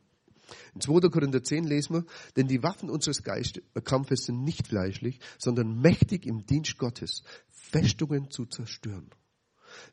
In 0.74 0.82
2. 0.82 1.08
Korinther 1.10 1.42
10 1.42 1.64
lesen 1.64 1.96
wir, 1.96 2.06
denn 2.36 2.50
die 2.50 2.64
Waffen 2.64 2.90
unseres 2.90 3.24
Kampfes 3.24 4.26
sind 4.26 4.44
nicht 4.44 4.68
fleischlich, 4.68 5.20
sondern 5.38 5.80
mächtig 5.80 6.26
im 6.26 6.46
Dienst 6.46 6.78
Gottes, 6.78 7.24
Festungen 7.50 8.30
zu 8.30 8.46
zerstören. 8.46 9.10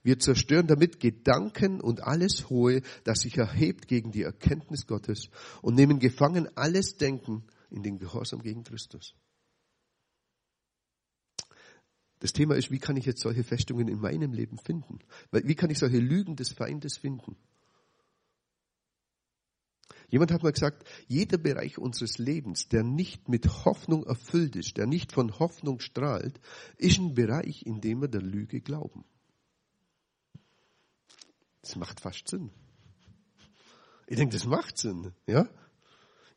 Wir 0.03 0.19
zerstören 0.19 0.67
damit 0.67 1.01
Gedanken 1.01 1.81
und 1.81 2.03
alles 2.03 2.51
Hohe, 2.51 2.83
das 3.05 3.21
sich 3.21 3.37
erhebt 3.39 3.89
gegen 3.89 4.11
die 4.11 4.23
Erkenntnis 4.23 4.87
Gottes 4.87 5.31
und 5.63 5.75
nehmen 5.75 5.99
gefangen 5.99 6.49
alles 6.57 6.97
Denken 6.97 7.45
in 7.71 7.83
den 7.83 7.99
Gehorsam 7.99 8.43
gegen 8.43 8.65
Christus. 8.65 9.15
Das 12.23 12.33
Thema 12.33 12.55
ist, 12.55 12.71
wie 12.71 12.79
kann 12.79 12.97
ich 12.97 13.05
jetzt 13.05 13.21
solche 13.21 13.43
Festungen 13.43 13.89
in 13.89 13.99
meinem 13.99 14.33
Leben 14.33 14.57
finden? 14.57 15.01
Wie 15.33 15.57
kann 15.57 15.71
ich 15.71 15.79
solche 15.81 15.99
Lügen 15.99 16.37
des 16.37 16.53
Feindes 16.53 16.97
finden? 16.97 17.37
Jemand 20.09 20.31
hat 20.31 20.43
mal 20.43 20.53
gesagt, 20.53 20.87
jeder 21.09 21.39
Bereich 21.39 21.79
unseres 21.79 22.19
Lebens, 22.19 22.69
der 22.69 22.85
nicht 22.85 23.29
mit 23.31 23.65
Hoffnung 23.65 24.05
erfüllt 24.05 24.57
ist, 24.57 24.77
der 24.77 24.87
nicht 24.87 25.11
von 25.11 25.39
Hoffnung 25.39 25.81
strahlt, 25.81 26.39
ist 26.77 26.99
ein 26.99 27.15
Bereich, 27.15 27.65
in 27.65 27.81
dem 27.81 28.03
wir 28.03 28.09
der 28.09 28.21
Lüge 28.21 28.61
glauben. 28.61 29.05
Das 31.63 31.77
macht 31.77 32.01
fast 32.01 32.29
Sinn. 32.29 32.51
Ich 34.07 34.17
denke, 34.17 34.35
das 34.35 34.47
macht 34.47 34.79
Sinn, 34.79 35.13
ja? 35.27 35.49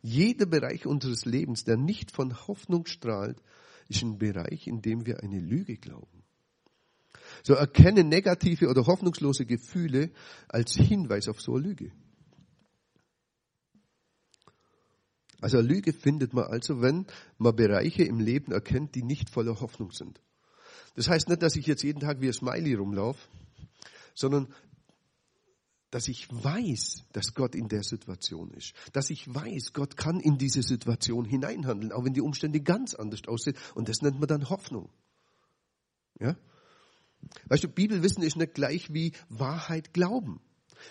Jeder 0.02 0.46
Bereich 0.46 0.86
unseres 0.86 1.26
Lebens, 1.26 1.64
der 1.64 1.78
nicht 1.78 2.12
von 2.12 2.48
Hoffnung 2.48 2.86
strahlt, 2.86 3.42
ist 3.90 4.04
ein 4.04 4.20
Bereich, 4.20 4.68
in 4.68 4.82
dem 4.82 5.06
wir 5.06 5.22
eine 5.22 5.40
Lüge 5.40 5.78
glauben. 5.78 6.24
So 7.44 7.54
erkennen 7.56 8.08
negative 8.08 8.70
oder 8.70 8.86
hoffnungslose 8.86 9.46
Gefühle 9.46 10.12
als 10.48 10.76
Hinweis 10.76 11.28
auf 11.28 11.42
so 11.42 11.56
eine 11.56 11.68
Lüge. 11.68 11.92
Also 15.42 15.58
eine 15.58 15.68
Lüge 15.68 15.92
findet 15.92 16.34
man 16.34 16.46
also, 16.46 16.82
wenn 16.82 17.08
man 17.38 17.56
Bereiche 17.56 18.04
im 18.04 18.20
Leben 18.20 18.52
erkennt, 18.52 18.96
die 18.96 19.04
nicht 19.04 19.30
voller 19.30 19.60
Hoffnung 19.60 19.92
sind. 19.92 20.22
Das 20.96 21.10
heißt 21.10 21.30
nicht, 21.30 21.42
dass 21.42 21.56
ich 21.56 21.66
jetzt 21.66 21.84
jeden 21.84 22.00
Tag 22.00 22.22
wie 22.22 22.28
ein 22.28 22.34
Smiley 22.34 22.76
rumlaufe, 22.76 23.28
sondern 24.14 24.54
dass 25.96 26.10
ich 26.10 26.28
weiß, 26.30 27.06
dass 27.14 27.34
Gott 27.36 27.56
in 27.56 27.70
der 27.70 27.82
Situation 27.82 28.52
ist. 28.52 28.74
Dass 28.92 29.10
ich 29.10 29.34
weiß, 29.34 29.72
Gott 29.72 29.96
kann 29.96 30.20
in 30.20 30.38
diese 30.38 30.62
Situation 30.62 31.24
hineinhandeln, 31.24 31.94
auch 31.94 32.04
wenn 32.04 32.14
die 32.14 32.20
Umstände 32.20 32.60
ganz 32.60 32.96
anders 32.96 33.22
aussehen. 33.30 33.56
Und 33.76 33.88
das 33.88 34.02
nennt 34.02 34.20
man 34.20 34.28
dann 34.28 34.50
Hoffnung. 34.50 34.90
Ja? 36.20 36.36
Weißt 37.48 37.64
du, 37.64 37.70
Bibelwissen 37.70 38.24
ist 38.24 38.36
nicht 38.36 38.56
gleich 38.56 38.94
wie 38.94 39.14
Wahrheit 39.30 39.94
glauben. 39.94 40.42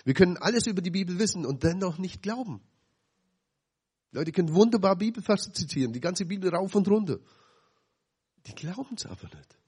Wir 0.06 0.14
können 0.14 0.38
alles 0.38 0.66
über 0.66 0.80
die 0.80 0.90
Bibel 0.90 1.18
wissen 1.18 1.44
und 1.44 1.64
dennoch 1.64 1.98
nicht 1.98 2.22
glauben. 2.22 2.62
Leute 4.10 4.32
können 4.32 4.54
wunderbar 4.54 4.96
Bibelverse 4.96 5.52
zitieren, 5.52 5.92
die 5.92 6.00
ganze 6.00 6.24
Bibel 6.24 6.48
rauf 6.48 6.74
und 6.74 6.88
runter. 6.88 7.18
Die 8.46 8.54
glauben 8.54 8.94
es 8.96 9.04
aber 9.04 9.24
nicht. 9.36 9.58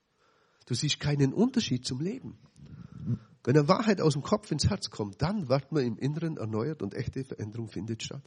Du 0.64 0.72
siehst 0.74 0.98
keinen 0.98 1.34
Unterschied 1.34 1.84
zum 1.84 2.00
Leben. 2.00 2.38
Wenn 3.46 3.56
eine 3.56 3.68
Wahrheit 3.68 4.00
aus 4.00 4.14
dem 4.14 4.22
Kopf 4.22 4.50
ins 4.50 4.68
Herz 4.68 4.90
kommt, 4.90 5.22
dann 5.22 5.48
wird 5.48 5.70
man 5.70 5.84
im 5.84 5.96
Inneren 5.98 6.36
erneuert 6.36 6.82
und 6.82 6.94
echte 6.94 7.22
Veränderung 7.24 7.68
findet 7.68 8.02
statt. 8.02 8.24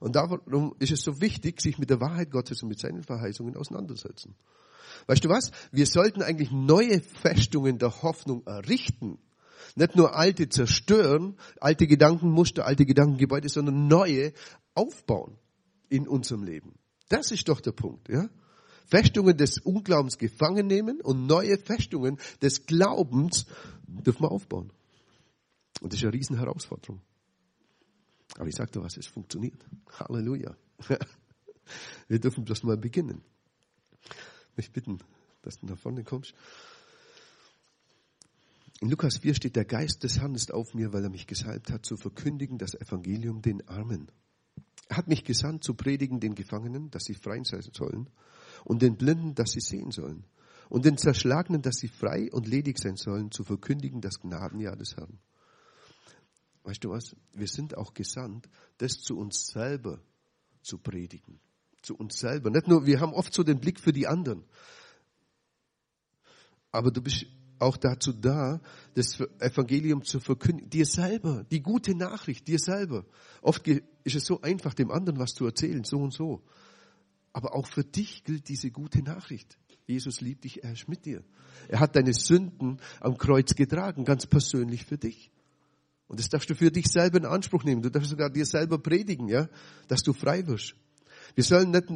Und 0.00 0.16
darum 0.16 0.74
ist 0.80 0.90
es 0.90 1.02
so 1.02 1.20
wichtig, 1.20 1.60
sich 1.60 1.78
mit 1.78 1.88
der 1.88 2.00
Wahrheit 2.00 2.32
Gottes 2.32 2.60
und 2.60 2.68
mit 2.68 2.80
seinen 2.80 3.04
Verheißungen 3.04 3.56
auseinandersetzen. 3.56 4.34
Weißt 5.06 5.24
du 5.24 5.28
was? 5.28 5.52
Wir 5.70 5.86
sollten 5.86 6.20
eigentlich 6.20 6.50
neue 6.50 7.00
Festungen 7.00 7.78
der 7.78 8.02
Hoffnung 8.02 8.44
errichten. 8.44 9.18
Nicht 9.76 9.94
nur 9.94 10.16
alte 10.16 10.48
zerstören, 10.48 11.36
alte 11.60 11.86
Gedankenmuster, 11.86 12.66
alte 12.66 12.86
Gedankengebäude, 12.86 13.48
sondern 13.48 13.86
neue 13.86 14.32
aufbauen 14.74 15.38
in 15.88 16.08
unserem 16.08 16.42
Leben. 16.42 16.74
Das 17.08 17.30
ist 17.30 17.48
doch 17.48 17.60
der 17.60 17.72
Punkt, 17.72 18.08
ja? 18.08 18.28
Festungen 18.86 19.36
des 19.36 19.58
Unglaubens 19.58 20.18
gefangen 20.18 20.66
nehmen 20.66 21.00
und 21.00 21.26
neue 21.26 21.58
Festungen 21.58 22.18
des 22.42 22.66
Glaubens 22.66 23.46
dürfen 23.86 24.22
wir 24.22 24.30
aufbauen. 24.30 24.72
Und 25.80 25.92
das 25.92 26.00
ist 26.00 26.04
eine 26.04 26.14
Riesenherausforderung. 26.14 27.00
Aber 28.36 28.48
ich 28.48 28.54
sage 28.54 28.72
dir 28.72 28.82
was, 28.82 28.96
es 28.96 29.06
funktioniert. 29.06 29.64
Halleluja. 29.98 30.56
Wir 32.08 32.18
dürfen 32.18 32.44
bloß 32.44 32.62
mal 32.64 32.76
beginnen. 32.76 33.22
Ich 34.50 34.56
möchte 34.56 34.72
bitten, 34.72 34.98
dass 35.42 35.58
du 35.58 35.66
nach 35.66 35.78
vorne 35.78 36.04
kommst. 36.04 36.34
In 38.80 38.90
Lukas 38.90 39.18
4 39.18 39.34
steht, 39.34 39.56
der 39.56 39.64
Geist 39.64 40.02
des 40.02 40.18
Herrn 40.18 40.34
ist 40.34 40.52
auf 40.52 40.74
mir, 40.74 40.92
weil 40.92 41.04
er 41.04 41.10
mich 41.10 41.26
gesalbt 41.26 41.70
hat, 41.70 41.86
zu 41.86 41.96
verkündigen 41.96 42.58
das 42.58 42.74
Evangelium 42.74 43.40
den 43.40 43.66
Armen. 43.68 44.10
Er 44.88 44.98
hat 44.98 45.08
mich 45.08 45.24
gesandt, 45.24 45.64
zu 45.64 45.74
predigen 45.74 46.20
den 46.20 46.34
Gefangenen, 46.34 46.90
dass 46.90 47.04
sie 47.04 47.14
frei 47.14 47.40
sein 47.44 47.62
sollen, 47.72 48.10
und 48.64 48.82
den 48.82 48.96
Blinden, 48.96 49.34
dass 49.34 49.52
sie 49.52 49.60
sehen 49.60 49.90
sollen, 49.90 50.24
und 50.68 50.84
den 50.84 50.96
Zerschlagenen, 50.96 51.62
dass 51.62 51.76
sie 51.76 51.88
frei 51.88 52.30
und 52.32 52.48
ledig 52.48 52.78
sein 52.78 52.96
sollen, 52.96 53.30
zu 53.30 53.44
verkündigen 53.44 54.00
das 54.00 54.20
Gnadenjahr 54.20 54.76
des 54.76 54.96
Herrn. 54.96 55.18
Weißt 56.64 56.82
du 56.82 56.90
was? 56.90 57.14
Wir 57.32 57.46
sind 57.46 57.76
auch 57.76 57.92
gesandt, 57.92 58.48
das 58.78 58.94
zu 58.94 59.18
uns 59.18 59.46
selber 59.48 60.00
zu 60.62 60.78
predigen. 60.78 61.38
Zu 61.82 61.94
uns 61.94 62.18
selber. 62.18 62.50
Nicht 62.50 62.66
nur, 62.66 62.86
wir 62.86 63.00
haben 63.00 63.12
oft 63.12 63.32
so 63.34 63.42
den 63.42 63.60
Blick 63.60 63.78
für 63.78 63.92
die 63.92 64.06
anderen. 64.06 64.44
Aber 66.72 66.90
du 66.90 67.02
bist 67.02 67.26
auch 67.58 67.76
dazu 67.76 68.12
da, 68.12 68.60
das 68.94 69.20
Evangelium 69.38 70.02
zu 70.02 70.18
verkündigen. 70.20 70.70
Dir 70.70 70.86
selber, 70.86 71.44
die 71.50 71.60
gute 71.60 71.94
Nachricht, 71.94 72.48
dir 72.48 72.58
selber. 72.58 73.04
Oft 73.42 73.68
ist 73.68 74.16
es 74.16 74.24
so 74.24 74.40
einfach, 74.40 74.74
dem 74.74 74.90
anderen 74.90 75.18
was 75.18 75.34
zu 75.34 75.44
erzählen, 75.44 75.84
so 75.84 75.98
und 75.98 76.12
so. 76.12 76.42
Aber 77.34 77.54
auch 77.54 77.66
für 77.66 77.84
dich 77.84 78.24
gilt 78.24 78.48
diese 78.48 78.70
gute 78.70 79.02
Nachricht. 79.02 79.58
Jesus 79.86 80.22
liebt 80.22 80.44
dich, 80.44 80.64
er 80.64 80.72
ist 80.72 80.88
mit 80.88 81.04
dir. 81.04 81.22
Er 81.68 81.80
hat 81.80 81.94
deine 81.96 82.14
Sünden 82.14 82.80
am 83.00 83.18
Kreuz 83.18 83.54
getragen, 83.54 84.06
ganz 84.06 84.24
persönlich 84.24 84.86
für 84.86 84.96
dich. 84.96 85.30
Und 86.06 86.20
das 86.20 86.28
darfst 86.28 86.48
du 86.48 86.54
für 86.54 86.70
dich 86.70 86.86
selber 86.86 87.18
in 87.18 87.26
Anspruch 87.26 87.64
nehmen. 87.64 87.82
Du 87.82 87.90
darfst 87.90 88.08
sogar 88.08 88.30
dir 88.30 88.46
selber 88.46 88.78
predigen, 88.78 89.28
ja, 89.28 89.48
dass 89.88 90.02
du 90.02 90.12
frei 90.12 90.46
wirst. 90.46 90.74
Wir 91.34 91.44
sollen 91.44 91.72
nicht, 91.72 91.86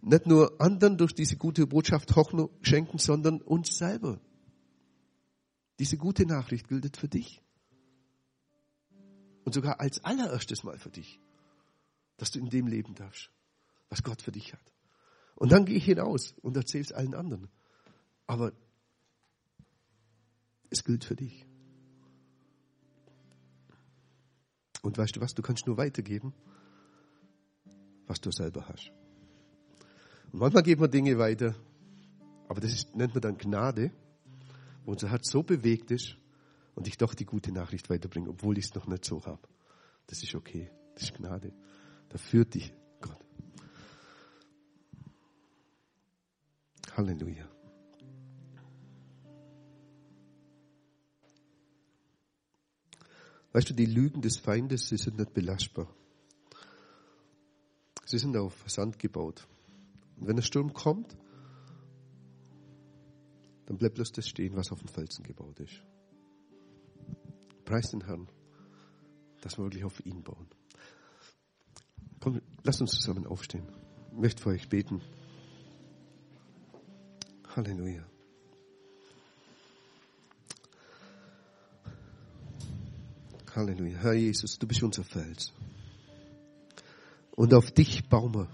nicht 0.00 0.26
nur 0.26 0.60
anderen 0.60 0.96
durch 0.96 1.14
diese 1.14 1.36
gute 1.36 1.66
Botschaft 1.66 2.16
Hoffnung 2.16 2.50
schenken, 2.62 2.98
sondern 2.98 3.42
uns 3.42 3.76
selber. 3.76 4.18
Diese 5.78 5.98
gute 5.98 6.24
Nachricht 6.26 6.68
gilt 6.68 6.96
für 6.96 7.08
dich. 7.08 7.42
Und 9.44 9.54
sogar 9.54 9.80
als 9.80 10.02
allererstes 10.04 10.64
Mal 10.64 10.78
für 10.78 10.90
dich, 10.90 11.20
dass 12.16 12.30
du 12.30 12.38
in 12.38 12.48
dem 12.48 12.66
leben 12.66 12.94
darfst, 12.94 13.30
was 13.90 14.02
Gott 14.02 14.22
für 14.22 14.32
dich 14.32 14.52
hat. 14.54 14.72
Und 15.34 15.52
dann 15.52 15.64
gehe 15.64 15.76
ich 15.76 15.84
hinaus 15.84 16.34
und 16.42 16.56
erzähle 16.56 16.84
es 16.84 16.92
allen 16.92 17.14
anderen. 17.14 17.48
Aber 18.26 18.52
es 20.70 20.84
gilt 20.84 21.04
für 21.04 21.16
dich. 21.16 21.44
Und 24.82 24.96
weißt 24.96 25.16
du 25.16 25.20
was, 25.20 25.34
du 25.34 25.42
kannst 25.42 25.66
nur 25.66 25.76
weitergeben, 25.76 26.32
was 28.06 28.20
du 28.20 28.30
selber 28.30 28.66
hast. 28.68 28.92
Und 30.32 30.38
manchmal 30.38 30.62
geben 30.62 30.80
wir 30.80 30.88
Dinge 30.88 31.18
weiter, 31.18 31.54
aber 32.48 32.60
das 32.60 32.72
ist, 32.72 32.94
nennt 32.94 33.14
man 33.14 33.20
dann 33.20 33.36
Gnade, 33.36 33.90
wo 34.84 34.92
unser 34.92 35.10
Herz 35.10 35.30
so 35.30 35.42
bewegt 35.42 35.90
ist 35.90 36.16
und 36.74 36.86
ich 36.86 36.96
doch 36.96 37.14
die 37.14 37.26
gute 37.26 37.52
Nachricht 37.52 37.90
weiterbringe, 37.90 38.30
obwohl 38.30 38.56
ich 38.56 38.66
es 38.66 38.74
noch 38.74 38.86
nicht 38.86 39.04
so 39.04 39.24
habe. 39.26 39.42
Das 40.06 40.22
ist 40.22 40.34
okay, 40.34 40.70
das 40.94 41.04
ist 41.04 41.14
Gnade. 41.14 41.52
Da 42.08 42.18
führt 42.18 42.54
dich 42.54 42.72
Halleluja. 47.00 47.48
Weißt 53.52 53.70
du, 53.70 53.74
die 53.74 53.86
Lügen 53.86 54.20
des 54.20 54.36
Feindes, 54.36 54.88
sie 54.88 54.98
sind 54.98 55.18
nicht 55.18 55.32
belastbar. 55.32 55.88
Sie 58.04 58.18
sind 58.18 58.36
auf 58.36 58.64
Sand 58.66 58.98
gebaut. 58.98 59.48
Und 60.18 60.28
wenn 60.28 60.36
der 60.36 60.42
Sturm 60.42 60.74
kommt, 60.74 61.16
dann 63.64 63.78
bleibt 63.78 63.94
bloß 63.94 64.12
das 64.12 64.28
stehen, 64.28 64.54
was 64.54 64.70
auf 64.70 64.80
dem 64.80 64.88
Felsen 64.88 65.24
gebaut 65.24 65.58
ist. 65.58 65.82
Preis 67.64 67.90
den 67.90 68.04
Herrn, 68.04 68.28
dass 69.40 69.56
wir 69.56 69.64
wirklich 69.64 69.84
auf 69.84 70.04
ihn 70.04 70.22
bauen. 70.22 70.48
Komm, 72.20 72.42
lasst 72.62 72.82
uns 72.82 72.90
zusammen 72.90 73.26
aufstehen. 73.26 73.66
Ich 74.12 74.18
möchte 74.18 74.42
für 74.42 74.50
euch 74.50 74.68
beten. 74.68 75.00
Halleluja. 77.56 78.06
Halleluja. 83.54 83.98
Herr 83.98 84.14
Jesus, 84.14 84.56
du 84.58 84.68
bist 84.68 84.82
unser 84.82 85.02
Fels. 85.02 85.52
Und 87.32 87.52
auf 87.52 87.72
dich 87.72 88.08
bauen 88.08 88.34
wir. 88.34 88.48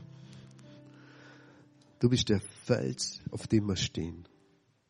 Du 2.01 2.09
bist 2.09 2.29
der 2.31 2.41
Fels, 2.65 3.21
auf 3.31 3.47
dem 3.47 3.67
wir 3.67 3.77
stehen. 3.77 4.27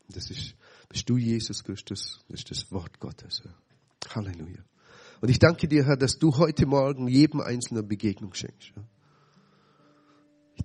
Das 0.07 0.29
ist, 0.29 0.55
bist 0.87 1.09
du, 1.09 1.17
Jesus 1.17 1.63
Christus. 1.63 2.23
Das 2.29 2.39
ist 2.39 2.51
das 2.51 2.71
Wort 2.71 2.99
Gottes. 2.99 3.41
Halleluja. 4.07 4.63
Und 5.19 5.29
ich 5.29 5.39
danke 5.39 5.67
dir, 5.67 5.83
Herr, 5.85 5.97
dass 5.97 6.17
du 6.17 6.37
heute 6.37 6.65
Morgen 6.65 7.07
jedem 7.09 7.41
Einzelnen 7.41 7.87
Begegnung 7.87 8.33
schenkst. 8.33 8.71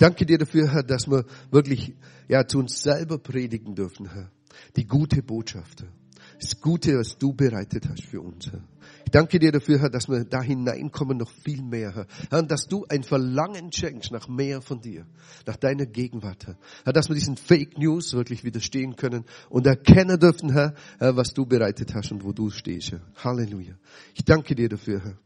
Danke 0.03 0.26
dir 0.26 0.36
dafür, 0.36 0.68
Herr, 0.68 0.82
dass 0.82 1.07
wir 1.07 1.24
wirklich 1.53 1.94
ja, 2.26 2.44
zu 2.44 2.59
uns 2.59 2.82
selber 2.82 3.18
predigen 3.18 3.76
dürfen, 3.76 4.11
Herr. 4.12 4.32
Die 4.74 4.84
gute 4.84 5.22
Botschaft, 5.22 5.82
Herr. 5.82 5.92
Das 6.40 6.61
Gute, 6.61 6.98
was 6.98 7.18
du 7.18 7.32
bereitet 7.32 7.88
hast 7.88 8.03
für 8.07 8.20
uns, 8.20 8.50
Herr. 8.50 8.64
Ich 9.05 9.12
danke 9.12 9.38
dir 9.38 9.53
dafür, 9.53 9.78
Herr, 9.78 9.90
dass 9.90 10.09
wir 10.09 10.24
da 10.24 10.42
hineinkommen 10.42 11.18
noch 11.18 11.30
viel 11.30 11.62
mehr, 11.62 11.94
Herr. 11.94 12.07
Herr, 12.30 12.40
und 12.40 12.50
dass 12.50 12.66
du 12.66 12.84
ein 12.88 13.05
Verlangen 13.05 13.70
schenkst 13.70 14.11
nach 14.11 14.26
mehr 14.26 14.61
von 14.61 14.80
dir, 14.80 15.07
nach 15.46 15.57
deiner 15.57 15.86
Gegenwart, 15.86 16.48
Herr. 16.48 16.59
Herr, 16.82 16.92
dass 16.92 17.09
wir 17.09 17.14
diesen 17.14 17.36
Fake 17.36 17.78
News 17.78 18.12
wirklich 18.12 18.42
widerstehen 18.42 18.96
können 18.96 19.24
und 19.50 19.68
erkennen 19.68 20.18
dürfen, 20.18 20.53
Herr 20.53 20.74
was 20.98 21.32
du 21.32 21.46
bereitet 21.46 21.94
hast 21.94 22.11
und 22.11 22.24
wo 22.24 22.32
du 22.32 22.50
stehst, 22.50 22.90
Herr. 22.90 23.03
Halleluja. 23.22 23.74
Ich 24.16 24.24
danke 24.24 24.57
dir 24.57 24.68
dafür, 24.68 25.05
Herr. 25.05 25.18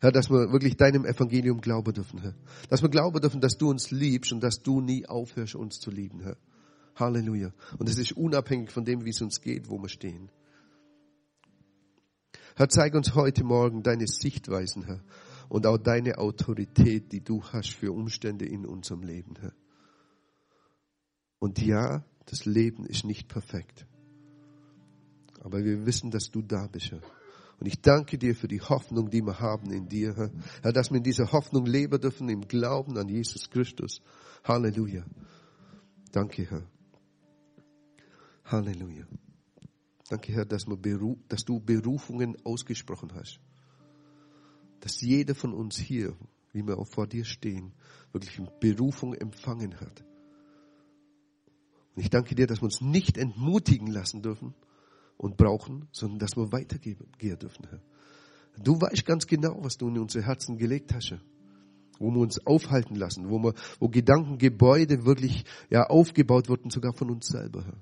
Herr, 0.00 0.12
dass 0.12 0.30
wir 0.30 0.52
wirklich 0.52 0.76
deinem 0.76 1.04
Evangelium 1.04 1.60
glauben 1.60 1.92
dürfen, 1.92 2.20
Herr. 2.20 2.34
Dass 2.68 2.82
wir 2.82 2.88
glauben 2.88 3.20
dürfen, 3.20 3.40
dass 3.40 3.56
du 3.56 3.70
uns 3.70 3.90
liebst 3.90 4.32
und 4.32 4.40
dass 4.40 4.62
du 4.62 4.80
nie 4.80 5.06
aufhörst, 5.06 5.54
uns 5.54 5.78
zu 5.78 5.90
lieben, 5.90 6.20
Herr. 6.20 6.36
Halleluja. 6.96 7.52
Und 7.78 7.88
es 7.88 7.98
ist 7.98 8.12
unabhängig 8.12 8.70
von 8.70 8.84
dem, 8.84 9.04
wie 9.04 9.10
es 9.10 9.20
uns 9.20 9.40
geht, 9.40 9.68
wo 9.68 9.78
wir 9.78 9.88
stehen. 9.88 10.30
Herr, 12.56 12.68
zeig 12.68 12.94
uns 12.94 13.14
heute 13.14 13.42
Morgen 13.42 13.82
deine 13.82 14.06
Sichtweisen, 14.06 14.84
Herr, 14.84 15.00
und 15.48 15.66
auch 15.66 15.78
deine 15.78 16.18
Autorität, 16.18 17.10
die 17.12 17.22
du 17.22 17.42
hast 17.42 17.70
für 17.70 17.92
Umstände 17.92 18.46
in 18.46 18.64
unserem 18.64 19.02
Leben, 19.02 19.34
Herr. 19.40 19.52
Und 21.40 21.60
ja, 21.60 22.04
das 22.26 22.44
Leben 22.44 22.86
ist 22.86 23.04
nicht 23.04 23.28
perfekt. 23.28 23.86
Aber 25.40 25.64
wir 25.64 25.84
wissen, 25.84 26.10
dass 26.10 26.30
du 26.30 26.42
da 26.42 26.68
bist, 26.68 26.92
Herr. 26.92 27.02
Und 27.60 27.66
ich 27.66 27.80
danke 27.80 28.18
dir 28.18 28.34
für 28.34 28.48
die 28.48 28.60
Hoffnung, 28.60 29.10
die 29.10 29.22
wir 29.22 29.38
haben 29.38 29.70
in 29.70 29.88
dir, 29.88 30.14
Herr. 30.16 30.30
Herr, 30.62 30.72
dass 30.72 30.90
wir 30.90 30.98
in 30.98 31.04
dieser 31.04 31.32
Hoffnung 31.32 31.66
leben 31.66 32.00
dürfen, 32.00 32.28
im 32.28 32.46
Glauben 32.48 32.98
an 32.98 33.08
Jesus 33.08 33.48
Christus. 33.50 34.00
Halleluja. 34.42 35.04
Danke, 36.12 36.48
Herr. 36.50 36.66
Halleluja. 38.44 39.06
Danke, 40.08 40.32
Herr, 40.32 40.44
dass, 40.44 40.66
wir 40.66 41.16
dass 41.28 41.44
du 41.44 41.60
Berufungen 41.60 42.36
ausgesprochen 42.44 43.12
hast. 43.14 43.40
Dass 44.80 45.00
jeder 45.00 45.34
von 45.34 45.54
uns 45.54 45.78
hier, 45.78 46.14
wie 46.52 46.66
wir 46.66 46.78
auch 46.78 46.86
vor 46.86 47.06
dir 47.06 47.24
stehen, 47.24 47.72
wirklich 48.12 48.38
eine 48.38 48.52
Berufung 48.60 49.14
empfangen 49.14 49.80
hat. 49.80 50.04
Und 51.94 52.02
ich 52.02 52.10
danke 52.10 52.34
dir, 52.34 52.46
dass 52.46 52.60
wir 52.60 52.64
uns 52.64 52.80
nicht 52.80 53.16
entmutigen 53.16 53.86
lassen 53.86 54.20
dürfen 54.20 54.54
und 55.24 55.38
brauchen, 55.38 55.88
sondern 55.90 56.18
dass 56.18 56.36
wir 56.36 56.52
weitergehen 56.52 56.98
dürfen, 57.18 57.66
Herr. 57.70 57.80
Du 58.62 58.78
weißt 58.78 59.06
ganz 59.06 59.26
genau, 59.26 59.56
was 59.64 59.78
du 59.78 59.88
in 59.88 59.98
unsere 59.98 60.26
Herzen 60.26 60.58
gelegt 60.58 60.92
hast, 60.92 61.12
Herr. 61.12 61.20
wo 61.98 62.10
wir 62.10 62.20
uns 62.20 62.46
aufhalten 62.46 62.94
lassen, 62.94 63.30
wo 63.30 63.38
wir, 63.42 63.54
wo 63.80 63.88
Gedankengebäude 63.88 65.06
wirklich 65.06 65.44
ja 65.70 65.86
aufgebaut 65.86 66.50
wurden, 66.50 66.68
sogar 66.68 66.92
von 66.92 67.10
uns 67.10 67.26
selber, 67.26 67.64
Herr. 67.64 67.80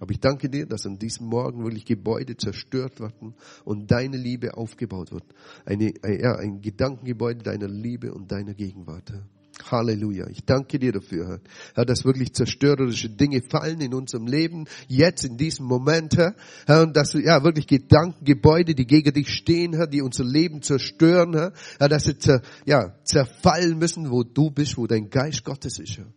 Aber 0.00 0.12
ich 0.12 0.20
danke 0.20 0.48
dir, 0.48 0.64
dass 0.64 0.86
an 0.86 0.98
diesem 0.98 1.26
Morgen 1.26 1.62
wirklich 1.62 1.84
Gebäude 1.84 2.36
zerstört 2.36 3.00
werden 3.00 3.34
und 3.64 3.90
deine 3.90 4.16
Liebe 4.16 4.56
aufgebaut 4.56 5.12
wird. 5.12 5.24
Eine, 5.66 5.92
ja, 6.02 6.36
ein 6.36 6.62
Gedankengebäude 6.62 7.42
deiner 7.42 7.68
Liebe 7.68 8.14
und 8.14 8.32
deiner 8.32 8.54
Gegenwart. 8.54 9.10
Herr. 9.10 9.26
Halleluja. 9.70 10.28
Ich 10.28 10.44
danke 10.44 10.78
dir 10.78 10.92
dafür, 10.92 11.28
Herr. 11.28 11.40
Herr, 11.74 11.84
dass 11.84 12.04
wirklich 12.04 12.32
zerstörerische 12.32 13.10
Dinge 13.10 13.42
fallen 13.42 13.80
in 13.80 13.94
unserem 13.94 14.26
Leben, 14.26 14.66
jetzt 14.88 15.24
in 15.24 15.36
diesem 15.36 15.66
Moment, 15.66 16.16
Herr. 16.16 16.34
Herr, 16.66 16.82
und 16.82 16.96
dass, 16.96 17.14
ja, 17.14 17.42
wirklich 17.44 17.66
Gedankengebäude, 17.66 18.74
die 18.74 18.86
gegen 18.86 19.12
dich 19.12 19.28
stehen, 19.28 19.74
Herr, 19.74 19.86
die 19.86 20.02
unser 20.02 20.24
Leben 20.24 20.62
zerstören, 20.62 21.34
Herr. 21.34 21.52
Herr, 21.78 21.88
dass 21.88 22.04
sie, 22.04 22.18
zer, 22.18 22.42
ja, 22.66 22.94
zerfallen 23.04 23.78
müssen, 23.78 24.10
wo 24.10 24.22
du 24.22 24.50
bist, 24.50 24.76
wo 24.76 24.86
dein 24.86 25.10
Geist 25.10 25.44
Gottes 25.44 25.78
ist, 25.78 25.98
Herr. 25.98 26.12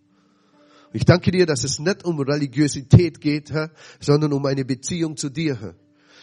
Ich 0.93 1.05
danke 1.05 1.31
dir, 1.31 1.45
dass 1.45 1.63
es 1.63 1.79
nicht 1.79 2.03
um 2.03 2.19
Religiosität 2.19 3.21
geht, 3.21 3.51
Herr, 3.51 3.71
sondern 3.99 4.33
um 4.33 4.45
eine 4.45 4.65
Beziehung 4.65 5.15
zu 5.15 5.29
dir, 5.29 5.59
Herr. 5.59 5.75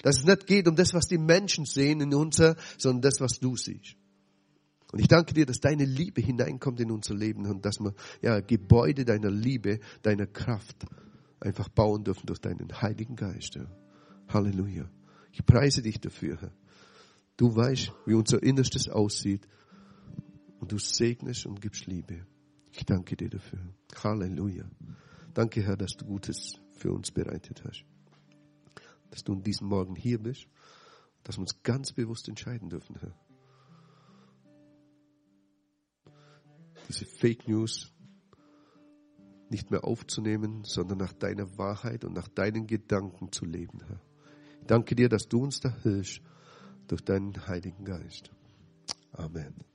Dass 0.03 0.19
es 0.19 0.25
nicht 0.25 0.47
geht 0.47 0.69
um 0.69 0.77
das, 0.77 0.95
was 0.95 1.09
die 1.09 1.19
Menschen 1.19 1.65
sehen 1.65 2.01
in 2.01 2.15
uns, 2.15 2.39
Herr, 2.39 2.57
sondern 2.77 3.03
das, 3.03 3.21
was 3.21 3.41
du 3.41 3.57
siehst. 3.57 3.98
Und 4.91 5.01
ich 5.01 5.09
danke 5.09 5.35
dir, 5.35 5.45
dass 5.45 5.61
deine 5.61 5.85
Liebe 5.85 6.21
hineinkommt 6.21 6.81
in 6.81 6.91
unser 6.91 7.15
Leben 7.15 7.47
und 7.47 7.65
dass 7.65 7.79
wir 7.79 7.95
ja, 8.23 8.41
Gebäude 8.41 9.05
deiner 9.05 9.31
Liebe, 9.31 9.81
deiner 10.03 10.27
Kraft 10.27 10.87
einfach 11.41 11.69
bauen 11.69 12.05
dürfen 12.05 12.27
durch 12.27 12.41
deinen 12.41 12.81
Heiligen 12.81 13.15
Geist. 13.15 13.57
Herr. 13.57 13.71
Halleluja. 14.29 14.91
Ich 15.33 15.45
preise 15.45 15.83
dich 15.83 16.01
dafür, 16.01 16.41
Herr. 16.41 16.53
Du 17.37 17.55
weißt, 17.55 17.93
wie 18.07 18.15
unser 18.15 18.43
Innerstes 18.43 18.89
aussieht 18.89 19.47
und 20.59 20.73
du 20.73 20.79
segnest 20.79 21.47
und 21.47 21.61
gibst 21.61 21.87
Liebe. 21.87 22.27
Ich 22.73 22.85
danke 22.85 23.17
dir 23.17 23.29
dafür. 23.29 23.61
Halleluja. 24.03 24.65
Danke, 25.35 25.63
Herr, 25.63 25.77
dass 25.77 25.93
du 25.93 26.07
Gutes 26.07 26.61
für 26.73 26.93
uns 26.93 27.11
bereitet 27.11 27.63
hast. 27.65 27.85
Dass 29.11 29.23
du 29.23 29.35
in 29.35 29.43
diesem 29.43 29.69
Morgen 29.69 29.95
hier 29.95 30.19
bist, 30.19 30.49
dass 31.23 31.37
wir 31.37 31.43
uns 31.43 31.63
ganz 31.63 31.93
bewusst 31.93 32.29
entscheiden 32.29 32.71
dürfen, 32.71 32.97
Herr. 33.01 33.15
Diese 36.89 37.05
Fake 37.05 37.49
News 37.49 37.93
nicht 39.51 39.71
mehr 39.71 39.85
aufzunehmen, 39.85 40.65
sondern 40.65 40.99
nach 40.99 41.13
deiner 41.13 41.59
Wahrheit 41.59 42.05
und 42.05 42.15
nach 42.15 42.29
deinen 42.29 42.67
Gedanken 42.67 43.33
zu 43.33 43.45
leben, 43.45 43.81
Herr. 43.87 44.01
Ich 44.61 44.67
danke 44.67 44.95
dir, 44.95 45.09
dass 45.09 45.29
du 45.29 45.43
uns 45.43 45.61
da 45.61 45.71
hilfst 45.83 46.21
durch 46.87 47.03
deinen 47.03 47.47
Heiligen 47.47 47.85
Geist. 47.85 48.31
Amen. 49.13 49.68